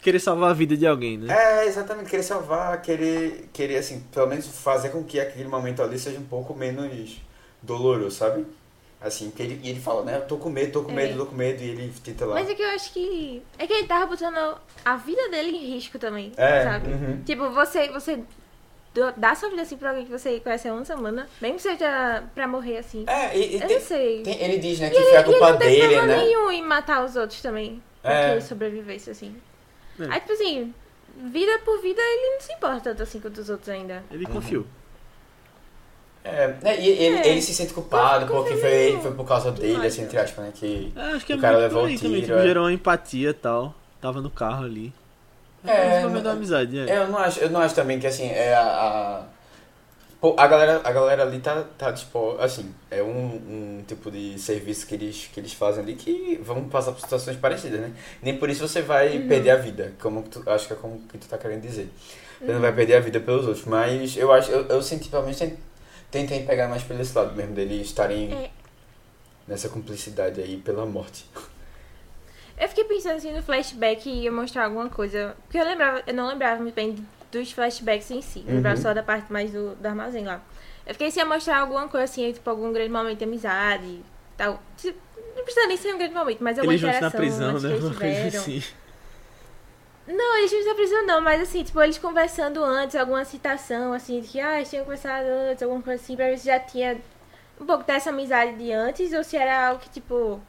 Querer 0.00 0.20
salvar 0.20 0.50
a 0.50 0.54
vida 0.54 0.76
de 0.76 0.86
alguém, 0.86 1.18
né? 1.18 1.34
é, 1.36 1.66
exatamente, 1.66 2.08
querer 2.08 2.22
salvar, 2.22 2.80
querer, 2.80 3.48
querer, 3.52 3.76
assim, 3.78 4.00
pelo 4.14 4.28
menos 4.28 4.46
fazer 4.46 4.90
com 4.90 5.02
que 5.02 5.18
aquele 5.18 5.48
momento 5.48 5.82
ali 5.82 5.98
seja 5.98 6.18
um 6.18 6.24
pouco 6.24 6.54
menos 6.54 7.20
doloroso, 7.60 8.16
sabe? 8.16 8.46
Assim, 9.00 9.30
que 9.30 9.42
ele, 9.42 9.60
e 9.62 9.70
ele 9.70 9.80
fala, 9.80 10.04
né? 10.04 10.16
Eu 10.16 10.22
tô 10.26 10.36
com 10.38 10.48
medo, 10.50 10.72
tô 10.72 10.82
com 10.84 10.92
É. 10.92 10.94
medo, 10.94 11.18
tô 11.18 11.26
com 11.26 11.34
medo, 11.36 11.62
e 11.62 11.68
ele 11.68 11.92
tenta 12.02 12.24
lá. 12.26 12.34
Mas 12.36 12.48
é 12.48 12.54
que 12.54 12.62
eu 12.62 12.68
acho 12.70 12.92
que. 12.92 13.42
É 13.58 13.66
que 13.66 13.72
ele 13.72 13.86
tava 13.88 14.06
botando 14.06 14.56
a 14.84 14.96
vida 14.96 15.28
dele 15.30 15.50
em 15.50 15.74
risco 15.74 15.98
também, 15.98 16.32
É, 16.36 16.62
sabe? 16.64 16.88
uhum. 16.88 17.22
Tipo, 17.24 17.50
você, 17.50 17.88
você 17.88 18.20
dá 19.16 19.34
sua 19.34 19.48
vida 19.50 19.62
assim 19.62 19.76
pra 19.76 19.90
alguém 19.90 20.04
que 20.04 20.10
você 20.10 20.40
conhece 20.40 20.68
há 20.68 20.74
uma 20.74 20.84
semana, 20.84 21.28
mesmo 21.40 21.56
que 21.56 21.62
seja 21.62 22.22
pra 22.34 22.48
morrer 22.48 22.78
assim. 22.78 23.04
É, 23.06 23.36
e, 23.36 23.56
e 23.56 23.60
eu 23.60 23.66
tem- 23.66 23.78
não 23.78 23.84
sei. 23.84 24.22
tem- 24.22 24.42
ele 24.42 24.58
diz, 24.58 24.80
né, 24.80 24.88
E 24.88 24.90
que 24.90 24.96
ele, 24.96 25.04
foi 25.06 25.16
a 25.16 25.20
e 25.20 25.22
ele 25.22 25.30
culpa 25.32 25.50
não 25.52 25.58
teve 25.58 25.70
dele, 25.70 25.82
problema 25.94 26.06
né? 26.06 26.16
nenhum 26.24 26.50
em 26.50 26.62
matar 26.62 27.04
os 27.04 27.14
outros 27.16 27.40
também. 27.40 27.82
Pra 28.02 28.12
É. 28.12 28.26
que 28.26 28.32
ele 28.34 28.40
sobrevivesse, 28.42 29.10
assim. 29.10 29.36
É. 30.00 30.04
Aí, 30.10 30.20
tipo 30.20 30.32
assim, 30.32 30.74
vida 31.16 31.58
por 31.64 31.80
vida, 31.82 32.00
ele 32.00 32.34
não 32.34 32.40
se 32.40 32.52
importa 32.52 32.80
tanto 32.90 33.02
assim 33.02 33.20
quanto 33.20 33.38
os 33.40 33.48
outros 33.50 33.68
ainda. 33.68 34.02
Ele 34.10 34.24
confiou. 34.26 34.64
É, 36.24 36.48
né, 36.62 36.78
e 36.80 36.88
ele, 36.88 37.16
É. 37.18 37.28
ele 37.28 37.40
se 37.42 37.54
sente 37.54 37.72
culpado 37.72 38.26
porque 38.26 38.56
foi, 38.56 38.98
foi 39.00 39.12
por 39.12 39.26
causa 39.26 39.50
dele, 39.50 39.72
Demais, 39.74 39.92
assim, 39.94 40.02
entre 40.02 40.18
aspas, 40.18 40.44
né? 40.44 40.52
Que 40.54 40.92
É, 40.94 41.00
acho 41.12 41.24
que 41.24 41.32
é 41.32 41.36
O 41.36 41.40
cara 41.40 41.58
muito 41.58 41.62
levou 41.68 41.80
o 41.82 41.86
também, 41.86 41.96
tiro, 41.96 42.20
tipo, 42.20 42.32
é. 42.38 42.42
gerou 42.42 42.64
uma 42.64 42.72
empatia 42.72 43.30
e 43.30 43.34
tal. 43.34 43.74
Tava 44.00 44.20
no 44.20 44.28
carro 44.30 44.64
ali. 44.64 44.92
É, 45.70 46.02
É, 46.02 46.20
da 46.20 46.32
amizade, 46.32 46.78
é. 46.78 46.98
Eu 46.98 47.08
não 47.08 47.18
acho, 47.18 47.40
eu 47.40 47.50
não 47.50 47.60
acho 47.60 47.74
também 47.74 47.98
que 47.98 48.06
assim, 48.06 48.28
é 48.30 48.54
a. 48.54 48.62
a... 48.62 49.38
A 50.36 50.46
galera, 50.48 50.80
a 50.82 50.90
galera 50.90 51.22
ali 51.22 51.38
tá, 51.38 51.64
tá 51.78 51.92
disposta, 51.92 52.44
assim, 52.44 52.74
é 52.90 53.00
um, 53.00 53.36
um 53.78 53.84
tipo 53.86 54.10
de 54.10 54.36
serviço 54.36 54.84
que 54.84 54.96
eles, 54.96 55.30
que 55.32 55.38
eles 55.38 55.52
fazem 55.52 55.84
ali 55.84 55.94
que 55.94 56.40
vão 56.42 56.64
passar 56.68 56.90
por 56.90 57.00
situações 57.00 57.36
parecidas, 57.36 57.78
né? 57.80 57.92
Nem 58.20 58.36
por 58.36 58.50
isso 58.50 58.66
você 58.66 58.82
vai 58.82 59.16
Uhum. 59.16 59.28
perder 59.28 59.50
a 59.50 59.56
vida, 59.56 59.92
como 60.00 60.22
tu, 60.24 60.42
acho 60.50 60.66
que 60.66 60.72
é 60.72 60.76
como 60.76 60.98
que 61.02 61.18
tu 61.18 61.28
tá 61.28 61.38
querendo 61.38 61.60
dizer. 61.62 61.88
Você 62.40 62.46
Uhum. 62.48 62.54
não 62.54 62.60
vai 62.60 62.72
perder 62.72 62.96
a 62.96 63.00
vida 63.00 63.20
pelos 63.20 63.46
outros, 63.46 63.64
mas 63.64 64.16
eu 64.16 64.32
acho, 64.32 64.50
eu, 64.50 64.66
eu 64.66 64.82
senti, 64.82 65.08
pelo 65.08 65.22
menos, 65.22 65.38
ten- 65.38 65.56
tentei 66.10 66.42
pegar 66.42 66.66
mais 66.66 66.82
pelo 66.82 67.00
esse 67.00 67.16
lado 67.16 67.36
mesmo, 67.36 67.54
deles 67.54 67.86
estarem 67.86 68.32
É. 68.32 68.50
nessa 69.46 69.68
cumplicidade 69.68 70.40
aí 70.40 70.56
pela 70.56 70.84
morte. 70.84 71.26
Eu 72.60 72.68
fiquei 72.68 72.84
pensando 72.84 73.16
assim 73.16 73.32
no 73.32 73.42
flashback 73.42 74.08
e 74.08 74.22
ia 74.24 74.32
mostrar 74.32 74.64
alguma 74.64 74.88
coisa. 74.88 75.36
Porque 75.44 75.58
eu 75.58 75.64
lembrava, 75.64 76.02
eu 76.06 76.14
não 76.14 76.26
lembrava 76.26 76.60
muito 76.60 76.74
bem 76.74 76.96
dos 77.30 77.52
flashbacks 77.52 78.10
em 78.10 78.20
si. 78.20 78.44
Eu 78.46 78.54
lembrava 78.56 78.76
Uhum. 78.76 78.82
só 78.82 78.92
da 78.94 79.02
parte 79.02 79.32
mais 79.32 79.50
do, 79.52 79.74
do 79.76 79.86
armazém 79.86 80.24
lá. 80.24 80.40
Eu 80.86 80.94
fiquei 80.94 81.10
se 81.10 81.18
ia 81.18 81.24
mostrar 81.26 81.58
alguma 81.60 81.86
coisa 81.88 82.04
assim, 82.04 82.32
tipo, 82.32 82.48
algum 82.48 82.72
grande 82.72 82.90
momento 82.90 83.18
de 83.18 83.24
amizade 83.24 84.02
tal. 84.36 84.60
Não 85.36 85.44
precisa 85.44 85.66
nem 85.66 85.76
ser 85.76 85.94
um 85.94 85.98
grande 85.98 86.14
momento, 86.14 86.42
mas 86.42 86.58
alguma 86.58 86.72
Eles 86.72 86.80
juntos 86.80 86.96
interação 86.96 87.20
na 87.20 87.26
prisão, 87.26 87.52
né? 87.60 87.76
eles 87.76 88.34
assim. 88.34 88.62
Não, 90.06 90.38
eles 90.38 90.50
juntos 90.50 90.66
na 90.66 90.74
prisão 90.74 91.06
não, 91.06 91.20
mas 91.20 91.40
assim, 91.42 91.62
tipo, 91.62 91.80
eles 91.82 91.98
conversando 91.98 92.64
antes, 92.64 92.96
alguma 92.96 93.24
citação, 93.26 93.92
assim, 93.92 94.20
de 94.22 94.28
que, 94.28 94.40
ah, 94.40 94.56
eles 94.56 94.70
tinham 94.70 94.84
conversado 94.84 95.28
antes, 95.28 95.62
alguma 95.62 95.82
coisa 95.82 96.02
assim, 96.02 96.16
pra 96.16 96.26
ver 96.26 96.38
se 96.38 96.46
já 96.46 96.58
tinha 96.58 96.96
um 97.60 97.66
pouco 97.66 97.84
dessa 97.84 98.08
amizade 98.10 98.56
de 98.56 98.72
antes, 98.72 99.12
ou 99.12 99.22
se 99.22 99.36
era 99.36 99.68
algo 99.68 99.80
que, 99.80 99.90
tipo, 99.90 100.40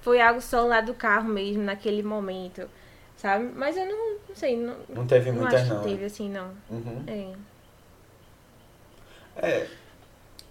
foi 0.00 0.20
algo 0.20 0.40
só 0.40 0.62
lá 0.62 0.80
do 0.80 0.94
carro 0.94 1.28
mesmo, 1.28 1.62
naquele 1.62 2.02
momento, 2.02 2.68
sabe? 3.16 3.50
Mas 3.54 3.76
eu 3.76 3.86
não, 3.86 4.16
não 4.28 4.34
sei, 4.36 4.56
não, 4.56 4.76
Não 4.88 5.06
teve 5.06 5.30
não 5.32 5.40
muitas 5.40 5.60
acho 5.62 5.74
não. 5.74 5.80
que 5.82 5.86
né? 5.88 5.92
teve, 5.92 6.04
assim, 6.06 6.28
não. 6.30 6.50
Uhum. 6.70 7.04
É. 7.06 7.32
É, 9.40 9.66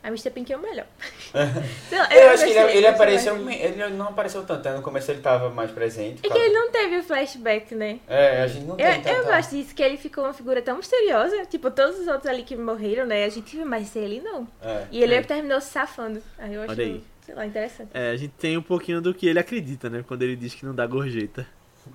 A 0.04 0.08
Mr. 0.08 0.30
Pink 0.32 0.54
é 0.54 0.56
o 0.58 0.62
melhor. 0.62 0.86
Sei 1.90 1.98
lá, 2.00 2.08
eu 2.14 2.30
acho 2.30 2.46
que 2.46 2.52
ele, 2.52 2.78
ele 2.78 2.88
apareceu, 2.88 3.38
mais. 3.38 3.60
ele 3.60 3.90
não 3.90 4.08
apareceu 4.08 4.46
tanto, 4.46 4.64
né? 4.64 4.76
no 4.76 4.82
começo 4.82 5.12
ele 5.12 5.20
tava 5.22 5.50
mais 5.50 5.72
presente. 5.72 6.26
É 6.26 6.30
que 6.30 6.38
ele 6.38 6.54
não 6.54 6.72
teve 6.72 6.98
o 6.98 7.04
flashback, 7.04 7.76
né? 7.76 8.00
É, 8.08 8.42
a 8.44 8.48
gente 8.48 8.66
não 8.66 8.78
tem 8.78 8.86
Eu, 8.86 8.92
eu 8.94 9.02
tanta- 9.02 9.24
gosto 9.36 9.50
disso, 9.52 9.76
que 9.76 9.84
ele 9.84 9.98
ficou 9.98 10.24
uma 10.24 10.34
figura 10.34 10.62
tão 10.62 10.78
misteriosa. 10.78 11.46
Tipo, 11.48 11.70
todos 11.70 12.00
os 12.00 12.08
outros 12.08 12.28
ali 12.28 12.44
que 12.44 12.56
morreram, 12.56 13.06
né? 13.06 13.26
A 13.26 13.30
gente 13.30 13.58
viu, 13.58 13.66
mas 13.66 13.94
ele 13.98 14.22
não. 14.22 14.48
É. 14.62 14.86
E 14.92 15.04
ele 15.04 15.16
É. 15.16 15.22
terminou 15.22 15.60
se 15.60 15.70
safando. 15.72 16.24
Aí 16.38 16.54
eu 16.54 16.62
acho, 16.62 16.72
Olha 16.72 16.84
aí. 16.86 17.04
Sei 17.28 17.36
lá, 17.36 17.46
interessante. 17.46 17.90
É, 17.94 18.10
a 18.10 18.16
gente 18.18 18.32
tem 18.40 18.58
um 18.58 18.62
pouquinho 18.62 19.02
do 19.02 19.14
que 19.14 19.28
ele 19.28 19.38
acredita, 19.38 19.90
né? 19.90 20.04
Quando 20.08 20.24
ele 20.24 20.36
diz 20.36 20.56
que 20.56 20.66
não 20.66 20.74
dá 20.74 20.88
gorjeta. 20.88 21.46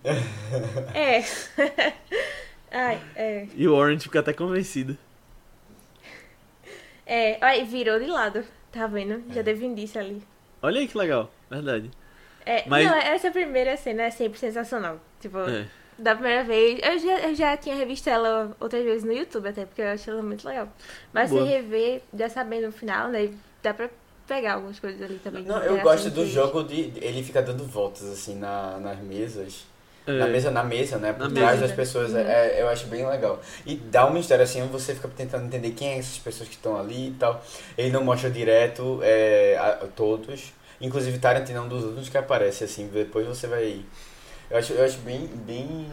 É. 0.95 1.23
Ai, 2.71 3.01
é. 3.17 3.47
E 3.55 3.67
o 3.69 3.75
Orange 3.75 4.05
fica 4.05 4.21
até 4.21 4.33
convencido. 4.33 4.97
É, 7.07 7.37
aí 7.45 7.65
virou 7.65 7.99
de 7.99 8.07
lado. 8.07 8.45
Tá 8.71 8.87
vendo? 8.87 9.23
Já 9.35 9.43
teve 9.43 9.67
indício 9.67 10.01
ali. 10.01 10.23
Olha 10.63 10.81
aí 10.81 10.89
que 10.89 10.97
legal, 10.97 11.31
verdade. 11.51 11.91
É, 12.47 12.65
Mas- 12.67 12.87
Não, 12.87 12.95
essa 12.97 13.31
primeira 13.31 13.77
cena 13.77 14.05
é 14.05 14.11
sempre 14.11 14.39
sensacional. 14.39 14.99
Tipo, 15.21 15.39
É. 15.41 15.67
da 15.99 16.15
primeira 16.15 16.43
vez. 16.45 16.81
Eu 16.83 16.99
já, 16.99 17.19
eu 17.29 17.35
já 17.35 17.57
tinha 17.57 17.75
revisto 17.75 18.09
ela 18.09 18.57
outras 18.59 18.83
vezes 18.83 19.05
no 19.05 19.13
YouTube, 19.13 19.49
até 19.49 19.67
porque 19.67 19.83
eu 19.83 19.89
achei 19.89 20.13
ela 20.13 20.23
muito 20.23 20.47
legal. 20.49 20.69
Mas 21.13 21.29
Boa. 21.31 21.45
você 21.45 21.51
rever, 21.59 22.03
já 22.15 22.29
sabendo 22.31 22.69
o 22.69 22.73
final, 22.73 23.09
né? 23.09 23.31
Dá 23.63 23.75
pra 23.75 23.91
pegar 24.35 24.55
algumas 24.55 24.79
coisas 24.81 25.03
ali 25.03 25.19
também. 25.19 25.43
Não, 25.45 25.57
eu 25.57 25.77
interação 25.77 25.83
gosto 25.83 26.11
do 26.11 26.27
jogo 26.27 26.63
de. 26.65 26.91
de- 26.91 27.05
Ele 27.05 27.23
fica 27.23 27.43
dando 27.43 27.65
voltas 27.65 28.05
assim 28.11 28.37
na, 28.37 28.79
nas 28.79 28.99
mesas. 29.01 29.65
É. 30.05 30.19
Na 30.19 30.27
mesa, 30.27 30.51
na 30.51 30.65
mesa, 30.65 30.99
né? 30.99 31.13
Por 31.13 31.29
Na 31.29 31.31
trás 31.31 31.53
mesa. 31.61 31.67
das 31.69 31.77
pessoas. 31.77 32.11
Uhum. 32.13 32.19
É, 32.19 32.61
eu 32.61 32.69
acho 32.69 32.87
bem 32.89 33.07
legal. 33.07 33.41
E 33.65 33.77
dá 33.77 34.05
um 34.07 34.13
mistério 34.13 34.43
assim, 34.43 34.61
você 34.67 34.95
fica 34.95 35.07
tentando 35.09 35.45
entender 35.47 35.71
quem 35.73 35.91
é 35.91 35.99
essas 35.99 36.19
pessoas 36.19 36.49
que 36.49 36.57
estão 36.57 36.77
ali 36.79 37.09
e 37.09 37.13
tal. 37.13 37.41
Ele 37.79 37.91
não 37.91 38.03
mostra 38.03 38.29
direto 38.31 38.99
é, 39.03 39.57
a, 39.59 39.85
a 39.85 39.87
todos. 39.87 40.53
Inclusive 40.81 41.19
Tarantino 41.19 41.59
é 41.59 41.61
um 41.63 41.69
dos 41.69 41.85
últimos 41.85 42.09
que 42.09 42.19
aparece, 42.19 42.65
assim, 42.65 42.89
depois 42.93 43.25
você 43.29 43.47
vai. 43.47 43.85
Eu 44.51 44.57
acho, 44.59 44.73
eu 44.73 44.85
acho 44.85 44.99
bem, 44.99 45.29
bem, 45.47 45.87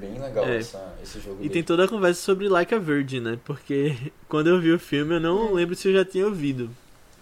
bem 0.00 0.18
legal 0.20 0.44
É. 0.48 0.56
essa, 0.56 0.92
esse 1.00 1.20
jogo. 1.20 1.36
E 1.36 1.42
dele. 1.42 1.50
tem 1.50 1.62
toda 1.62 1.84
a 1.84 1.88
conversa 1.88 2.20
sobre 2.20 2.48
Like 2.48 2.74
a 2.74 2.78
Virgin, 2.78 3.20
né? 3.20 3.38
Porque 3.44 3.94
quando 4.28 4.48
eu 4.48 4.60
vi 4.60 4.72
o 4.72 4.78
filme 4.78 5.14
eu 5.14 5.20
não 5.20 5.52
lembro 5.54 5.76
se 5.76 5.86
eu 5.86 5.92
já 5.92 6.04
tinha 6.04 6.26
ouvido 6.26 6.68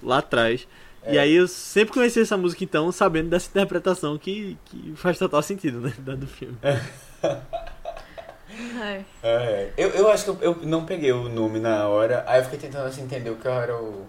lá 0.02 0.18
atrás. 0.18 0.66
E 1.06 1.16
É. 1.16 1.20
aí 1.20 1.34
eu 1.34 1.46
sempre 1.48 1.94
conheci 1.94 2.20
essa 2.20 2.36
música 2.36 2.64
então, 2.64 2.90
sabendo 2.92 3.30
dessa 3.30 3.48
interpretação 3.48 4.18
que, 4.18 4.58
que 4.66 4.92
faz 4.96 5.18
total 5.18 5.42
sentido, 5.42 5.80
né? 5.80 5.92
Da 5.98 6.14
do 6.14 6.26
filme. 6.26 6.56
Ai. 8.80 9.04
É, 9.22 9.72
eu, 9.76 9.90
eu 9.90 10.10
acho 10.10 10.24
que 10.24 10.30
eu, 10.30 10.38
eu 10.40 10.56
não 10.66 10.84
peguei 10.84 11.12
o 11.12 11.28
nome 11.28 11.60
na 11.60 11.86
hora, 11.86 12.24
aí 12.26 12.40
eu 12.40 12.44
fiquei 12.44 12.58
tentando 12.58 12.86
assim, 12.86 13.02
entender 13.02 13.30
o 13.30 13.36
que 13.36 13.46
era 13.46 13.76
o. 13.76 14.06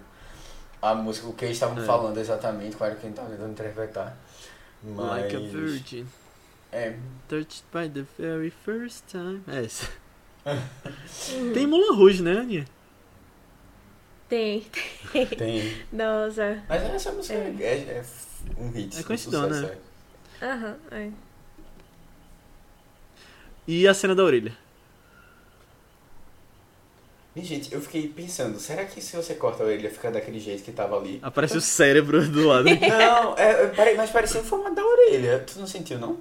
a 0.82 0.96
música, 0.96 1.28
o 1.28 1.34
que 1.34 1.46
eles 1.46 1.58
estavam 1.58 1.82
É. 1.82 1.86
falando 1.86 2.18
exatamente, 2.18 2.76
qual 2.76 2.90
era 2.90 3.00
quem 3.00 3.12
tava 3.12 3.30
tentando 3.30 3.52
interpretar. 3.52 4.18
Mas. 4.84 4.98
Like 5.08 5.36
a 5.36 5.40
virgin, 5.40 6.06
É. 6.72 6.96
touched 7.28 7.64
by 7.74 7.90
the 7.90 8.04
very 8.18 8.50
first 8.66 9.04
time. 9.08 9.42
É 9.48 9.64
essa. 9.66 9.88
Tem 11.54 11.68
Mulan 11.68 11.96
Rouge, 11.96 12.24
né, 12.24 12.38
Aninha? 12.40 12.66
Tem. 14.30 14.62
Tem. 15.38 15.76
Nossa. 15.92 16.62
Mas 16.70 16.84
essa 16.84 17.12
música 17.12 17.34
é, 17.34 17.56
É. 17.60 17.74
é- 17.98 18.04
um 18.58 18.70
hit. 18.72 18.96
É 18.98 19.18
sucesso, 19.18 19.50
né? 19.50 19.78
é. 20.42 20.46
Aham, 20.46 20.78
é. 20.92 21.10
E 23.68 23.88
a 23.88 23.94
cena 23.94 24.16
da 24.16 24.24
orelha. 24.24 24.56
E, 27.36 27.42
gente, 27.44 27.74
eu 27.74 27.80
fiquei 27.80 28.08
pensando, 28.08 28.60
será 28.60 28.86
que 28.86 29.00
se 29.02 29.16
você 29.16 29.34
corta 29.36 29.64
a 29.64 29.66
orelha 29.68 29.90
fica 29.90 30.12
daquele 30.12 30.40
jeito 30.40 30.64
que 30.64 30.72
tava 30.72 30.98
ali? 30.98 31.20
Aparece 31.22 31.58
o 31.58 31.62
cérebro 31.62 32.28
do 32.28 32.48
lado. 32.48 32.66
Não, 32.66 33.38
é, 33.38 33.72
é, 33.78 33.96
mas 33.96 34.10
parecia 34.10 34.42
em 34.42 34.44
forma 34.44 34.72
da 34.72 34.84
orelha. 34.86 35.40
Tu 35.46 35.60
não 35.60 35.68
sentiu, 35.68 36.00
não? 36.00 36.18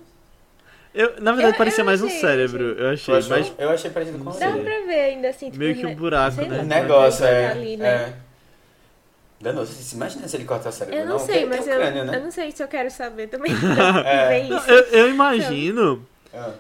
Eu, 0.95 1.20
na 1.20 1.32
verdade, 1.32 1.55
Eu- 1.55 1.59
parecia 1.59 1.82
eu 1.82 1.86
mais 1.86 2.03
um 2.03 2.07
achei, 2.07 2.20
cérebro, 2.20 2.64
eu 2.78 2.91
achei. 2.91 3.14
achou? 3.16 3.36
Mas 3.39 3.53
Eu 3.59 3.70
achei 3.70 3.91
parecido 3.91 4.18
com 4.18 4.24
Não 4.24 4.32
a 4.32 4.34
sei. 4.34 4.47
Dá 4.49 4.53
pra 4.59 4.62
ver 4.86 5.01
ainda 5.01 5.28
assim, 5.28 5.47
tipo, 5.47 5.59
Meio 5.59 5.74
que 5.76 5.86
um 5.86 5.91
né? 5.91 5.95
buraco, 5.95 6.41
né? 6.43 6.61
O 6.61 6.64
negócio 6.64 7.24
é. 7.24 7.47
ali, 7.47 7.76
né? 7.76 7.89
é. 7.89 8.12
Danoso, 9.41 9.72
você 9.72 9.95
imagina 9.95 10.26
se 10.26 10.36
ele 10.36 10.45
corta 10.45 10.68
o 10.68 10.72
cérebro? 10.72 10.99
Eu 10.99 11.07
não, 11.07 11.16
porque 11.18 11.32
sei, 11.32 11.47
mas 11.47 11.64
o 11.64 11.70
eu, 11.70 11.76
crânio, 11.76 12.05
né? 12.05 12.16
eu 12.16 12.20
não 12.22 12.30
sei 12.30 12.51
se 12.51 12.61
eu 12.62 12.66
quero 12.66 12.91
saber 12.91 13.28
também. 13.28 13.53
É. 14.05 14.43
Não, 14.49 14.66
eu, 14.66 14.82
eu 14.86 15.11
imagino 15.11 16.05
Ah. 16.34 16.55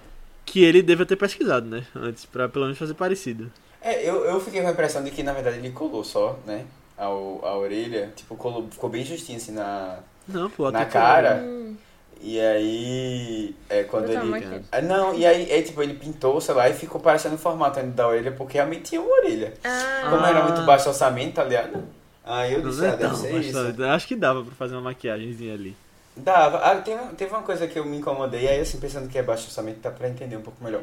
que 0.46 0.62
ele 0.62 0.80
deva 0.80 1.04
ter 1.04 1.16
pesquisado, 1.16 1.66
né? 1.66 1.84
Antes, 1.96 2.24
pra 2.24 2.48
pelo 2.48 2.66
menos 2.66 2.78
fazer 2.78 2.94
parecido. 2.94 3.50
É, 3.82 4.08
eu, 4.08 4.24
eu 4.24 4.40
fiquei 4.40 4.60
com 4.62 4.68
a 4.68 4.70
impressão 4.72 5.02
de 5.02 5.10
que 5.10 5.22
na 5.24 5.32
verdade 5.32 5.56
ele 5.58 5.70
colou 5.70 6.04
só, 6.04 6.38
né? 6.46 6.64
A, 6.96 7.04
a 7.06 7.56
orelha, 7.56 8.12
tipo, 8.14 8.36
colou, 8.36 8.68
ficou 8.70 8.88
bem 8.90 9.04
justinho 9.04 9.38
assim 9.38 9.52
na, 9.52 9.98
Não, 10.28 10.48
pô, 10.50 10.70
na 10.70 10.84
cara. 10.84 11.36
Hum, 11.44 11.76
E 12.20 12.40
aí. 12.40 13.54
É 13.68 13.84
quando 13.84 14.08
botar 14.08 14.24
ele. 14.24 14.34
aqui. 14.56 14.64
Ah, 14.72 14.80
Não, 14.82 15.14
e 15.14 15.24
aí, 15.24 15.50
é, 15.50 15.62
tipo, 15.62 15.82
ele 15.82 15.94
pintou, 15.94 16.40
sei 16.40 16.54
lá, 16.54 16.68
e 16.68 16.74
ficou 16.74 17.00
parecendo 17.00 17.36
o 17.36 17.38
formato 17.38 17.78
ainda 17.78 17.92
da 17.92 18.08
orelha, 18.08 18.32
porque 18.32 18.54
realmente 18.54 18.82
tinha 18.90 19.00
uma 19.00 19.14
orelha. 19.18 19.54
Ah, 19.64 20.08
Como 20.10 20.26
era 20.26 20.42
muito 20.44 20.62
baixo 20.62 20.88
orçamento, 20.88 21.34
tá 21.34 21.44
ligado? 21.44 21.84
Aí 22.24 22.52
eu 22.54 22.62
Não 22.62 22.70
disse, 22.70 22.84
é 22.84 22.88
ah, 22.88 22.96
deve 22.96 23.02
tão 23.04 23.16
ser 23.16 23.40
isso. 23.40 23.82
Acho 23.84 24.06
que 24.06 24.16
dava 24.16 24.42
pra 24.44 24.54
fazer 24.54 24.74
uma 24.74 24.82
maquiagemzinha 24.82 25.54
ali. 25.54 25.76
Dava. 26.16 26.58
Ah, 26.58 26.74
teve, 26.76 27.00
teve 27.16 27.32
uma 27.32 27.42
coisa 27.42 27.66
que 27.68 27.78
eu 27.78 27.84
me 27.84 27.98
incomodei, 27.98 28.48
aí 28.48 28.60
assim, 28.60 28.78
pensando 28.80 29.08
que 29.08 29.16
é 29.16 29.22
baixo 29.22 29.44
orçamento, 29.46 29.78
dá 29.80 29.90
pra 29.90 30.08
entender 30.08 30.36
um 30.36 30.42
pouco 30.42 30.62
melhor. 30.62 30.82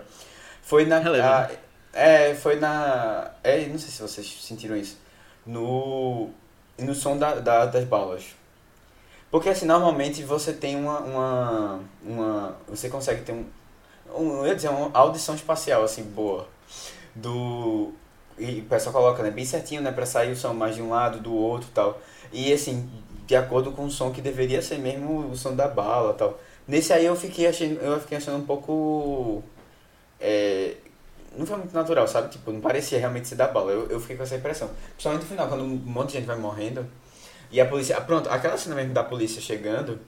Foi 0.63 0.85
na. 0.85 0.97
A- 0.97 1.47
né? 1.49 1.57
é, 1.93 2.33
foi 2.33 2.55
na. 2.55 3.31
É, 3.43 3.65
não 3.67 3.77
sei 3.77 3.89
se 3.89 4.01
vocês 4.01 4.37
sentiram 4.41 4.75
isso. 4.77 4.97
No. 5.45 6.29
No 6.79 6.93
som 6.95 7.17
da, 7.17 7.35
da- 7.35 7.65
das 7.65 7.83
balas. 7.83 8.23
Porque 9.35 9.49
assim, 9.49 9.65
normalmente 9.65 10.23
você 10.23 10.53
tem 10.53 10.77
uma. 10.77 11.01
uma, 11.01 11.79
uma 12.01 12.55
você 12.69 12.87
consegue 12.87 13.21
ter 13.23 13.33
um, 13.33 13.43
um. 14.17 14.37
Eu 14.37 14.47
ia 14.47 14.55
dizer, 14.55 14.69
uma 14.69 14.89
audição 14.93 15.35
espacial, 15.35 15.83
assim, 15.83 16.03
boa. 16.03 16.47
Do. 17.13 17.91
E 18.39 18.61
o 18.61 18.63
pessoal 18.63 18.93
coloca, 18.93 19.21
né, 19.21 19.31
bem 19.31 19.43
certinho, 19.43 19.81
né, 19.81 19.91
pra 19.91 20.05
sair 20.05 20.31
o 20.31 20.37
som 20.37 20.53
mais 20.53 20.75
de 20.75 20.81
um 20.81 20.89
lado, 20.89 21.19
do 21.19 21.33
outro 21.33 21.67
tal. 21.73 21.99
E 22.31 22.53
assim, 22.53 22.89
de 23.27 23.35
acordo 23.35 23.73
com 23.73 23.83
o 23.83 23.91
som 23.91 24.09
que 24.09 24.21
deveria 24.21 24.61
ser 24.61 24.77
mesmo 24.77 25.29
o 25.29 25.35
som 25.35 25.53
da 25.53 25.67
bala 25.67 26.13
tal. 26.13 26.39
Nesse 26.65 26.93
aí 26.93 27.05
eu 27.05 27.15
fiquei 27.17 27.45
achando, 27.45 27.77
eu 27.81 27.99
fiquei 27.99 28.17
achando 28.17 28.37
um 28.37 28.45
pouco. 28.45 29.43
É, 30.17 30.75
não 31.37 31.45
foi 31.45 31.57
muito 31.57 31.73
natural, 31.73 32.07
sabe? 32.07 32.29
Tipo, 32.29 32.53
não 32.53 32.61
parecia 32.61 32.99
realmente 32.99 33.27
ser 33.27 33.35
da 33.35 33.49
bala. 33.49 33.73
Eu, 33.73 33.89
eu 33.89 33.99
fiquei 33.99 34.15
com 34.15 34.23
essa 34.23 34.37
impressão. 34.37 34.69
Principalmente 34.91 35.23
no 35.23 35.27
final, 35.27 35.49
quando 35.49 35.65
um 35.65 35.75
monte 35.75 36.11
de 36.11 36.19
gente 36.19 36.25
vai 36.25 36.37
morrendo. 36.37 36.87
E 37.51 37.59
a 37.61 37.65
polícia. 37.65 37.97
ah, 37.97 38.01
Pronto, 38.01 38.29
aquela 38.29 38.57
cena 38.57 38.75
mesmo 38.75 38.93
da 38.93 39.03
polícia 39.03 39.41
chegando, 39.41 39.99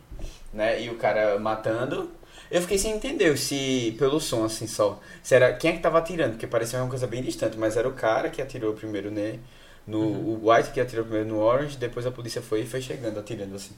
né? 0.53 0.81
E 0.81 0.89
o 0.89 0.97
cara 0.97 1.39
matando. 1.39 2.11
Eu 2.49 2.61
fiquei 2.61 2.77
sem 2.77 2.93
entender 2.93 3.37
se, 3.37 3.95
pelo 3.99 4.19
som 4.21 4.45
assim 4.45 4.67
só, 4.67 5.01
se 5.21 5.35
era 5.35 5.53
quem 5.53 5.71
é 5.71 5.73
que 5.75 5.81
tava 5.81 5.97
atirando, 5.97 6.31
porque 6.31 6.47
parecia 6.47 6.79
uma 6.79 6.89
coisa 6.89 7.05
bem 7.05 7.21
distante, 7.21 7.57
mas 7.57 7.75
era 7.75 7.87
o 7.89 7.93
cara 7.93 8.29
que 8.29 8.41
atirou 8.41 8.73
primeiro 8.73 9.11
né, 9.11 9.39
no 9.85 9.99
o 9.99 10.49
White 10.49 10.71
que 10.71 10.79
atirou 10.79 11.03
primeiro 11.05 11.27
no 11.29 11.39
Orange, 11.39 11.77
depois 11.77 12.05
a 12.05 12.11
polícia 12.11 12.41
foi 12.41 12.61
e 12.61 12.65
foi 12.65 12.81
chegando 12.81 13.19
atirando 13.19 13.55
assim. 13.55 13.75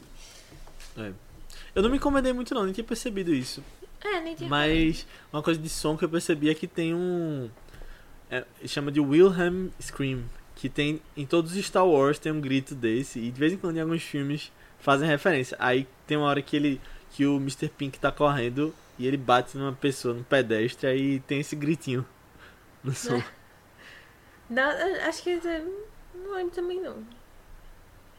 Eu 1.76 1.82
não 1.82 1.90
me 1.90 1.98
incomodei 1.98 2.34
muito 2.34 2.54
não, 2.54 2.64
nem 2.64 2.74
tinha 2.74 2.84
percebido 2.84 3.34
isso. 3.34 3.64
é, 4.04 4.20
nem 4.22 4.36
tinha. 4.36 4.50
Mas 4.50 5.06
uma 5.32 5.42
coisa 5.42 5.60
de 5.60 5.70
som 5.70 5.98
que 5.98 6.06
eu 6.06 6.10
percebi 6.10 6.50
é 6.50 6.54
que 6.54 6.68
tem 6.68 6.94
um. 6.94 7.50
É, 8.30 8.46
chama 8.68 8.92
de 8.92 9.00
Wilhelm 9.00 9.70
Scream. 9.82 10.24
Que 10.60 10.68
tem. 10.68 11.02
Em 11.16 11.26
todos 11.26 11.56
os 11.56 11.66
Star 11.66 11.88
Wars 11.88 12.20
tem 12.20 12.32
um 12.32 12.42
grito 12.42 12.76
desse. 12.76 13.18
E 13.20 13.32
de 13.32 13.40
vez 13.40 13.54
em 13.54 13.58
quando 13.58 13.78
em 13.78 13.82
alguns 13.82 14.04
filmes 14.04 14.52
fazem 14.80 15.08
referência. 15.08 15.56
Aí 15.60 15.88
tem 16.06 16.18
uma 16.18 16.28
hora 16.28 16.42
que 16.42 16.56
ele. 16.56 16.82
que 17.12 17.26
o 17.26 17.38
Mr. 17.38 17.70
Pink 17.70 17.98
tá 17.98 18.12
correndo 18.12 18.76
e 18.98 19.08
ele 19.08 19.16
bate 19.18 19.58
numa 19.58 19.72
pessoa, 19.72 20.14
num 20.14 20.24
pedestre, 20.24 20.86
aí 20.86 21.20
tem 21.22 21.40
esse 21.40 21.56
gritinho 21.56 22.06
no 22.84 22.94
som. 22.94 23.22
Não, 24.50 24.70
eu 24.72 25.02
acho 25.08 25.24
que. 25.24 25.30
eu 25.30 25.84
Não 26.16 26.36
lembro 26.36 26.52
também 26.54 26.82
não. 26.82 26.98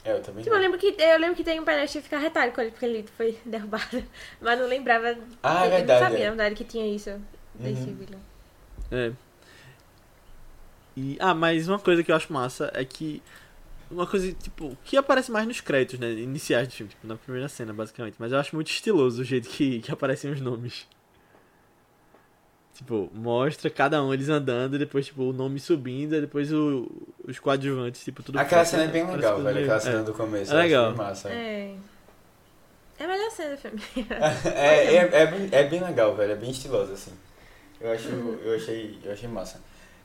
É, 0.04 0.12
eu 0.12 0.22
também. 0.22 0.42
Tipo, 0.44 0.54
eu 0.54 0.58
não. 0.58 0.62
lembro 0.64 0.78
que, 0.78 0.94
eu 0.98 1.18
lembro 1.18 1.36
que 1.36 1.44
tem 1.44 1.58
um 1.60 1.64
pedestre 1.64 1.98
que 2.00 2.04
fica 2.04 2.18
retalho 2.18 2.52
com 2.52 2.60
ele, 2.62 2.70
porque 2.70 2.86
ele 2.86 3.04
foi 3.16 3.36
derrubado. 3.44 4.02
Mas 4.40 4.58
não 4.58 4.66
lembrava. 4.66 5.18
Ah, 5.42 5.64
é 5.64 5.66
eu 5.66 5.70
verdade, 5.72 6.00
não 6.00 6.08
sabia, 6.08 6.24
é. 6.24 6.30
na 6.30 6.36
verdade, 6.36 6.54
que 6.54 6.64
tinha 6.64 6.86
isso. 6.86 7.20
Desse 7.54 7.82
Uhum. 7.82 7.96
vilão. 7.96 8.20
É. 8.92 9.12
E, 10.96 11.16
ah, 11.20 11.34
mas 11.34 11.68
uma 11.68 11.78
coisa 11.78 12.02
que 12.02 12.10
eu 12.10 12.16
acho 12.16 12.32
massa 12.32 12.70
é 12.74 12.84
que. 12.84 13.22
Uma 13.90 14.06
coisa, 14.06 14.32
tipo, 14.32 14.76
que 14.84 14.96
aparece 14.96 15.32
mais 15.32 15.46
nos 15.46 15.60
créditos, 15.60 15.98
né? 15.98 16.12
Iniciais 16.12 16.68
do 16.68 16.74
filme, 16.74 16.90
tipo, 16.90 17.06
na 17.06 17.16
primeira 17.16 17.48
cena, 17.48 17.72
basicamente. 17.72 18.14
Mas 18.18 18.30
eu 18.30 18.38
acho 18.38 18.54
muito 18.54 18.70
estiloso 18.70 19.22
o 19.22 19.24
jeito 19.24 19.48
que, 19.48 19.80
que 19.80 19.90
aparecem 19.90 20.30
os 20.30 20.40
nomes. 20.40 20.86
Tipo, 22.74 23.10
mostra 23.12 23.68
cada 23.68 24.02
um 24.02 24.14
eles 24.14 24.28
andando, 24.28 24.76
e 24.76 24.78
depois, 24.78 25.06
tipo, 25.06 25.24
o 25.24 25.32
nome 25.32 25.58
subindo, 25.58 26.14
e 26.14 26.20
depois 26.20 26.52
o, 26.52 26.88
os 27.26 27.38
coadjuvantes, 27.38 28.02
tipo, 28.02 28.22
tudo 28.22 28.38
Aquela 28.38 28.64
cena 28.64 28.84
é 28.84 28.86
bem 28.86 29.04
legal, 29.10 29.42
velho. 29.42 29.60
Aquela 29.60 29.80
cena 29.80 30.00
é. 30.00 30.02
do 30.02 30.14
começo. 30.14 30.52
É 30.52 30.56
legal. 30.56 30.88
bem 30.90 30.96
massa. 30.96 31.28
É, 31.28 31.32
É. 31.32 31.74
É 33.00 33.04
a 33.04 33.08
melhor 33.08 33.30
cena 33.30 33.56
do 33.56 33.58
filme. 33.58 33.82
é, 34.54 34.94
é, 34.94 34.96
é 34.96 35.26
bem, 35.26 35.48
é 35.50 35.64
bem 35.64 35.82
legal, 35.82 36.14
velho. 36.14 36.32
É 36.32 36.36
bem 36.36 36.50
estiloso, 36.50 36.92
assim. 36.92 37.12
Eu, 37.80 37.92
acho, 37.92 38.08
eu, 38.08 38.54
achei, 38.54 38.98
eu 39.02 39.12
achei 39.12 39.26
massa. 39.26 39.58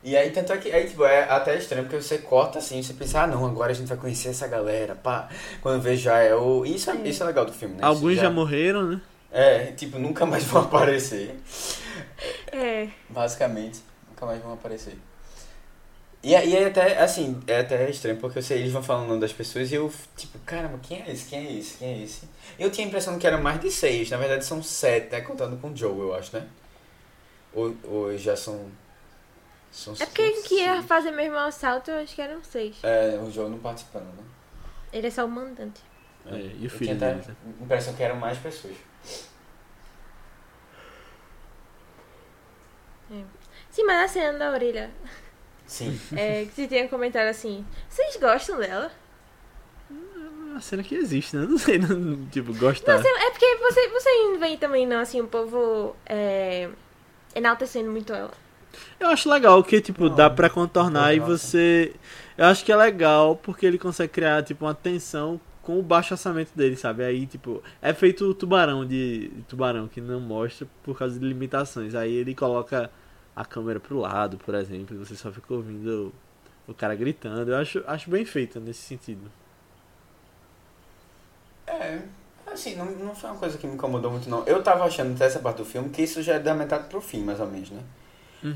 E 0.06 0.16
aí, 0.16 0.30
tanto 0.30 0.54
é 0.54 0.58
que, 0.58 0.72
aí, 0.72 0.88
tipo, 0.88 1.04
é 1.04 1.24
até 1.24 1.58
estranho, 1.58 1.86
porque 1.86 2.00
você 2.00 2.20
corta 2.20 2.60
assim, 2.60 2.80
você 2.82 2.94
pensa, 2.94 3.24
ah, 3.24 3.28
não, 3.28 3.44
agora 3.44 3.72
a 3.72 3.76
gente 3.76 3.88
vai 3.88 3.98
conhecer 3.98 4.30
essa 4.30 4.48
galera, 4.48 4.94
pá. 4.94 5.28
Quando 5.64 5.82
vê 5.82 5.98
já 5.98 6.20
é 6.20 6.36
o... 6.36 6.64
Isso 6.64 6.92
é, 6.92 6.96
isso 7.08 7.24
é 7.24 7.26
legal 7.26 7.44
do 7.44 7.52
filme, 7.52 7.74
né? 7.74 7.84
Alguns 7.84 8.12
Isso 8.12 8.22
já 8.22 8.30
morreram, 8.30 8.84
né? 8.84 9.02
É, 9.32 9.72
tipo, 9.72 9.98
nunca 9.98 10.24
mais 10.24 10.44
vão 10.44 10.62
aparecer. 10.70 11.36
É. 12.52 12.88
Basicamente, 13.10 13.80
nunca 14.08 14.28
mais 14.28 14.40
vão 14.44 14.54
aparecer. 14.54 14.96
E 16.22 16.36
aí 16.36 16.56
é 16.56 16.68
até, 16.68 17.00
assim, 17.00 17.42
é 17.48 17.62
até 17.62 17.90
estranho, 17.90 18.18
porque 18.18 18.38
eu 18.38 18.44
sei, 18.44 18.60
eles 18.60 18.72
vão 18.72 18.84
falando 18.84 19.06
o 19.06 19.08
nome 19.08 19.22
das 19.22 19.34
pessoas 19.34 19.72
e 19.72 19.76
eu, 19.76 19.92
tipo, 20.16 20.38
caramba, 20.46 20.80
quem 20.84 21.02
é 21.02 21.12
esse? 21.12 21.26
Quem 21.26 21.48
é 21.48 21.52
esse? 21.54 21.78
Quem 21.78 21.88
é 21.88 22.04
esse? 22.04 22.30
Eu 22.60 22.70
tinha 22.70 22.86
a 22.86 22.90
impressão 22.90 23.18
que 23.18 23.26
eram 23.26 23.42
mais 23.42 23.60
de 23.60 23.72
seis, 23.72 24.12
na 24.12 24.18
verdade 24.18 24.46
são 24.46 24.62
sete, 24.62 25.12
né? 25.12 25.22
Contando 25.22 25.60
com 25.60 25.72
o 25.72 25.76
Joe, 25.76 25.98
eu 25.98 26.14
acho, 26.14 26.36
né? 26.38 26.46
Ou, 27.52 27.76
ou 27.86 28.18
já 28.20 28.36
são... 28.36 28.70
são 29.72 29.94
É 29.94 30.06
porque 30.06 30.34
são 30.36 30.44
que 30.44 30.56
ia 30.56 30.82
fazer 30.84 31.12
mesmo 31.12 31.36
o 31.36 31.40
assalto, 31.40 31.92
eu 31.92 32.02
acho 32.02 32.16
que 32.16 32.22
eram 32.22 32.44
seis. 32.44 32.78
É, 32.84 33.18
o 33.20 33.30
Joe 33.32 33.50
não 33.50 33.60
participando, 33.60 34.06
né? 34.16 34.24
Ele 34.94 35.08
é 35.08 35.12
só 35.12 35.26
o 35.26 35.30
mandante. 35.30 35.82
É, 36.26 36.36
e 36.38 36.62
o 36.62 36.64
eu 36.66 36.70
filho 36.70 36.80
tinha 36.80 36.96
até 36.96 37.12
deles, 37.12 37.28
né? 37.28 37.36
a 37.60 37.64
impressão 37.64 37.94
que 37.94 38.04
eram 38.04 38.16
mais 38.16 38.38
pessoas. 38.38 38.76
Sim, 43.70 43.84
mas 43.86 44.06
a 44.06 44.08
cena 44.08 44.38
da 44.38 44.52
orelha. 44.52 44.90
Sim. 45.68 46.00
É, 46.16 46.46
que 46.46 46.52
você 46.54 46.68
tinha 46.68 46.88
comentado 46.88 47.28
assim. 47.28 47.66
Vocês 47.90 48.16
gostam 48.18 48.58
dela? 48.58 48.92
É 49.92 49.94
uma 50.54 50.62
cena 50.62 50.84
que 50.84 50.96
existe, 50.96 51.36
né? 51.36 51.46
Não 51.46 51.58
sei, 51.58 51.78
não, 51.80 52.26
tipo, 52.28 52.54
gostar. 52.58 52.94
Não, 52.94 53.02
você- 53.02 53.08
é 53.10 53.30
porque 53.32 53.56
você, 53.58 53.88
você 53.90 54.38
vem 54.38 54.58
também, 54.58 54.88
não, 54.88 55.00
assim, 55.00 55.20
o 55.22 55.28
povo 55.28 55.96
é, 56.06 56.70
enaltecendo 57.36 57.92
muito 57.92 58.14
ela. 58.14 58.34
Eu 59.00 59.10
acho 59.10 59.30
legal 59.30 59.64
que, 59.64 59.82
tipo, 59.82 60.10
Não, 60.10 60.16
dá 60.16 60.30
pra 60.30 60.50
contornar 60.50 61.14
e 61.14 61.20
você. 61.20 61.94
Eu 62.38 62.46
acho 62.46 62.66
que 62.66 62.72
é 62.72 62.76
legal 62.76 63.36
porque 63.36 63.66
ele 63.66 63.78
consegue 63.78 64.12
criar, 64.12 64.44
tipo, 64.44 64.66
uma 64.66 64.74
tensão 64.74 65.40
com 65.62 65.80
o 65.80 65.82
baixo 65.82 66.14
orçamento 66.14 66.52
dele, 66.56 66.76
sabe? 66.76 67.04
Aí, 67.04 67.26
tipo, 67.26 67.64
é 67.82 67.94
feito 67.94 68.26
o 68.26 68.36
tubarão 68.36 68.86
de, 68.86 69.30
de 69.30 69.42
tubarão, 69.44 69.88
que 69.88 70.00
não 70.00 70.20
mostra 70.20 70.68
por 70.84 70.98
causa 70.98 71.20
de 71.20 71.26
limitações. 71.26 71.96
Aí 71.96 72.14
ele 72.14 72.36
coloca 72.36 72.92
a 73.36 73.44
câmera 73.44 73.80
pro 73.80 73.98
lado, 73.98 74.38
por 74.38 74.54
exemplo, 74.54 74.96
e 74.96 75.00
você 75.00 75.16
só 75.16 75.32
fica 75.32 75.54
ouvindo 75.54 76.14
o, 76.68 76.72
o 76.72 76.74
cara 76.74 76.96
gritando. 76.96 77.52
Eu 77.52 77.58
acho, 77.58 77.84
acho 77.88 78.10
bem 78.10 78.24
feito 78.26 78.60
nesse 78.60 78.82
sentido. 78.82 79.32
É, 81.66 82.00
assim, 82.46 82.76
não, 82.76 82.86
não 82.86 83.16
foi 83.16 83.30
uma 83.32 83.40
coisa 83.40 83.58
que 83.58 83.66
me 83.66 83.74
incomodou 83.74 84.12
muito, 84.12 84.30
não. 84.30 84.44
Eu 84.46 84.62
tava 84.62 84.86
achando 84.86 85.16
até 85.16 85.26
essa 85.26 85.40
parte 85.40 85.58
do 85.58 85.66
filme 85.66 85.90
que 85.90 86.04
isso 86.04 86.22
já 86.22 86.36
é 86.36 86.40
da 86.40 86.54
metade 86.54 86.88
pro 86.90 87.02
fim, 87.02 87.24
mais 87.24 87.40
ou 87.40 87.48
menos, 87.48 87.72
né? 87.72 87.82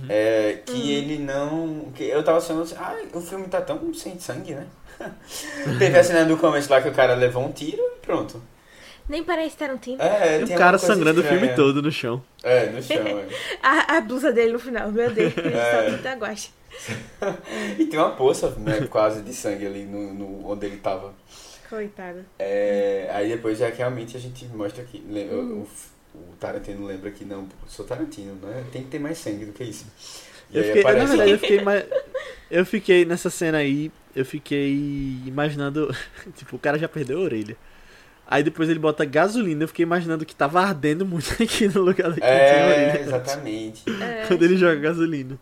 É, 0.10 0.60
que 0.66 0.92
ele 0.94 1.18
não. 1.20 1.92
Que 1.96 2.04
eu 2.06 2.24
tava 2.24 2.38
achando 2.38 2.62
assim, 2.62 2.76
ah, 2.78 2.96
o 3.14 3.22
filme 3.22 3.48
tá 3.48 3.62
tão 3.62 3.94
sem 3.94 4.20
sangue, 4.20 4.56
né? 4.56 4.68
Teve 5.80 5.98
a 5.98 6.04
cena 6.04 6.26
do 6.26 6.38
começo 6.38 6.70
lá 6.72 6.82
que 6.82 6.90
o 6.90 6.94
cara 6.94 7.14
levou 7.16 7.44
um 7.46 7.52
tiro 7.52 7.82
e 7.82 8.00
pronto. 8.06 8.42
Nem 9.08 9.24
parece 9.24 9.58
Tarantino. 9.58 10.00
É, 10.02 10.42
E 10.42 10.46
tem 10.46 10.56
o 10.56 10.60
cara 10.60 10.78
sangrando 10.78 11.20
o 11.20 11.24
estranha. 11.24 11.42
filme 11.42 11.56
todo 11.56 11.82
no 11.82 11.92
chão. 11.92 12.22
É, 12.44 12.68
no 12.68 12.82
chão, 12.84 12.98
é. 12.98 13.26
A, 13.64 13.98
a 13.98 14.02
blusa 14.02 14.32
dele 14.32 14.54
no 14.54 14.60
final, 14.60 14.92
meu 14.92 15.10
Deus, 15.10 15.34
ele 15.38 15.56
É. 15.56 15.98
só 16.04 16.16
guache. 16.16 16.50
E 17.80 17.86
tem 17.86 18.00
uma 18.00 18.12
poça, 18.12 18.52
né, 18.58 18.86
quase 18.88 19.22
de 19.24 19.34
sangue 19.34 19.66
ali 19.66 19.84
no, 19.86 20.14
no- 20.14 20.52
onde 20.52 20.66
ele 20.68 20.78
tava. 20.78 21.14
Coitado. 21.68 22.24
É, 22.38 23.10
aí 23.12 23.30
depois 23.30 23.58
já 23.58 23.70
que 23.72 23.78
realmente 23.80 24.16
a 24.16 24.20
gente 24.20 24.46
mostra 24.48 24.84
que 24.84 25.00
le- 25.00 25.30
Hum. 25.32 25.64
o, 25.64 25.68
o 26.14 26.36
Tarantino 26.40 26.86
lembra 26.86 27.12
que 27.12 27.24
não, 27.26 27.48
sou 27.68 27.86
Tarantino, 27.86 28.36
né? 28.36 28.66
Tem 28.72 28.84
que 28.84 28.90
ter 28.90 29.00
mais 29.00 29.18
sangue 29.18 29.46
do 29.46 29.54
que 29.54 29.64
isso. 29.64 29.86
E 30.52 30.58
Eu 30.58 30.64
fiquei, 30.64 30.84
na 30.84 30.90
aparece 30.90 31.08
verdade, 31.08 31.32
eu 31.32 31.40
fiquei, 31.40 31.60
eu 32.50 32.66
fiquei 32.66 33.06
nessa 33.06 33.30
cena 33.30 33.60
aí, 33.60 33.92
eu 34.16 34.26
fiquei 34.26 34.72
imaginando, 35.26 35.94
tipo, 36.36 36.56
o 36.56 36.60
cara 36.60 36.78
já 36.80 36.88
perdeu 36.90 37.20
a 37.20 37.24
orelha. 37.24 37.56
Aí 38.28 38.44
depois 38.44 38.70
ele 38.70 38.80
bota 38.80 39.06
gasolina, 39.06 39.64
eu 39.64 39.68
fiquei 39.68 39.84
imaginando 39.84 40.26
que 40.26 40.36
tava 40.36 40.62
ardendo 40.62 41.06
muito 41.06 41.32
aqui 41.42 41.68
no 41.68 41.82
lugar 41.82 42.14
tinha 42.14 42.26
É, 42.26 42.66
orelha. 42.68 43.02
exatamente. 43.02 43.84
É. 44.02 44.26
Quando 44.28 44.44
ele 44.44 44.58
joga 44.58 44.76
gasolina. 44.76 45.40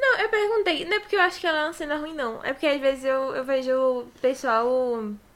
Não, 0.00 0.18
eu 0.18 0.28
perguntei, 0.30 0.84
não 0.86 0.96
é 0.96 1.00
porque 1.00 1.14
eu 1.16 1.20
acho 1.20 1.38
que 1.38 1.46
ela 1.46 1.58
é 1.60 1.64
uma 1.64 1.72
cena 1.74 1.96
ruim, 1.96 2.14
não. 2.14 2.42
É 2.42 2.52
porque 2.54 2.66
às 2.66 2.80
vezes 2.80 3.04
eu, 3.04 3.34
eu 3.36 3.44
vejo 3.44 3.72
o 3.76 4.06
pessoal. 4.22 4.66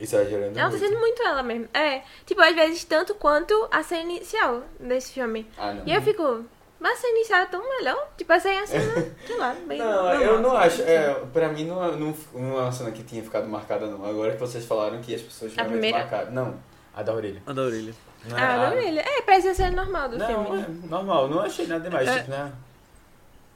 Exagerando. 0.01 0.59
Ela 0.59 0.71
tá 0.71 0.77
muito. 0.77 0.79
sendo 0.89 0.99
muito 1.01 1.23
ela 1.23 1.43
mesmo. 1.43 1.69
É, 1.75 2.03
tipo, 2.25 2.41
às 2.41 2.55
vezes 2.55 2.83
tanto 2.85 3.15
quanto 3.15 3.69
a 3.71 3.83
cena 3.83 4.03
inicial 4.13 4.63
desse 4.81 5.13
filme. 5.13 5.47
Ah, 5.59 5.75
não. 5.75 5.83
E 5.87 5.93
eu 5.95 6.01
fico, 6.01 6.45
mas 6.81 6.93
a 6.99 7.01
cena 7.03 7.17
inicial 7.19 7.41
é 7.43 7.47
tão 7.47 7.69
melhor. 7.77 8.09
Tipo, 8.17 8.33
essa 8.33 8.49
aí 8.49 8.57
é 8.57 8.61
a 8.63 8.67
cena, 8.67 9.07
sei 9.27 9.37
lá, 9.37 9.55
bem. 9.67 9.79
Não, 9.79 9.93
normal, 9.93 10.15
eu 10.23 10.41
não 10.41 10.57
acho. 10.57 10.83
É, 10.83 11.13
pra 11.33 11.49
mim 11.51 11.67
não, 11.67 11.93
não, 11.99 12.15
não 12.33 12.59
é 12.59 12.63
uma 12.63 12.73
cena 12.73 12.91
que 12.91 13.03
tinha 13.03 13.23
ficado 13.23 13.47
marcada, 13.47 13.87
não. 13.87 14.05
Agora 14.05 14.33
que 14.33 14.41
vocês 14.41 14.65
falaram 14.65 15.01
que 15.03 15.15
as 15.15 15.21
pessoas 15.23 15.53
A 15.53 15.63
realmente 15.63 15.73
primeira? 15.81 15.99
marcaram. 15.99 16.31
Não, 16.33 16.59
a 16.97 17.03
da 17.03 17.13
orelha. 17.13 17.43
É 17.47 17.51
A 17.51 17.53
da 17.53 17.63
orelha. 17.63 17.95
Não, 18.27 18.39
Ah, 18.39 18.55
a- 18.69 18.71
não, 18.71 18.79
ele. 18.79 19.01
É, 19.01 19.21
parece 19.23 19.49
a 19.49 19.55
cena 19.55 19.83
normal 19.85 20.09
do 20.09 20.17
Não, 20.17 20.27
filme. 20.27 20.63
é 20.63 20.89
normal, 20.89 21.29
não 21.29 21.41
achei 21.41 21.67
nada 21.67 21.81
demais, 21.89 22.09
É. 22.09 22.19
tipo, 22.21 22.31
né? 22.31 22.51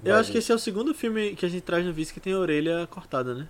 Eu 0.05 0.15
acho 0.15 0.31
que 0.31 0.39
esse 0.39 0.53
é 0.53 0.55
o 0.55 0.59
segundo 0.59 0.95
filme 0.95 1.35
que 1.35 1.45
a 1.45 1.49
gente 1.49 1.63
traz 1.63 1.85
no 1.85 1.93
Vice 1.93 2.13
que 2.15 2.21
tem 2.21 2.33
a 2.33 2.39
orelha 2.39 2.87
cortada, 2.91 3.35
né? 3.35 3.47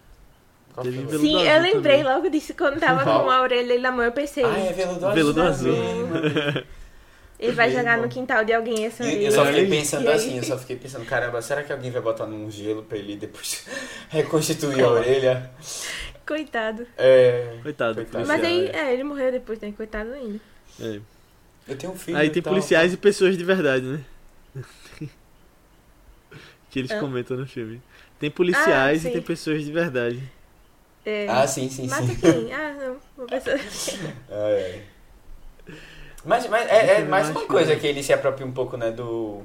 Sim, 0.82 1.04
azul 1.04 1.40
eu 1.40 1.62
lembrei 1.62 1.98
também. 1.98 2.02
logo 2.04 2.30
disso 2.30 2.54
quando 2.54 2.78
tava 2.78 3.02
Qual? 3.02 3.24
com 3.24 3.30
a 3.30 3.42
orelha 3.42 3.78
na 3.80 3.90
mão, 3.90 4.04
eu 4.04 4.12
pensei. 4.12 4.44
Ah, 4.44 4.58
é 4.58 4.72
veludo 4.72 5.06
azul. 5.06 5.14
Veludo 5.14 5.42
azul. 5.42 5.72
mesmo. 5.72 6.64
ele 7.38 7.52
vai 7.52 7.70
jogar 7.70 7.98
no 7.98 8.08
quintal 8.08 8.44
de 8.44 8.52
alguém 8.52 8.86
essa 8.86 9.02
orelha. 9.02 9.26
eu 9.26 9.32
só 9.32 9.44
fiquei 9.44 9.66
pensando 9.68 10.08
assim, 10.08 10.36
eu 10.36 10.44
só 10.44 10.56
fiquei 10.56 10.76
pensando, 10.76 11.04
caramba, 11.04 11.42
será 11.42 11.62
que 11.64 11.72
alguém 11.72 11.90
vai 11.90 12.00
botar 12.00 12.26
num 12.26 12.48
gelo 12.50 12.82
pra 12.84 12.96
ele 12.96 13.16
depois 13.16 13.66
reconstituir 14.08 14.82
a 14.82 14.88
orelha? 14.88 15.50
Coitado. 16.24 16.86
É. 16.96 17.56
Coitado. 17.62 17.94
Coitado. 17.96 18.26
Mas 18.26 18.44
aí, 18.44 18.58
policial, 18.60 18.84
é, 18.84 18.92
ele 18.92 19.02
morreu 19.04 19.32
depois, 19.32 19.58
né? 19.60 19.72
Coitado 19.76 20.12
ainda. 20.12 20.40
é. 20.80 21.00
Eu 21.66 21.76
tenho 21.76 21.92
um 21.92 21.96
filho. 21.96 22.16
Aí 22.16 22.30
tem 22.30 22.42
tal. 22.42 22.52
policiais 22.54 22.94
e 22.94 22.96
pessoas 22.96 23.36
de 23.36 23.44
verdade, 23.44 23.84
né? 23.84 24.00
Que 26.70 26.78
eles 26.78 26.90
Hã? 26.92 26.98
comentam 27.00 27.36
no 27.36 27.46
filme. 27.46 27.80
Tem 28.18 28.30
policiais 28.30 29.04
Ah, 29.04 29.08
e 29.08 29.12
tem 29.12 29.22
pessoas 29.22 29.64
de 29.64 29.72
verdade. 29.72 30.22
É, 31.04 31.26
Ah, 31.28 31.46
sim, 31.46 31.68
sim, 31.70 31.86
Mata 31.88 32.06
sim. 32.06 32.16
quem? 32.16 32.52
Ah, 32.52 32.74
não. 32.74 32.96
Uma 33.16 33.26
pessoa. 33.26 33.56
Ai. 34.30 34.82
Mas, 36.24 36.46
mas 36.48 36.68
é, 36.68 36.86
é 36.92 36.94
filme 36.96 37.10
mais 37.10 37.28
uma 37.30 37.46
coisa 37.46 37.76
que- 37.76 37.86
ele 37.86 38.02
se 38.02 38.12
apropria 38.12 38.46
um 38.46 38.52
pouco, 38.52 38.76
né, 38.76 38.90
do... 38.90 39.42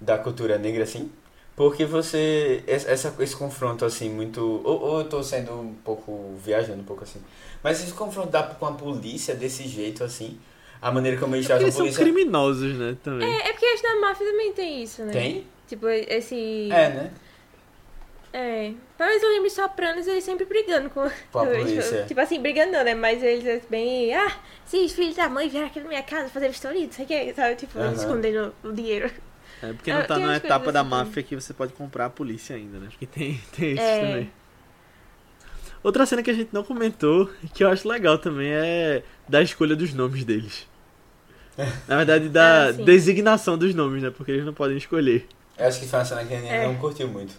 Da 0.00 0.18
cultura 0.18 0.58
negra, 0.58 0.84
assim. 0.84 1.10
Porque 1.54 1.84
você... 1.84 2.62
Essa, 2.66 3.14
esse 3.18 3.34
confronto, 3.34 3.84
assim, 3.84 4.10
muito... 4.10 4.40
Ou, 4.64 4.80
ou 4.82 4.98
eu 5.00 5.08
tô 5.08 5.22
sendo 5.22 5.52
um 5.52 5.74
pouco... 5.74 6.34
Viajando 6.44 6.80
um 6.82 6.84
pouco, 6.84 7.02
assim. 7.02 7.20
Mas 7.62 7.82
esse 7.82 7.92
confronto 7.92 8.28
da- 8.30 8.42
com 8.44 8.66
a 8.66 8.72
polícia 8.72 9.34
desse 9.34 9.66
jeito, 9.66 10.04
assim... 10.04 10.38
A 10.80 10.90
maneira 10.92 11.18
como 11.18 11.34
eles 11.34 11.46
Porque 11.46 11.64
tratam 11.64 11.64
a 11.64 11.66
eles 11.66 11.74
são 11.74 11.82
polícia... 11.84 12.04
criminosos, 12.04 12.74
né? 12.76 12.96
Também. 13.02 13.26
É, 13.26 13.48
é 13.48 13.52
porque 13.52 13.64
acho 13.64 13.82
que 13.82 13.88
na 13.88 14.00
máfia 14.00 14.26
também 14.30 14.52
tem 14.52 14.82
isso, 14.82 15.02
né? 15.02 15.12
Tem? 15.12 15.46
Tipo, 15.68 15.88
esse. 15.88 16.68
É, 16.70 16.88
né? 16.90 17.10
É. 18.32 18.72
Pelo 18.98 19.08
menos 19.08 19.22
eu 19.22 19.30
lembro 19.30 19.48
de 19.48 19.54
Sopranos, 19.54 20.06
eles 20.06 20.24
sempre 20.24 20.44
brigando 20.44 20.90
com, 20.90 21.08
Com 21.32 21.38
a 21.38 21.46
polícia. 21.46 22.04
Tipo 22.06 22.20
assim, 22.20 22.40
brigando 22.40 22.72
não, 22.72 22.84
né? 22.84 22.94
Mas 22.94 23.22
eles 23.22 23.64
bem. 23.68 24.14
Ah, 24.14 24.32
se 24.66 24.78
os 24.78 24.92
filhos 24.92 25.16
da 25.16 25.28
mãe 25.28 25.48
vieram 25.48 25.66
aqui 25.68 25.80
na 25.80 25.88
minha 25.88 26.02
casa 26.02 26.28
fazer 26.28 26.48
vistoria, 26.48 26.84
não 26.86 26.92
sei 26.92 27.04
o 27.04 27.08
que, 27.08 27.34
sabe? 27.34 27.56
Tipo, 27.56 27.78
Aham. 27.78 27.92
escondendo 27.94 28.54
o 28.62 28.72
dinheiro. 28.72 29.10
É 29.62 29.72
porque 29.72 29.90
Ah, 29.90 30.00
não 30.00 30.04
tá 30.04 30.14
tem 30.14 30.22
numa 30.22 30.32
umas 30.32 30.44
etapa 30.44 30.70
da 30.72 30.80
assim. 30.80 30.90
máfia 30.90 31.22
que 31.22 31.34
você 31.34 31.54
pode 31.54 31.72
comprar 31.72 32.06
a 32.06 32.10
polícia 32.10 32.54
ainda, 32.56 32.78
né? 32.78 32.88
Porque 32.90 33.06
tem, 33.06 33.40
tem 33.56 33.74
isso 33.74 33.82
É. 33.82 33.98
também. 33.98 34.30
Outra 35.82 36.04
cena 36.04 36.22
que 36.22 36.30
a 36.30 36.34
gente 36.34 36.50
não 36.52 36.64
comentou, 36.64 37.30
e 37.44 37.48
que 37.48 37.62
eu 37.62 37.70
acho 37.70 37.88
legal 37.88 38.18
também, 38.18 38.48
é 38.50 39.02
da 39.28 39.40
escolha 39.42 39.76
dos 39.76 39.94
nomes 39.94 40.24
deles. 40.24 40.66
Na 41.88 41.96
verdade, 41.96 42.28
da 42.28 42.68
Ah, 42.68 42.72
designação 42.72 43.56
dos 43.56 43.74
nomes, 43.74 44.02
né? 44.02 44.10
Porque 44.10 44.30
eles 44.32 44.44
não 44.44 44.52
podem 44.54 44.76
escolher. 44.76 45.26
Eu 45.58 45.66
acho 45.68 45.80
que 45.80 45.86
foi 45.86 45.98
uma 45.98 46.04
cena 46.04 46.24
que 46.24 46.34
a 46.34 46.38
Aninha 46.38 46.52
É. 46.52 46.66
não 46.66 46.76
curtiu 46.76 47.08
muito. 47.08 47.32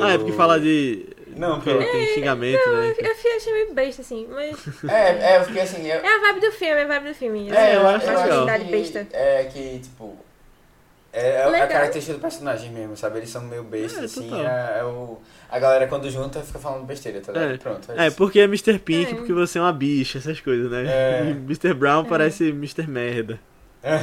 Ah, 0.00 0.12
é 0.12 0.18
porque 0.18 0.32
fala 0.32 0.58
de. 0.58 1.06
Não, 1.36 1.56
porque 1.60 1.70
pelo... 1.70 1.82
tem 1.92 2.14
xingamento, 2.14 2.58
Eu, 2.66 2.76
né? 2.78 2.94
eu 2.98 3.14
fui- 3.14 3.30
achei 3.32 3.52
meio 3.52 3.74
besta, 3.74 4.02
assim, 4.02 4.26
mas. 4.30 4.56
É, 4.90 5.32
é, 5.34 5.36
eu 5.38 5.44
fiquei 5.44 5.62
assim... 5.62 5.86
Eu... 5.86 6.00
É 6.00 6.16
a 6.16 6.20
vibe 6.20 6.40
do 6.40 6.52
filme, 6.52 6.74
é 6.80 6.84
a 6.84 6.86
vibe 6.86 7.08
do 7.08 7.14
filme. 7.14 7.50
É, 7.50 7.76
eu 7.76 7.86
acho, 7.86 8.06
eu 8.06 8.12
eu 8.12 8.48
acho 8.48 8.64
que, 8.64 8.70
besta. 8.70 9.06
é 9.12 9.44
que, 9.44 9.78
tipo, 9.80 10.16
é, 11.12 11.28
é 11.30 11.62
a 11.62 11.66
característica 11.66 12.16
do 12.16 12.20
personagem 12.20 12.70
mesmo, 12.70 12.96
sabe? 12.96 13.18
Eles 13.18 13.28
são 13.30 13.42
meio 13.42 13.62
bestas, 13.64 14.02
É, 14.02 14.04
assim, 14.06 14.34
é, 14.34 14.78
é 14.80 14.84
o, 14.84 15.18
a 15.50 15.58
galera 15.58 15.86
quando 15.88 16.10
junta 16.10 16.40
fica 16.40 16.58
falando 16.58 16.84
besteira, 16.86 17.20
tá 17.20 17.32
ligado? 17.32 17.54
É. 17.54 17.56
Pronto, 17.58 17.92
É, 17.92 18.06
isso. 18.08 18.16
porque 18.16 18.40
é 18.40 18.44
Mr. 18.44 18.78
Pink, 18.78 19.12
É. 19.12 19.14
porque 19.14 19.32
você 19.32 19.58
é 19.58 19.62
uma 19.62 19.72
bicha, 19.72 20.18
essas 20.18 20.40
coisas, 20.40 20.70
né? 20.70 20.84
É. 20.86 21.22
E 21.28 21.30
Mr. 21.32 21.74
Brown 21.74 22.04
parece 22.04 22.48
Mr. 22.48 22.86
Merda. 22.86 23.38
É, 23.82 24.00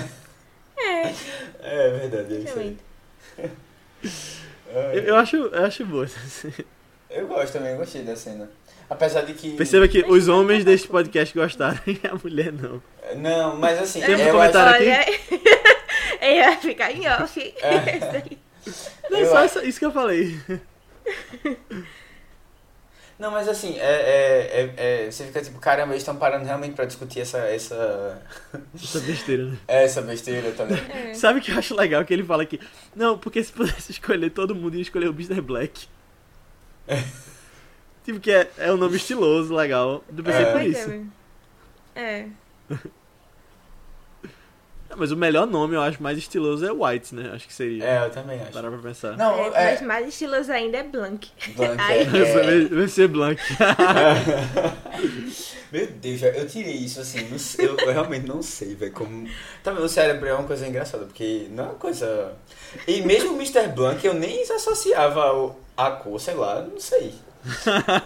É 1.61 1.89
verdade, 1.91 2.35
é 2.35 2.39
isso 2.39 2.59
aí. 2.59 2.77
É, 3.37 3.49
Eu, 4.97 5.03
eu 5.03 5.15
acho, 5.15 5.35
eu 5.37 5.65
acho 5.65 5.85
boa 5.85 6.05
essa 6.05 6.19
cena. 6.27 6.53
eu 7.09 7.27
gosto 7.27 7.53
também, 7.53 7.71
eu 7.71 7.77
gostei 7.77 8.01
da 8.03 8.15
cena. 8.15 8.49
Apesar 8.89 9.21
de 9.21 9.33
que... 9.33 9.55
Perceba 9.55 9.87
que 9.87 10.03
os 10.03 10.27
homens 10.27 10.65
deste 10.65 10.87
podcast 10.87 11.33
gostaram 11.33 11.79
e 11.87 11.99
a 12.07 12.15
mulher 12.15 12.51
não. 12.51 12.81
Não, 13.15 13.55
mas 13.55 13.79
assim, 13.81 14.01
Temos 14.01 14.21
eu 14.25 14.31
comentário 14.33 14.89
acho... 14.91 15.01
aqui? 15.09 15.19
Olha, 15.31 16.27
ele 16.29 16.43
vai 16.43 16.57
ficar 16.57 16.91
em 16.91 17.07
off. 17.07 17.53
É. 17.61 18.37
Não, 19.09 19.19
Eu 19.19 19.25
só 19.27 19.37
acho- 19.39 19.59
isso 19.65 19.77
que 19.79 19.85
eu 19.85 19.91
falei. 19.91 20.39
Não, 23.23 23.31
mas 23.31 23.47
assim, 23.47 23.79
é, 23.79 23.85
é, 23.85 24.73
é, 24.77 25.05
é- 25.05 25.09
você 25.09 25.23
fica 25.23 25.41
tipo, 25.41 25.57
caramba, 25.57 25.93
eles 25.93 26.01
estão 26.01 26.17
parando 26.17 26.43
realmente 26.43 26.73
pra 26.73 26.83
discutir 26.83 27.21
essa, 27.21 27.37
essa, 27.37 28.21
Essa 28.75 28.99
besteira, 28.99 29.45
né? 29.45 29.57
essa 29.65 30.01
besteira, 30.01 30.51
ligado? 30.65 30.91
É. 30.91 31.13
Sabe 31.13 31.39
o 31.39 31.41
que 31.41 31.49
eu 31.49 31.57
acho 31.57 31.73
legal? 31.73 32.03
Que 32.03 32.13
ele 32.13 32.25
fala 32.25 32.45
que. 32.45 32.59
Não, 32.93 33.17
porque 33.17 33.41
se 33.41 33.53
pudesse 33.53 33.93
escolher, 33.93 34.29
todo 34.29 34.53
mundo 34.53 34.75
ia 34.75 34.81
escolher 34.81 35.07
o 35.07 35.13
Mr. 35.13 35.39
Black. 35.39 35.87
tipo, 38.03 38.19
que 38.19 38.29
é, 38.29 38.51
é 38.57 38.73
um 38.73 38.75
nome 38.77 38.97
estiloso, 38.97 39.55
legal. 39.55 40.03
Do 40.09 40.21
PC 40.21 40.39
É. 40.39 40.51
por 40.51 40.59
é, 40.61 40.67
isso. 40.67 40.89
velho. 41.95 42.33
É. 44.93 44.95
Mas 44.97 45.11
o 45.11 45.17
melhor 45.17 45.47
nome 45.47 45.75
eu 45.75 45.81
acho 45.81 46.01
mais 46.01 46.17
estiloso 46.17 46.65
é 46.65 46.71
White, 46.71 47.15
né? 47.15 47.31
Acho 47.33 47.47
que 47.47 47.53
seria. 47.53 47.83
É, 47.83 48.05
eu 48.05 48.09
também 48.09 48.39
acho. 48.41 48.51
Parar 48.51 48.69
pra 48.69 48.79
pensar. 48.79 49.17
Não, 49.17 49.33
É, 49.39 49.47
é... 49.47 49.71
Mas 49.71 49.81
mais 49.81 50.07
estiloso 50.07 50.51
ainda 50.51 50.77
é 50.77 50.83
Blank. 50.83 51.29
Blank, 51.55 51.75
Ai. 51.79 51.99
é- 52.01 52.65
Vai 52.65 52.87
ser 52.87 53.07
Blank. 53.07 53.41
Meu 55.71 55.87
Deus, 55.87 56.21
eu 56.21 56.47
tirei 56.47 56.73
isso 56.75 56.99
assim, 56.99 57.27
não 57.29 57.39
sei- 57.39 57.65
eu, 57.65 57.75
eu 57.77 57.91
realmente 57.91 58.27
não 58.27 58.43
sei, 58.43 58.75
velho, 58.75 58.91
como... 58.91 59.27
Também 59.63 59.83
o 59.83 59.89
cérebro 59.89 60.27
é 60.27 60.33
uma 60.33 60.43
coisa 60.43 60.67
engraçada, 60.67 61.05
porque 61.05 61.47
não 61.49 61.63
é 61.63 61.67
uma 61.69 61.75
coisa... 61.75 62.33
E 62.87 63.01
mesmo 63.01 63.31
o 63.33 63.35
Mr. 63.35 63.69
Blank 63.69 64.05
eu 64.05 64.13
nem 64.13 64.43
associava 64.43 65.33
o- 65.33 65.55
a 65.75 65.89
cor, 65.91 66.19
sei 66.19 66.35
lá, 66.35 66.61
não 66.61 66.79
sei. 66.79 67.13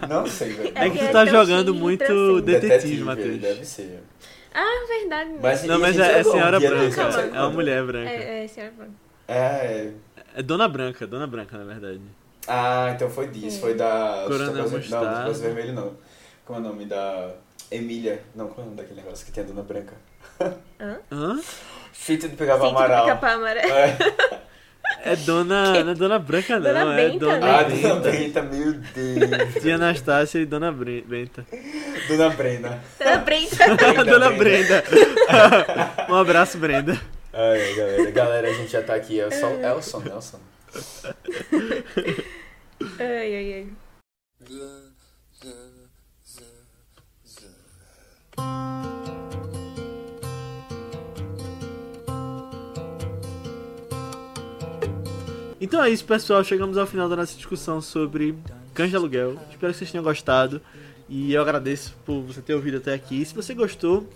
Não 0.08 0.26
sei, 0.26 0.52
velho. 0.54 0.72
É 0.74 0.84
que 0.84 0.90
porque 0.90 1.06
tu 1.06 1.12
tá 1.12 1.24
tão 1.24 1.34
jogando 1.34 1.74
muito 1.74 2.40
detetive, 2.40 2.94
ele 2.94 3.04
Matheus. 3.04 3.40
Deve 3.40 3.64
ser. 3.64 4.02
Ah, 4.54 4.86
verdade. 4.88 5.30
né? 5.30 5.38
Mas, 5.42 5.62
Não, 5.64 5.78
mas 5.78 5.98
é, 5.98 6.20
é 6.20 6.22
senhora 6.24 6.58
dia 6.58 6.70
branca. 6.70 7.12
sabe 7.12 7.36
É 7.36 7.40
uma 7.40 7.50
mulher 7.50 7.84
branca. 7.84 8.10
É, 8.10 8.44
é, 8.44 8.48
senhora 8.48 8.72
Blank. 8.72 8.92
É... 9.28 9.92
É 10.36 10.42
Dona 10.42 10.68
Branca, 10.68 11.06
Dona 11.06 11.26
Branca, 11.26 11.58
na 11.58 11.64
verdade. 11.64 12.00
Ah, 12.46 12.92
então 12.94 13.10
foi 13.10 13.28
disso, 13.28 13.58
É. 13.58 13.60
foi 13.60 13.74
da... 13.74 14.24
Coronel 14.26 14.54
Não, 14.54 14.70
Mostarda. 14.70 15.24
Não, 15.24 15.34
Vermelho 15.34 15.72
não. 15.74 15.94
Como 16.44 16.58
é 16.58 16.62
o 16.62 16.64
nome 16.64 16.86
da... 16.86 17.30
Emília. 17.70 18.22
Não, 18.34 18.46
qual 18.48 18.60
é 18.60 18.62
o 18.62 18.64
nome 18.66 18.76
daquele 18.76 19.02
negócio 19.02 19.26
que 19.26 19.32
tem 19.32 19.44
a 19.44 19.46
Dona 19.46 19.62
Branca? 19.62 19.92
Hã? 20.80 21.40
Fita 21.92 22.28
de 22.28 22.36
pegava 22.36 22.66
tipo 22.66 22.78
amaral. 22.78 23.04
pica-pau 23.04 23.30
amarelo. 23.30 23.70
É. 23.72 23.96
É 25.12 25.16
Dona. 25.16 25.72
Não 25.84 25.90
é 25.92 25.94
Dona 25.94 26.18
Branca, 26.18 26.58
não. 26.58 26.62
Dona 26.72 26.92
é 26.92 26.96
Benta, 27.08 27.18
Dona 27.18 27.38
né? 27.38 27.50
Ah, 27.50 27.62
Dona 27.62 27.94
Benta. 28.00 28.10
Brenta, 28.10 28.42
meu 28.42 28.72
Deus. 28.72 29.62
Tia 29.62 29.74
Anastácia 29.76 30.38
e 30.38 30.46
Dona 30.46 30.70
Bre- 30.72 31.04
Benta. 31.06 31.46
Dona 32.08 32.30
Brenda. 32.30 32.80
Dona 32.98 33.18
Brenda. 33.18 34.04
Dona 34.04 34.30
Brenda. 34.32 34.84
um 36.08 36.14
abraço, 36.14 36.58
Brenda. 36.58 37.00
Ai, 37.32 37.74
galera, 37.74 38.10
galera, 38.10 38.48
a 38.48 38.52
gente 38.52 38.70
já 38.72 38.82
tá 38.82 38.94
aqui. 38.94 39.20
É 39.20 39.26
o 39.26 39.30
som, 39.30 39.58
é 39.62 39.72
o 39.72 39.82
som, 39.82 40.02
é 40.10 40.14
o 40.14 40.20
som. 40.20 40.40
Ai, 42.98 43.34
ai, 43.36 43.52
ai. 43.54 43.66
Então 55.60 55.82
é 55.82 55.90
isso, 55.90 56.04
pessoal. 56.04 56.44
Chegamos 56.44 56.78
ao 56.78 56.86
final 56.86 57.08
da 57.08 57.16
nossa 57.16 57.34
discussão 57.34 57.80
sobre 57.80 58.36
Cães 58.72 58.90
de 58.90 58.96
Aluguel. 58.96 59.36
Espero 59.50 59.72
que 59.72 59.78
vocês 59.78 59.90
tenham 59.90 60.04
gostado. 60.04 60.60
E 61.08 61.32
eu 61.32 61.42
agradeço 61.42 61.96
por 62.04 62.20
você 62.22 62.40
ter 62.40 62.54
ouvido 62.54 62.76
até 62.76 62.94
aqui. 62.94 63.24
Se 63.24 63.34
você 63.34 63.54
gostou, 63.54 64.06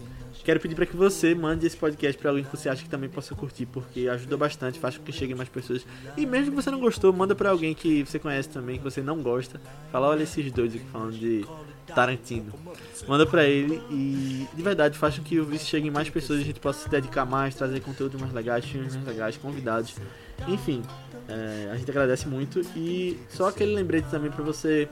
quero 0.45 0.61
pedir 0.61 0.77
para 0.77 0.87
que 0.87 0.95
você 0.95 1.35
mande 1.35 1.67
esse 1.67 1.77
podcast 1.77 2.21
para 2.21 2.31
alguém 2.31 2.45
que 2.45 2.57
você 2.57 2.69
acha 2.69 2.83
que 2.85 2.89
também 2.89 3.09
possa 3.09 3.35
curtir, 3.35 3.67
porque 3.67 4.09
ajuda 4.09 4.37
bastante, 4.37 4.79
faz 4.79 4.97
com 4.97 5.05
que 5.05 5.11
cheguem 5.11 5.35
mais 5.35 5.49
pessoas. 5.49 5.85
E 6.17 6.27
mesmo 6.27 6.51
que 6.51 6.63
você 6.63 6.71
não 6.71 6.79
gostou, 6.79 7.13
manda 7.13 7.35
para 7.35 7.51
alguém 7.51 7.75
que 7.75 8.05
você 8.05 8.19
conhece 8.21 8.49
também, 8.49 8.79
que 8.79 8.85
você 8.85 9.01
não 9.01 9.21
gosta. 9.21 9.61
Fala, 9.91 10.09
olha 10.09 10.23
esses 10.23 10.53
dois 10.53 10.75
aqui 10.75 10.85
falando 10.93 11.13
de 11.13 11.45
Tarantino. 11.87 12.53
Manda 13.09 13.27
pra 13.27 13.45
ele 13.45 13.83
e 13.91 14.47
de 14.55 14.63
verdade 14.63 14.97
faz 14.97 15.19
com 15.19 15.25
que 15.25 15.41
o 15.41 15.45
vídeo 15.45 15.65
chegue 15.65 15.89
em 15.89 15.91
mais 15.91 16.09
pessoas 16.09 16.39
e 16.39 16.43
a 16.43 16.47
gente 16.47 16.61
possa 16.61 16.85
se 16.85 16.89
dedicar 16.89 17.25
mais, 17.25 17.55
trazer 17.55 17.81
conteúdo 17.81 18.19
mais 18.19 18.33
legais, 18.33 18.65
filmes 18.65 18.95
mais 18.95 19.07
legais, 19.07 19.37
convidados. 19.37 19.97
Enfim, 20.47 20.83
é, 21.29 21.71
a 21.71 21.77
gente 21.77 21.91
agradece 21.91 22.27
muito 22.29 22.61
e 22.77 23.19
só 23.29 23.49
aquele 23.49 23.75
lembrete 23.75 24.09
também 24.11 24.31
pra 24.31 24.43
você 24.43 24.89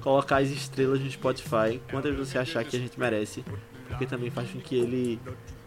colocar 0.00 0.38
as 0.38 0.48
estrelas 0.48 1.00
no 1.00 1.10
Spotify, 1.10 1.80
quantas 1.90 2.14
você 2.14 2.38
achar 2.38 2.64
que 2.64 2.76
a 2.76 2.80
gente 2.80 2.98
merece, 2.98 3.44
porque 3.88 4.06
também 4.06 4.30
faz 4.30 4.50
com 4.50 4.60
que 4.60 4.76
ele 4.76 5.20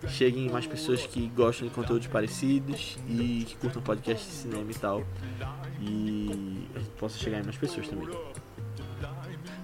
chegue 0.07 0.39
em 0.39 0.49
mais 0.49 0.65
pessoas 0.65 1.05
que 1.05 1.27
gostam 1.27 1.67
de 1.67 1.73
conteúdos 1.73 2.07
parecidos 2.07 2.97
e 3.07 3.45
que 3.47 3.55
curtam 3.57 3.81
podcast 3.81 4.27
de 4.27 4.33
cinema 4.33 4.71
e 4.71 4.75
tal. 4.75 5.03
E 5.79 6.67
a 6.75 6.79
gente 6.79 6.91
possa 6.99 7.17
chegar 7.17 7.39
em 7.39 7.43
mais 7.43 7.57
pessoas 7.57 7.87
também. 7.87 8.09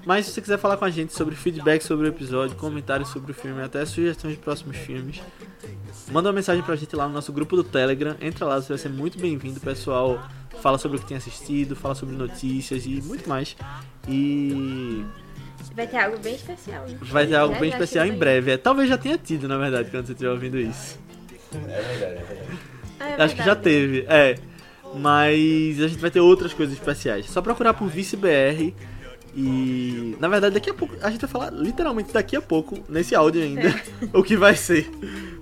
Mas 0.08 0.26
se 0.26 0.32
você 0.32 0.40
quiser 0.40 0.58
falar 0.58 0.78
com 0.78 0.86
a 0.86 0.90
gente 0.90 1.14
sobre 1.14 1.36
feedback 1.36 1.82
sobre 1.82 2.08
o 2.08 2.10
episódio, 2.10 2.56
comentários 2.56 3.10
sobre 3.10 3.34
o 3.34 3.36
filme, 3.36 3.62
até 3.62 3.86
sugestões 3.86 4.36
de 4.36 4.40
próximos 4.40 4.78
filmes, 4.78 5.22
manda 6.10 6.30
uma 6.30 6.34
mensagem 6.34 6.64
pra 6.64 6.78
gente 6.78 6.96
lá 6.96 7.10
no 7.10 7.14
nosso 7.14 7.34
grupo 7.34 7.58
do 7.58 7.64
Telegram. 7.66 8.16
Entra 8.22 8.46
lá, 8.46 8.56
você 8.62 8.70
vai 8.70 8.78
ser 8.78 8.88
muito 8.88 9.20
bem-vindo. 9.20 9.58
O 9.58 9.62
pessoal 9.62 10.26
fala 10.62 10.78
sobre 10.78 10.96
o 10.96 11.02
que 11.02 11.06
tem 11.06 11.18
assistido, 11.18 11.76
fala 11.76 11.94
sobre 11.94 12.16
notícias 12.16 12.86
e 12.86 13.02
muito 13.02 13.28
mais. 13.28 13.58
E 14.08 15.04
Vai 15.76 15.86
ter 15.86 15.98
algo 15.98 16.18
bem 16.20 16.36
especial. 16.36 16.86
né? 16.88 16.98
vai 17.02 17.28
ter 17.28 17.36
algo 17.36 17.60
bem 17.60 17.70
já 17.70 17.76
especial 17.76 18.06
em 18.06 18.18
breve. 18.18 18.52
É, 18.52 18.58
talvez 18.58 18.88
já 18.88 18.98
tenha 18.98 19.18
tido, 19.18 19.46
na 19.46 19.58
verdade, 19.58 19.92
quando 19.92 20.06
você 20.06 20.14
estiver 20.14 20.32
ouvindo 20.32 20.58
isso. 20.58 20.98
É 21.54 21.58
verdade, 21.58 22.14
é 22.14 22.24
verdade. 22.24 22.60
Ah, 22.98 23.10
é 23.10 23.24
Acho 23.24 23.36
que 23.36 23.44
já 23.44 23.58
teve, 23.58 24.06
é. 24.08 24.40
Mas 24.96 25.82
a 25.82 25.88
gente 25.90 26.00
vai 26.00 26.10
ter 26.10 26.22
outras 26.22 26.54
coisas 26.54 26.78
especiais. 26.78 27.30
Só 27.30 27.42
procurar 27.42 27.74
por 27.74 27.90
Vice 27.90 28.16
BR. 28.16 28.74
E 29.40 30.18
na 30.20 30.28
verdade 30.28 30.56
daqui 30.56 30.72
a 30.72 30.74
pouco. 30.74 30.96
A 31.00 31.12
gente 31.12 31.22
vai 31.22 31.30
falar 31.30 31.52
literalmente 31.52 32.12
daqui 32.12 32.36
a 32.36 32.42
pouco, 32.42 32.84
nesse 32.90 33.14
áudio 33.14 33.44
ainda, 33.44 33.70
o 34.12 34.24
que 34.24 34.36
vai 34.36 34.56
ser. 34.56 34.90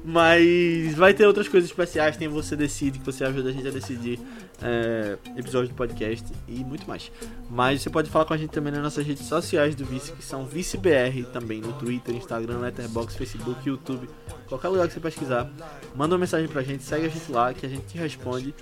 Mas 0.04 0.93
vai 0.96 1.14
ter 1.14 1.26
outras 1.26 1.48
coisas 1.48 1.70
especiais, 1.70 2.18
tem 2.18 2.28
você 2.28 2.58
decide, 2.58 3.00
que 3.00 3.06
você 3.06 3.24
ajuda 3.24 3.50
a 3.50 3.52
gente 3.54 3.66
a 3.66 3.72
decidir 3.72 4.20
é, 4.62 5.18
episódios 5.38 5.70
do 5.70 5.76
podcast 5.76 6.26
e 6.46 6.64
muito 6.66 6.86
mais. 6.86 7.10
Mas 7.50 7.82
você 7.82 7.89
pode 7.89 8.10
falar 8.10 8.26
com 8.26 8.34
a 8.34 8.38
gente 8.38 8.52
também 8.52 8.74
nas 8.74 8.84
nossas 8.84 9.06
redes 9.06 9.26
sociais 9.26 9.74
do 9.76 9.86
Vice, 9.86 10.12
que 10.12 10.24
são 10.24 10.46
ViceBR 10.46 11.24
também, 11.32 11.62
no 11.62 11.72
Twitter, 11.74 12.14
Instagram, 12.14 12.60
Letterboxd, 12.60 13.18
Facebook, 13.18 13.68
YouTube, 13.68 14.10
qualquer 14.50 14.68
lugar 14.68 14.88
que 14.88 14.93
você 14.93 15.00
pesquisar. 15.00 15.50
Manda 15.96 16.16
uma 16.16 16.20
mensagem 16.20 16.50
pra 16.50 16.62
gente, 16.62 16.84
segue 16.84 17.06
a 17.06 17.10
gente 17.10 17.32
lá, 17.32 17.54
que 17.54 17.66
a 17.66 17.70
gente 17.70 17.86
te 17.86 17.98
responde. 17.98 18.54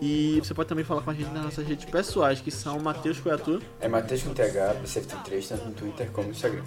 E 0.00 0.40
você 0.42 0.54
pode 0.54 0.68
também 0.68 0.84
falar 0.84 1.02
com 1.02 1.10
a 1.10 1.14
gente 1.14 1.30
nas 1.30 1.44
nossas 1.44 1.66
redes 1.66 1.84
pessoais, 1.84 2.40
que 2.40 2.50
são 2.50 2.78
Matheus 2.80 3.20
Coiatu, 3.20 3.60
É 3.80 3.86
Matheus 3.88 4.22
com 4.22 4.32
TH, 4.32 4.76
B73, 4.82 5.48
tanto 5.48 5.64
no 5.66 5.72
Twitter 5.72 6.10
como 6.10 6.28
no 6.28 6.32
Instagram. 6.32 6.62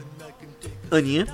Aninha, 0.92 1.26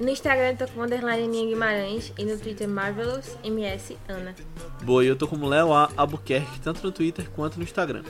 No 0.00 0.08
Instagram 0.08 0.50
eu 0.50 0.56
tô 0.56 0.68
com 0.68 0.82
underline 0.82 1.24
Aninha 1.24 1.46
Guimarães 1.46 2.12
e 2.18 2.24
no 2.24 2.36
Twitter 2.36 2.68
Marvelous 2.68 3.36
MS 3.44 3.96
Ana. 4.08 4.34
Boa, 4.82 5.04
e 5.04 5.06
eu 5.08 5.14
tô 5.14 5.28
como 5.28 5.46
Léo 5.46 5.72
A. 5.72 5.90
Albuquerque, 5.96 6.60
tanto 6.60 6.82
no 6.82 6.90
Twitter 6.90 7.30
quanto 7.30 7.56
no 7.56 7.62
Instagram. 7.62 8.02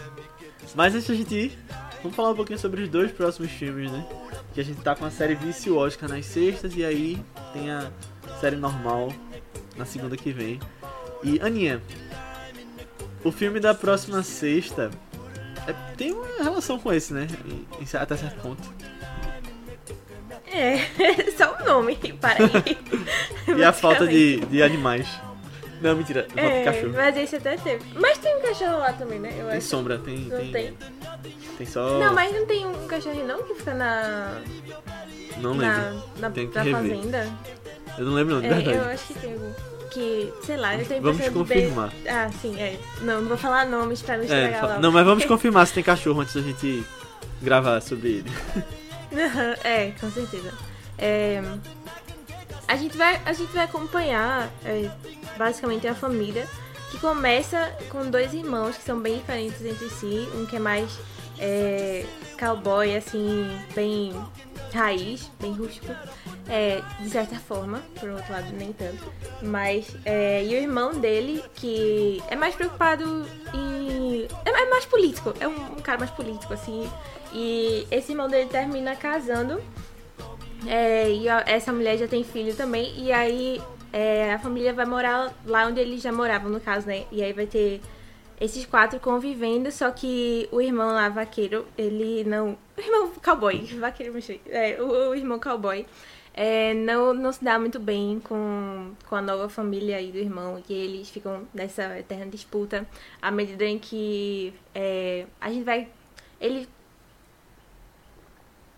Mas 0.75 0.95
antes 0.95 1.07
da 1.09 1.15
gente 1.15 1.35
ir, 1.35 1.59
vamos 2.03 2.17
falar 2.17 2.31
um 2.31 2.35
pouquinho 2.37 2.59
sobre 2.59 2.83
os 2.83 2.89
dois 2.89 3.13
próximos 3.13 3.51
filmes, 3.51 3.91
né? 3.91 4.07
Que 4.55 4.61
a 4.61 4.65
gente 4.65 4.81
tá 4.81 4.97
com 4.97 5.05
a 5.05 5.11
série 5.11 5.35
Vice 5.35 5.71
Oscar 5.71 6.09
nas 6.09 6.25
sextas 6.25 6.75
e 6.77 6.83
aí 6.85 7.23
tem 7.53 7.71
a 7.71 7.91
série 8.41 8.57
normal 8.57 9.13
na 9.77 9.85
segunda 9.85 10.17
que 10.17 10.33
vem. 10.33 10.59
E 11.23 11.39
Aninha, 11.41 11.83
o 13.25 13.31
filme 13.33 13.61
da 13.61 13.75
próxima 13.75 14.23
sexta 14.23 14.91
é- 15.67 15.73
tem 15.97 16.13
uma 16.13 16.27
relação 16.43 16.79
com 16.79 16.93
esse, 16.93 17.13
né? 17.15 17.27
Em- 17.47 17.67
em- 17.83 17.97
até 17.97 18.17
certo 18.17 18.41
ponto. 18.41 18.63
É, 20.47 20.79
só 21.37 21.57
o 21.61 21.65
nome, 21.65 21.97
para 22.21 22.45
aí. 22.45 22.79
E 23.59 23.65
a 23.65 23.73
falta 23.73 24.07
de, 24.07 24.41
de 24.47 24.63
animais. 24.63 25.09
Não, 25.81 25.97
mentira, 25.97 26.29
É, 26.37 26.63
cachorro. 26.65 26.93
mas 26.95 27.17
esse 27.17 27.37
até 27.37 27.57
teve. 27.57 27.83
Mas 27.99 28.17
tem 28.19 28.37
um 28.37 28.41
cachorro 28.41 28.79
lá 28.79 28.93
também, 28.93 29.19
né? 29.19 29.31
Eu 29.37 29.49
Tem 29.49 29.57
acho. 29.59 29.67
sombra, 29.67 29.99
tem. 29.99 30.17
Não 30.19 30.39
tem, 30.39 30.53
tem. 30.53 30.79
tem 31.59 31.67
só. 31.67 31.99
Não, 31.99 32.15
mas 32.15 32.33
não 32.33 32.47
tem 32.47 32.65
um 32.67 32.87
cachorrinho 32.87 33.27
não 33.27 33.43
que 33.43 33.55
fica 33.55 33.75
na. 33.75 34.41
Não 35.39 35.55
na, 35.55 35.75
lembro. 35.91 36.05
na, 36.19 36.31
Tem 36.31 36.49
que 36.49 36.55
na 36.55 36.63
rever. 36.63 36.97
fazenda. 36.97 37.29
Eu 37.99 38.05
não 38.07 38.13
lembro, 38.15 38.35
não, 38.35 38.41
de 38.43 38.47
É, 38.47 38.55
verdade. 38.55 38.77
eu 38.79 38.85
acho 38.85 39.07
que 39.09 39.15
tem 39.15 39.33
algum. 39.33 39.53
Que, 39.93 40.33
sei 40.45 40.57
lá, 40.57 40.75
eu 40.77 40.87
tenho 40.87 41.03
Vamos 41.03 41.29
confirmar. 41.29 41.91
ver- 41.91 42.09
Ah, 42.09 42.31
sim, 42.41 42.59
é. 42.59 42.79
Não, 43.03 43.21
não 43.21 43.29
vou 43.29 43.37
falar 43.37 43.67
nomes 43.67 44.01
pra 44.01 44.17
não 44.17 44.23
É, 44.23 44.27
estragar 44.27 44.67
lá. 44.67 44.79
não, 44.79 44.91
mas 44.91 45.05
vamos 45.05 45.25
confirmar 45.27 45.67
se 45.67 45.75
tem 45.75 45.83
cachorro 45.83 46.21
antes 46.23 46.35
da 46.35 46.41
gente 46.41 46.83
gravar 47.43 47.81
sobre 47.83 48.09
ele. 48.09 48.31
é, 49.63 49.93
com 50.01 50.11
certeza. 50.11 50.53
É, 50.97 51.43
a, 52.67 52.77
gente 52.77 52.97
vai, 52.97 53.21
a 53.27 53.33
gente 53.35 53.53
vai 53.53 53.65
acompanhar 53.65 54.49
é, 54.65 54.89
basicamente 55.37 55.87
a 55.87 55.95
família 55.95 56.47
que 56.91 56.99
começa 56.99 57.71
com 57.91 58.09
dois 58.11 58.33
irmãos 58.33 58.77
que 58.77 58.85
são 58.85 58.99
bem 58.99 59.19
diferentes 59.19 59.63
entre 59.65 59.89
si. 59.91 60.27
Um 60.35 60.47
que 60.47 60.57
é 60.57 60.59
mais 60.59 60.91
é, 61.43 62.07
cowboy, 62.39 62.97
assim, 62.97 63.45
bem 63.75 64.15
raiz, 64.73 65.31
bem 65.41 65.53
rústico. 65.53 65.93
É, 66.49 66.81
de 67.01 67.09
certa 67.11 67.37
forma, 67.37 67.83
por 68.01 68.09
outro 68.11 68.33
lado, 68.33 68.53
nem 68.53 68.73
tanto. 68.73 69.13
Mas, 69.43 69.95
é, 70.05 70.43
e 70.45 70.49
o 70.55 70.59
irmão 70.59 70.93
dele, 70.99 71.43
que 71.55 72.23
é 72.29 72.37
mais 72.37 72.55
preocupado 72.55 73.27
em. 73.55 74.27
É, 74.45 74.51
é 74.63 74.71
mais 74.71 74.85
político, 74.87 75.35
é 75.41 75.47
um, 75.47 75.53
um 75.73 75.81
cara 75.81 75.99
mais 75.99 76.11
político, 76.11 76.53
assim. 76.55 76.89
E 77.33 77.87
esse 77.91 78.13
irmão 78.13 78.29
dele 78.29 78.49
termina 78.49 78.95
casando. 78.97 79.61
É, 80.67 81.11
e 81.11 81.29
a- 81.29 81.43
essa 81.47 81.73
mulher 81.73 81.97
já 81.99 82.07
tem 82.09 82.23
filho 82.25 82.55
também. 82.55 82.93
E 82.99 83.13
aí 83.13 83.61
é, 83.93 84.33
a 84.33 84.39
família 84.39 84.73
vai 84.73 84.85
morar 84.87 85.33
lá 85.45 85.67
onde 85.67 85.81
eles 85.81 86.03
já 86.03 86.13
moravam, 86.13 86.51
no 86.51 86.61
caso, 86.61 86.87
né? 86.87 87.05
E 87.11 87.23
aí 87.23 87.33
vai 87.33 87.47
ter 87.47 87.81
esses 88.43 88.67
quatro 88.67 88.99
convivendo, 88.99 89.71
só 89.71 89.91
que 89.93 90.49
o 90.51 90.61
irmão 90.61 90.89
lá, 90.89 91.09
vaqueiro, 91.09 91.65
ele 91.79 92.25
não. 92.25 92.59
O 92.77 92.81
irmão 92.81 93.13
cowboy, 93.23 93.65
vaqueiro, 93.79 94.19
é, 94.47 94.83
o, 94.83 95.11
o 95.11 95.15
irmão 95.15 95.39
cowboy. 95.39 95.87
é, 96.35 96.75
não, 96.75 97.15
não 97.15 97.31
se 97.33 97.45
dá 97.45 97.57
muito 97.57 97.79
bem 97.79 98.19
com, 98.19 98.95
com 99.09 99.15
a 99.15 99.23
nova 99.23 99.49
família 99.49 99.97
aí 99.97 100.11
do 100.11 100.19
irmão, 100.19 100.61
e 100.69 100.73
eles 100.75 101.09
ficam 101.09 101.47
nessa 101.55 101.97
eterna 102.01 102.27
disputa 102.27 102.85
à 103.21 103.31
medida 103.31 103.65
em 103.65 103.79
que 103.79 104.53
é, 104.75 105.27
a 105.41 105.49
gente 105.49 105.63
vai. 105.63 105.89
Ele 106.41 106.69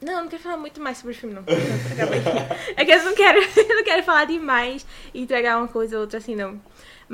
não, 0.05 0.25
não 0.25 0.29
quero 0.29 0.43
falar 0.43 0.59
muito 0.59 0.79
mais 0.83 0.99
sobre 0.99 1.15
o 1.15 1.17
filme, 1.17 1.35
não. 1.35 1.45
É 2.77 2.85
que 2.85 2.93
eu 2.93 3.03
não 3.03 3.15
quero, 3.15 3.39
eu 3.57 3.77
não 3.77 3.85
quero 3.85 4.03
falar 4.03 4.27
demais 4.27 4.85
e 5.15 5.23
entregar 5.23 5.57
uma 5.57 5.69
coisa 5.69 5.97
ou 5.97 6.03
outra 6.03 6.19
assim, 6.19 6.37
não. 6.37 6.61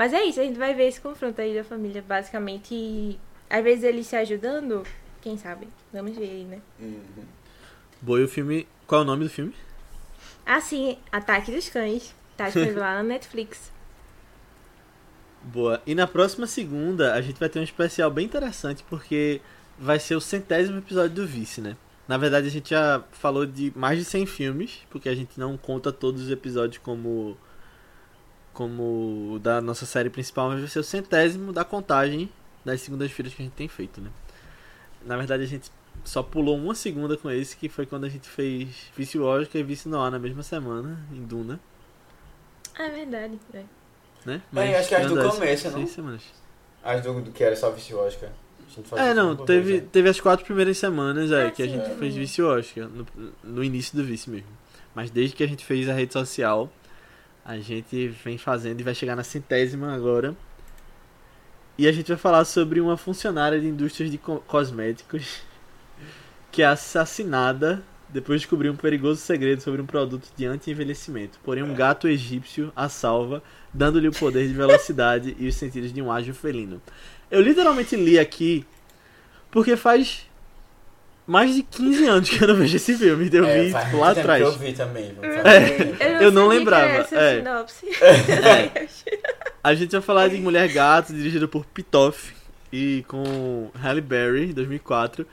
Mas 0.00 0.14
é 0.14 0.24
isso, 0.24 0.40
a 0.40 0.44
gente 0.44 0.58
vai 0.58 0.72
ver 0.72 0.88
esse 0.88 0.98
confronto 0.98 1.38
aí 1.42 1.54
da 1.54 1.62
família, 1.62 2.00
basicamente. 2.00 2.74
E 2.74 3.20
às 3.50 3.62
vezes 3.62 3.84
eles 3.84 4.06
se 4.06 4.16
ajudando, 4.16 4.82
quem 5.20 5.36
sabe? 5.36 5.68
Vamos 5.92 6.16
ver 6.16 6.24
aí, 6.24 6.44
né? 6.44 6.58
Boa, 8.00 8.18
e 8.18 8.24
o 8.24 8.28
filme. 8.28 8.66
Qual 8.86 9.02
é 9.02 9.04
o 9.04 9.06
nome 9.06 9.24
do 9.24 9.30
filme? 9.30 9.54
Ah, 10.46 10.58
sim, 10.58 10.96
Ataque 11.12 11.52
dos 11.52 11.68
Cães. 11.68 12.14
Tá 12.34 12.46
disponível 12.46 12.80
lá 12.80 12.94
na 12.94 13.02
Netflix. 13.02 13.70
Boa. 15.44 15.82
E 15.86 15.94
na 15.94 16.06
próxima 16.06 16.46
segunda 16.46 17.12
a 17.12 17.20
gente 17.20 17.38
vai 17.38 17.50
ter 17.50 17.58
um 17.58 17.62
especial 17.62 18.10
bem 18.10 18.24
interessante 18.24 18.82
porque 18.88 19.42
vai 19.78 20.00
ser 20.00 20.14
o 20.14 20.20
centésimo 20.20 20.78
episódio 20.78 21.14
do 21.14 21.26
Vice, 21.26 21.60
né? 21.60 21.76
Na 22.08 22.16
verdade 22.16 22.46
a 22.46 22.50
gente 22.50 22.70
já 22.70 23.04
falou 23.12 23.44
de 23.44 23.70
mais 23.76 23.98
de 23.98 24.06
100 24.06 24.24
filmes, 24.24 24.78
porque 24.88 25.10
a 25.10 25.14
gente 25.14 25.38
não 25.38 25.58
conta 25.58 25.92
todos 25.92 26.22
os 26.22 26.30
episódios 26.30 26.78
como 26.78 27.36
como 28.60 29.32
o 29.36 29.38
da 29.38 29.58
nossa 29.58 29.86
série 29.86 30.10
principal, 30.10 30.50
mas 30.50 30.60
vai 30.60 30.68
ser 30.68 30.80
o 30.80 30.84
centésimo 30.84 31.50
da 31.50 31.64
contagem 31.64 32.28
das 32.62 32.82
segundas-feiras 32.82 33.32
que 33.32 33.40
a 33.40 33.44
gente 33.46 33.54
tem 33.54 33.68
feito, 33.68 34.02
né? 34.02 34.10
Na 35.02 35.16
verdade 35.16 35.42
a 35.44 35.46
gente 35.46 35.70
só 36.04 36.22
pulou 36.22 36.58
uma 36.58 36.74
segunda 36.74 37.16
com 37.16 37.30
esse, 37.30 37.56
que 37.56 37.70
foi 37.70 37.86
quando 37.86 38.04
a 38.04 38.10
gente 38.10 38.28
fez 38.28 38.68
Vice 38.94 39.18
Oscar 39.18 39.62
e 39.62 39.64
Vice 39.64 39.88
Noir 39.88 40.10
na 40.10 40.18
mesma 40.18 40.42
semana, 40.42 40.98
em 41.10 41.22
Duna. 41.24 41.58
Ah, 42.78 42.84
é 42.84 42.90
verdade. 42.90 43.38
É. 43.54 43.62
né? 44.26 44.42
É, 44.54 44.78
acho 44.78 44.88
que 44.90 44.94
as 44.94 45.06
do 45.06 45.30
começo, 45.30 45.70
não? 45.70 45.78
Seis 45.78 45.90
semanas. 45.90 46.22
As 46.84 47.02
do, 47.02 47.18
do 47.22 47.30
que 47.32 47.42
era 47.42 47.56
só 47.56 47.70
vice. 47.70 47.94
A 47.94 48.82
fazia 48.84 49.06
É, 49.06 49.14
não, 49.14 49.34
teve, 49.36 49.62
vez, 49.72 49.82
né? 49.84 49.88
teve 49.90 50.08
as 50.10 50.20
quatro 50.20 50.44
primeiras 50.44 50.76
semanas 50.76 51.32
aí 51.32 51.46
Ah, 51.46 51.50
que 51.50 51.62
a 51.62 51.66
sim. 51.66 51.72
gente 51.72 51.98
fez 51.98 52.14
Vice 52.14 52.42
Oscar, 52.42 52.88
no, 52.88 53.06
no 53.42 53.64
início 53.64 53.96
do 53.96 54.04
Vice 54.04 54.28
mesmo. 54.28 54.48
Mas 54.94 55.10
desde 55.10 55.34
que 55.34 55.42
a 55.42 55.48
gente 55.48 55.64
fez 55.64 55.88
a 55.88 55.94
rede 55.94 56.12
social, 56.12 56.70
a 57.50 57.58
gente 57.58 58.06
vem 58.24 58.38
fazendo 58.38 58.80
e 58.80 58.84
vai 58.84 58.94
chegar 58.94 59.16
na 59.16 59.24
centésima 59.24 59.92
agora. 59.92 60.36
E 61.76 61.88
a 61.88 61.92
gente 61.92 62.06
vai 62.06 62.16
falar 62.16 62.44
sobre 62.44 62.80
uma 62.80 62.96
funcionária 62.96 63.60
de 63.60 63.66
indústrias 63.66 64.08
de 64.08 64.18
co- 64.18 64.38
cosméticos 64.46 65.42
que 66.52 66.62
é 66.62 66.66
assassinada 66.66 67.82
depois 68.08 68.40
de 68.40 68.46
descobrir 68.46 68.70
um 68.70 68.76
perigoso 68.76 69.20
segredo 69.20 69.62
sobre 69.62 69.82
um 69.82 69.86
produto 69.86 70.28
de 70.36 70.46
anti-envelhecimento. 70.46 71.40
Porém, 71.42 71.64
um 71.64 71.74
gato 71.74 72.06
egípcio 72.06 72.72
a 72.76 72.88
salva, 72.88 73.42
dando-lhe 73.74 74.06
o 74.08 74.12
poder 74.12 74.46
de 74.46 74.54
velocidade 74.54 75.34
e 75.38 75.48
os 75.48 75.56
sentidos 75.56 75.92
de 75.92 76.00
um 76.00 76.10
ágil 76.10 76.34
felino. 76.34 76.80
Eu 77.30 77.40
literalmente 77.40 77.96
li 77.96 78.16
aqui 78.16 78.64
porque 79.50 79.76
faz 79.76 80.24
mais 81.30 81.54
de 81.54 81.62
15 81.62 82.06
anos 82.06 82.28
que 82.28 82.42
eu 82.42 82.48
não 82.48 82.56
vejo 82.56 82.76
esse 82.76 82.96
filme. 82.96 83.30
Eu 83.32 83.44
É, 83.44 83.62
vi 83.64 83.70
faz 83.70 83.84
tipo, 83.84 83.98
lá 83.98 84.08
tempo 84.08 84.20
atrás. 84.20 84.42
que 84.42 84.48
Eu 84.48 84.58
vi 84.58 84.72
também. 84.72 85.14
vamos 85.14 85.36
Eu, 85.36 85.42
falar. 85.42 85.54
É. 85.54 86.24
Eu 86.24 86.32
não 86.32 86.42
sabia 86.42 86.48
que 86.50 86.58
lembrava, 86.58 86.84
era 86.86 87.02
essa 87.02 87.16
é. 87.16 87.36
sinopse. 87.36 87.86
A 89.62 89.74
gente 89.74 89.92
vai 89.92 90.00
falar 90.00 90.28
de 90.28 90.36
Mulher 90.38 90.68
Gato, 90.72 91.12
dirigido 91.12 91.48
por 91.48 91.64
Pitoff 91.66 92.34
e 92.72 93.04
com 93.06 93.70
Halle 93.74 94.00
Berry, 94.00 94.52
2004. 94.52 95.26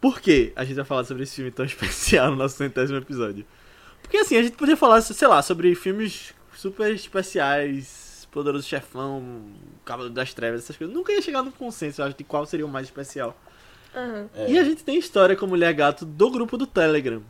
Por 0.00 0.20
que 0.20 0.52
a 0.54 0.64
gente 0.64 0.76
vai 0.76 0.84
falar 0.84 1.04
sobre 1.04 1.22
esse 1.24 1.36
filme 1.36 1.50
tão 1.50 1.64
especial 1.66 2.30
no 2.30 2.36
nosso 2.36 2.56
centésimo 2.56 2.98
episódio? 2.98 3.44
Porque 4.02 4.18
assim, 4.18 4.36
a 4.36 4.42
gente 4.42 4.56
podia 4.56 4.76
falar, 4.76 5.00
sei 5.02 5.28
lá, 5.28 5.42
sobre 5.42 5.74
filmes 5.74 6.34
super 6.54 6.92
especiais, 6.94 8.26
Poderoso 8.30 8.66
Chefão, 8.66 9.22
Cavaleiro 9.84 10.14
das 10.14 10.32
Trevas, 10.34 10.62
essas 10.62 10.76
coisas. 10.76 10.94
Nunca 10.94 11.12
ia 11.12 11.22
chegar 11.22 11.42
num 11.42 11.50
consenso, 11.50 12.00
eu 12.00 12.06
acho, 12.06 12.16
de 12.16 12.24
qual 12.24 12.46
seria 12.46 12.66
o 12.66 12.68
mais 12.68 12.86
especial. 12.86 13.36
Aham. 13.94 14.28
É. 14.34 14.50
E 14.50 14.58
a 14.58 14.64
gente 14.64 14.84
tem 14.84 14.98
história 14.98 15.34
com 15.36 15.46
Mulher 15.46 15.72
Gato 15.74 16.04
do 16.04 16.30
grupo 16.30 16.56
do 16.56 16.66
Telegram. 16.66 17.22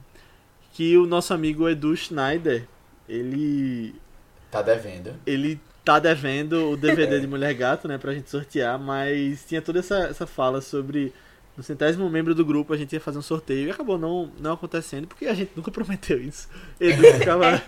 Que 0.73 0.97
o 0.97 1.07
nosso 1.07 1.35
amigo 1.35 1.69
Edu 1.69 1.97
Schneider, 1.97 2.67
ele 3.09 3.95
Tá 4.51 4.63
devendo. 4.63 5.15
ele 5.27 5.61
tá 5.85 5.99
devendo 5.99 6.71
o 6.71 6.77
DVD 6.77 7.19
de 7.21 7.27
Mulher 7.27 7.55
Gato, 7.55 7.89
né, 7.89 7.99
pra 7.99 8.13
gente 8.13 8.31
sortear, 8.31 8.79
mas 8.79 9.45
tinha 9.47 9.61
toda 9.63 9.79
essa, 9.81 9.99
essa 10.05 10.27
fala 10.27 10.61
sobre 10.61 11.13
no 11.57 11.63
centésimo 11.63 12.09
membro 12.09 12.35
do 12.35 12.45
grupo 12.45 12.73
a 12.73 12.77
gente 12.77 12.93
ia 12.93 13.01
fazer 13.01 13.19
um 13.19 13.23
sorteio 13.23 13.67
e 13.69 13.71
acabou 13.71 13.99
não, 13.99 14.31
não 14.39 14.53
acontecendo, 14.53 15.07
porque 15.09 15.27
a 15.27 15.35
gente 15.35 15.51
nunca 15.57 15.71
prometeu 15.73 16.21
isso. 16.23 16.49
Edu 16.79 17.03
ficava 17.19 17.61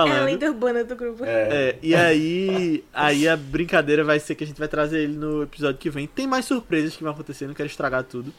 a 0.00 0.06
falando. 0.06 0.24
lenda 0.24 0.46
urbana 0.46 0.84
do 0.84 0.96
grupo. 0.96 1.24
É. 1.24 1.68
É, 1.70 1.78
e 1.82 1.94
aí, 1.94 2.84
aí 2.92 3.28
a 3.28 3.36
brincadeira 3.36 4.02
vai 4.02 4.18
ser 4.18 4.34
que 4.34 4.44
a 4.44 4.46
gente 4.46 4.58
vai 4.58 4.68
trazer 4.68 5.00
ele 5.00 5.14
no 5.14 5.42
episódio 5.42 5.78
que 5.78 5.90
vem. 5.90 6.06
Tem 6.06 6.26
mais 6.26 6.44
surpresas 6.44 6.96
que 6.96 7.02
vão 7.02 7.12
acontecer, 7.12 7.46
não 7.46 7.54
quero 7.54 7.68
estragar 7.68 8.04
tudo. 8.04 8.32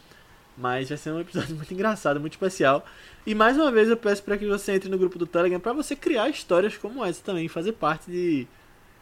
Mas 0.58 0.90
vai 0.90 0.98
ser 0.98 1.12
um 1.12 1.20
episódio 1.20 1.56
muito 1.56 1.74
engraçado, 1.74 2.20
muito 2.20 2.34
especial. 2.34 2.86
E 3.26 3.34
mais 3.34 3.58
uma 3.58 3.72
vez 3.72 3.90
eu 3.90 3.98
peço 3.98 4.24
para 4.24 4.38
que 4.38 4.46
você 4.46 4.74
entre 4.74 4.90
no 4.90 4.98
grupo 4.98 5.18
do 5.18 5.26
Telegram 5.26 5.60
para 5.60 5.74
você 5.74 5.96
criar 5.96 6.30
histórias 6.30 6.78
como 6.78 7.04
essa 7.04 7.24
também, 7.24 7.48
fazer 7.48 7.74
parte 7.74 8.12
de 8.12 8.48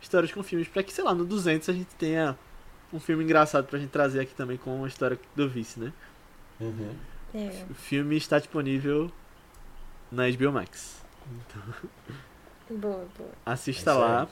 histórias 0.02 0.32
com 0.32 0.42
filmes, 0.44 0.68
para 0.68 0.84
que, 0.84 0.94
sei 0.94 1.04
lá, 1.04 1.14
no 1.14 1.26
200 1.26 1.70
a 1.70 1.74
gente 1.74 1.94
tenha 1.96 2.38
um 2.92 3.00
filme 3.00 3.24
engraçado 3.24 3.68
pra 3.68 3.80
gente 3.80 3.90
trazer 3.90 4.20
aqui 4.20 4.34
também 4.34 4.58
com 4.58 4.76
uma 4.76 4.88
história 4.88 5.20
do 5.36 5.48
Vice, 5.48 5.80
né? 5.80 5.94
Uhum. 6.60 6.96
É. 7.34 7.66
O 7.70 7.74
filme 7.74 8.18
está 8.18 8.38
disponível 8.38 9.12
na 10.12 10.30
HBO 10.30 10.52
Max. 10.52 11.02
Boa, 12.72 13.06
boa. 13.18 13.30
Assista 13.46 13.92
É 13.92 13.94
lá. 13.94 14.28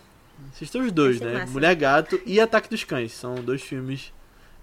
Assista 0.52 0.80
os 0.80 0.92
dois, 0.92 1.18
ser 1.18 1.26
né? 1.26 1.40
massa. 1.40 1.52
Mulher 1.52 1.76
Gato 1.76 2.20
e 2.26 2.40
Ataque 2.40 2.70
dos 2.70 2.84
Cães. 2.84 3.12
São 3.12 3.36
dois 3.36 3.62
filmes 3.62 4.14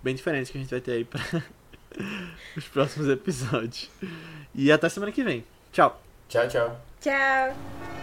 bem 0.03 0.15
diferentes 0.15 0.51
que 0.51 0.59
a 0.59 0.61
gente 0.61 0.71
vai 0.71 0.81
ter 0.81 0.93
aí 0.93 1.05
para 1.05 1.21
os 2.57 2.67
próximos 2.69 3.09
episódios. 3.09 3.91
E 4.55 4.73
até 4.73 4.89
semana 4.89 5.13
que 5.13 5.23
vem. 5.23 5.45
Tchau. 5.73 6.01
Tchau, 6.29 6.49
tchau. 6.49 6.81
Tchau. 7.01 7.96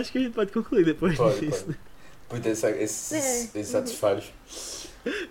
Acho 0.00 0.12
que 0.12 0.18
a 0.18 0.20
gente 0.22 0.32
pode 0.34 0.52
concluir 0.52 0.84
depois 0.84 1.16
Pode, 1.16 1.40
disso. 1.40 1.64
pode. 1.66 1.78
Por 2.28 2.40
ter 2.40 2.50
essa, 2.50 2.70
esses, 2.70 3.12
É. 3.54 3.60
esses 3.60 3.74
atos 3.74 3.94
falhos. 3.94 4.32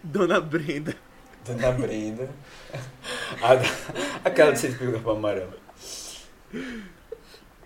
Dona 0.03 0.39
Brenda. 0.39 0.95
Dona 1.45 1.71
Brenda. 1.71 2.29
A 3.41 3.55
da- 3.55 3.63
aquela 4.23 4.51
de 4.51 4.59
ser 4.59 4.71
de 4.71 4.77
pica-pau 4.77 5.15
amarelo. 5.17 5.53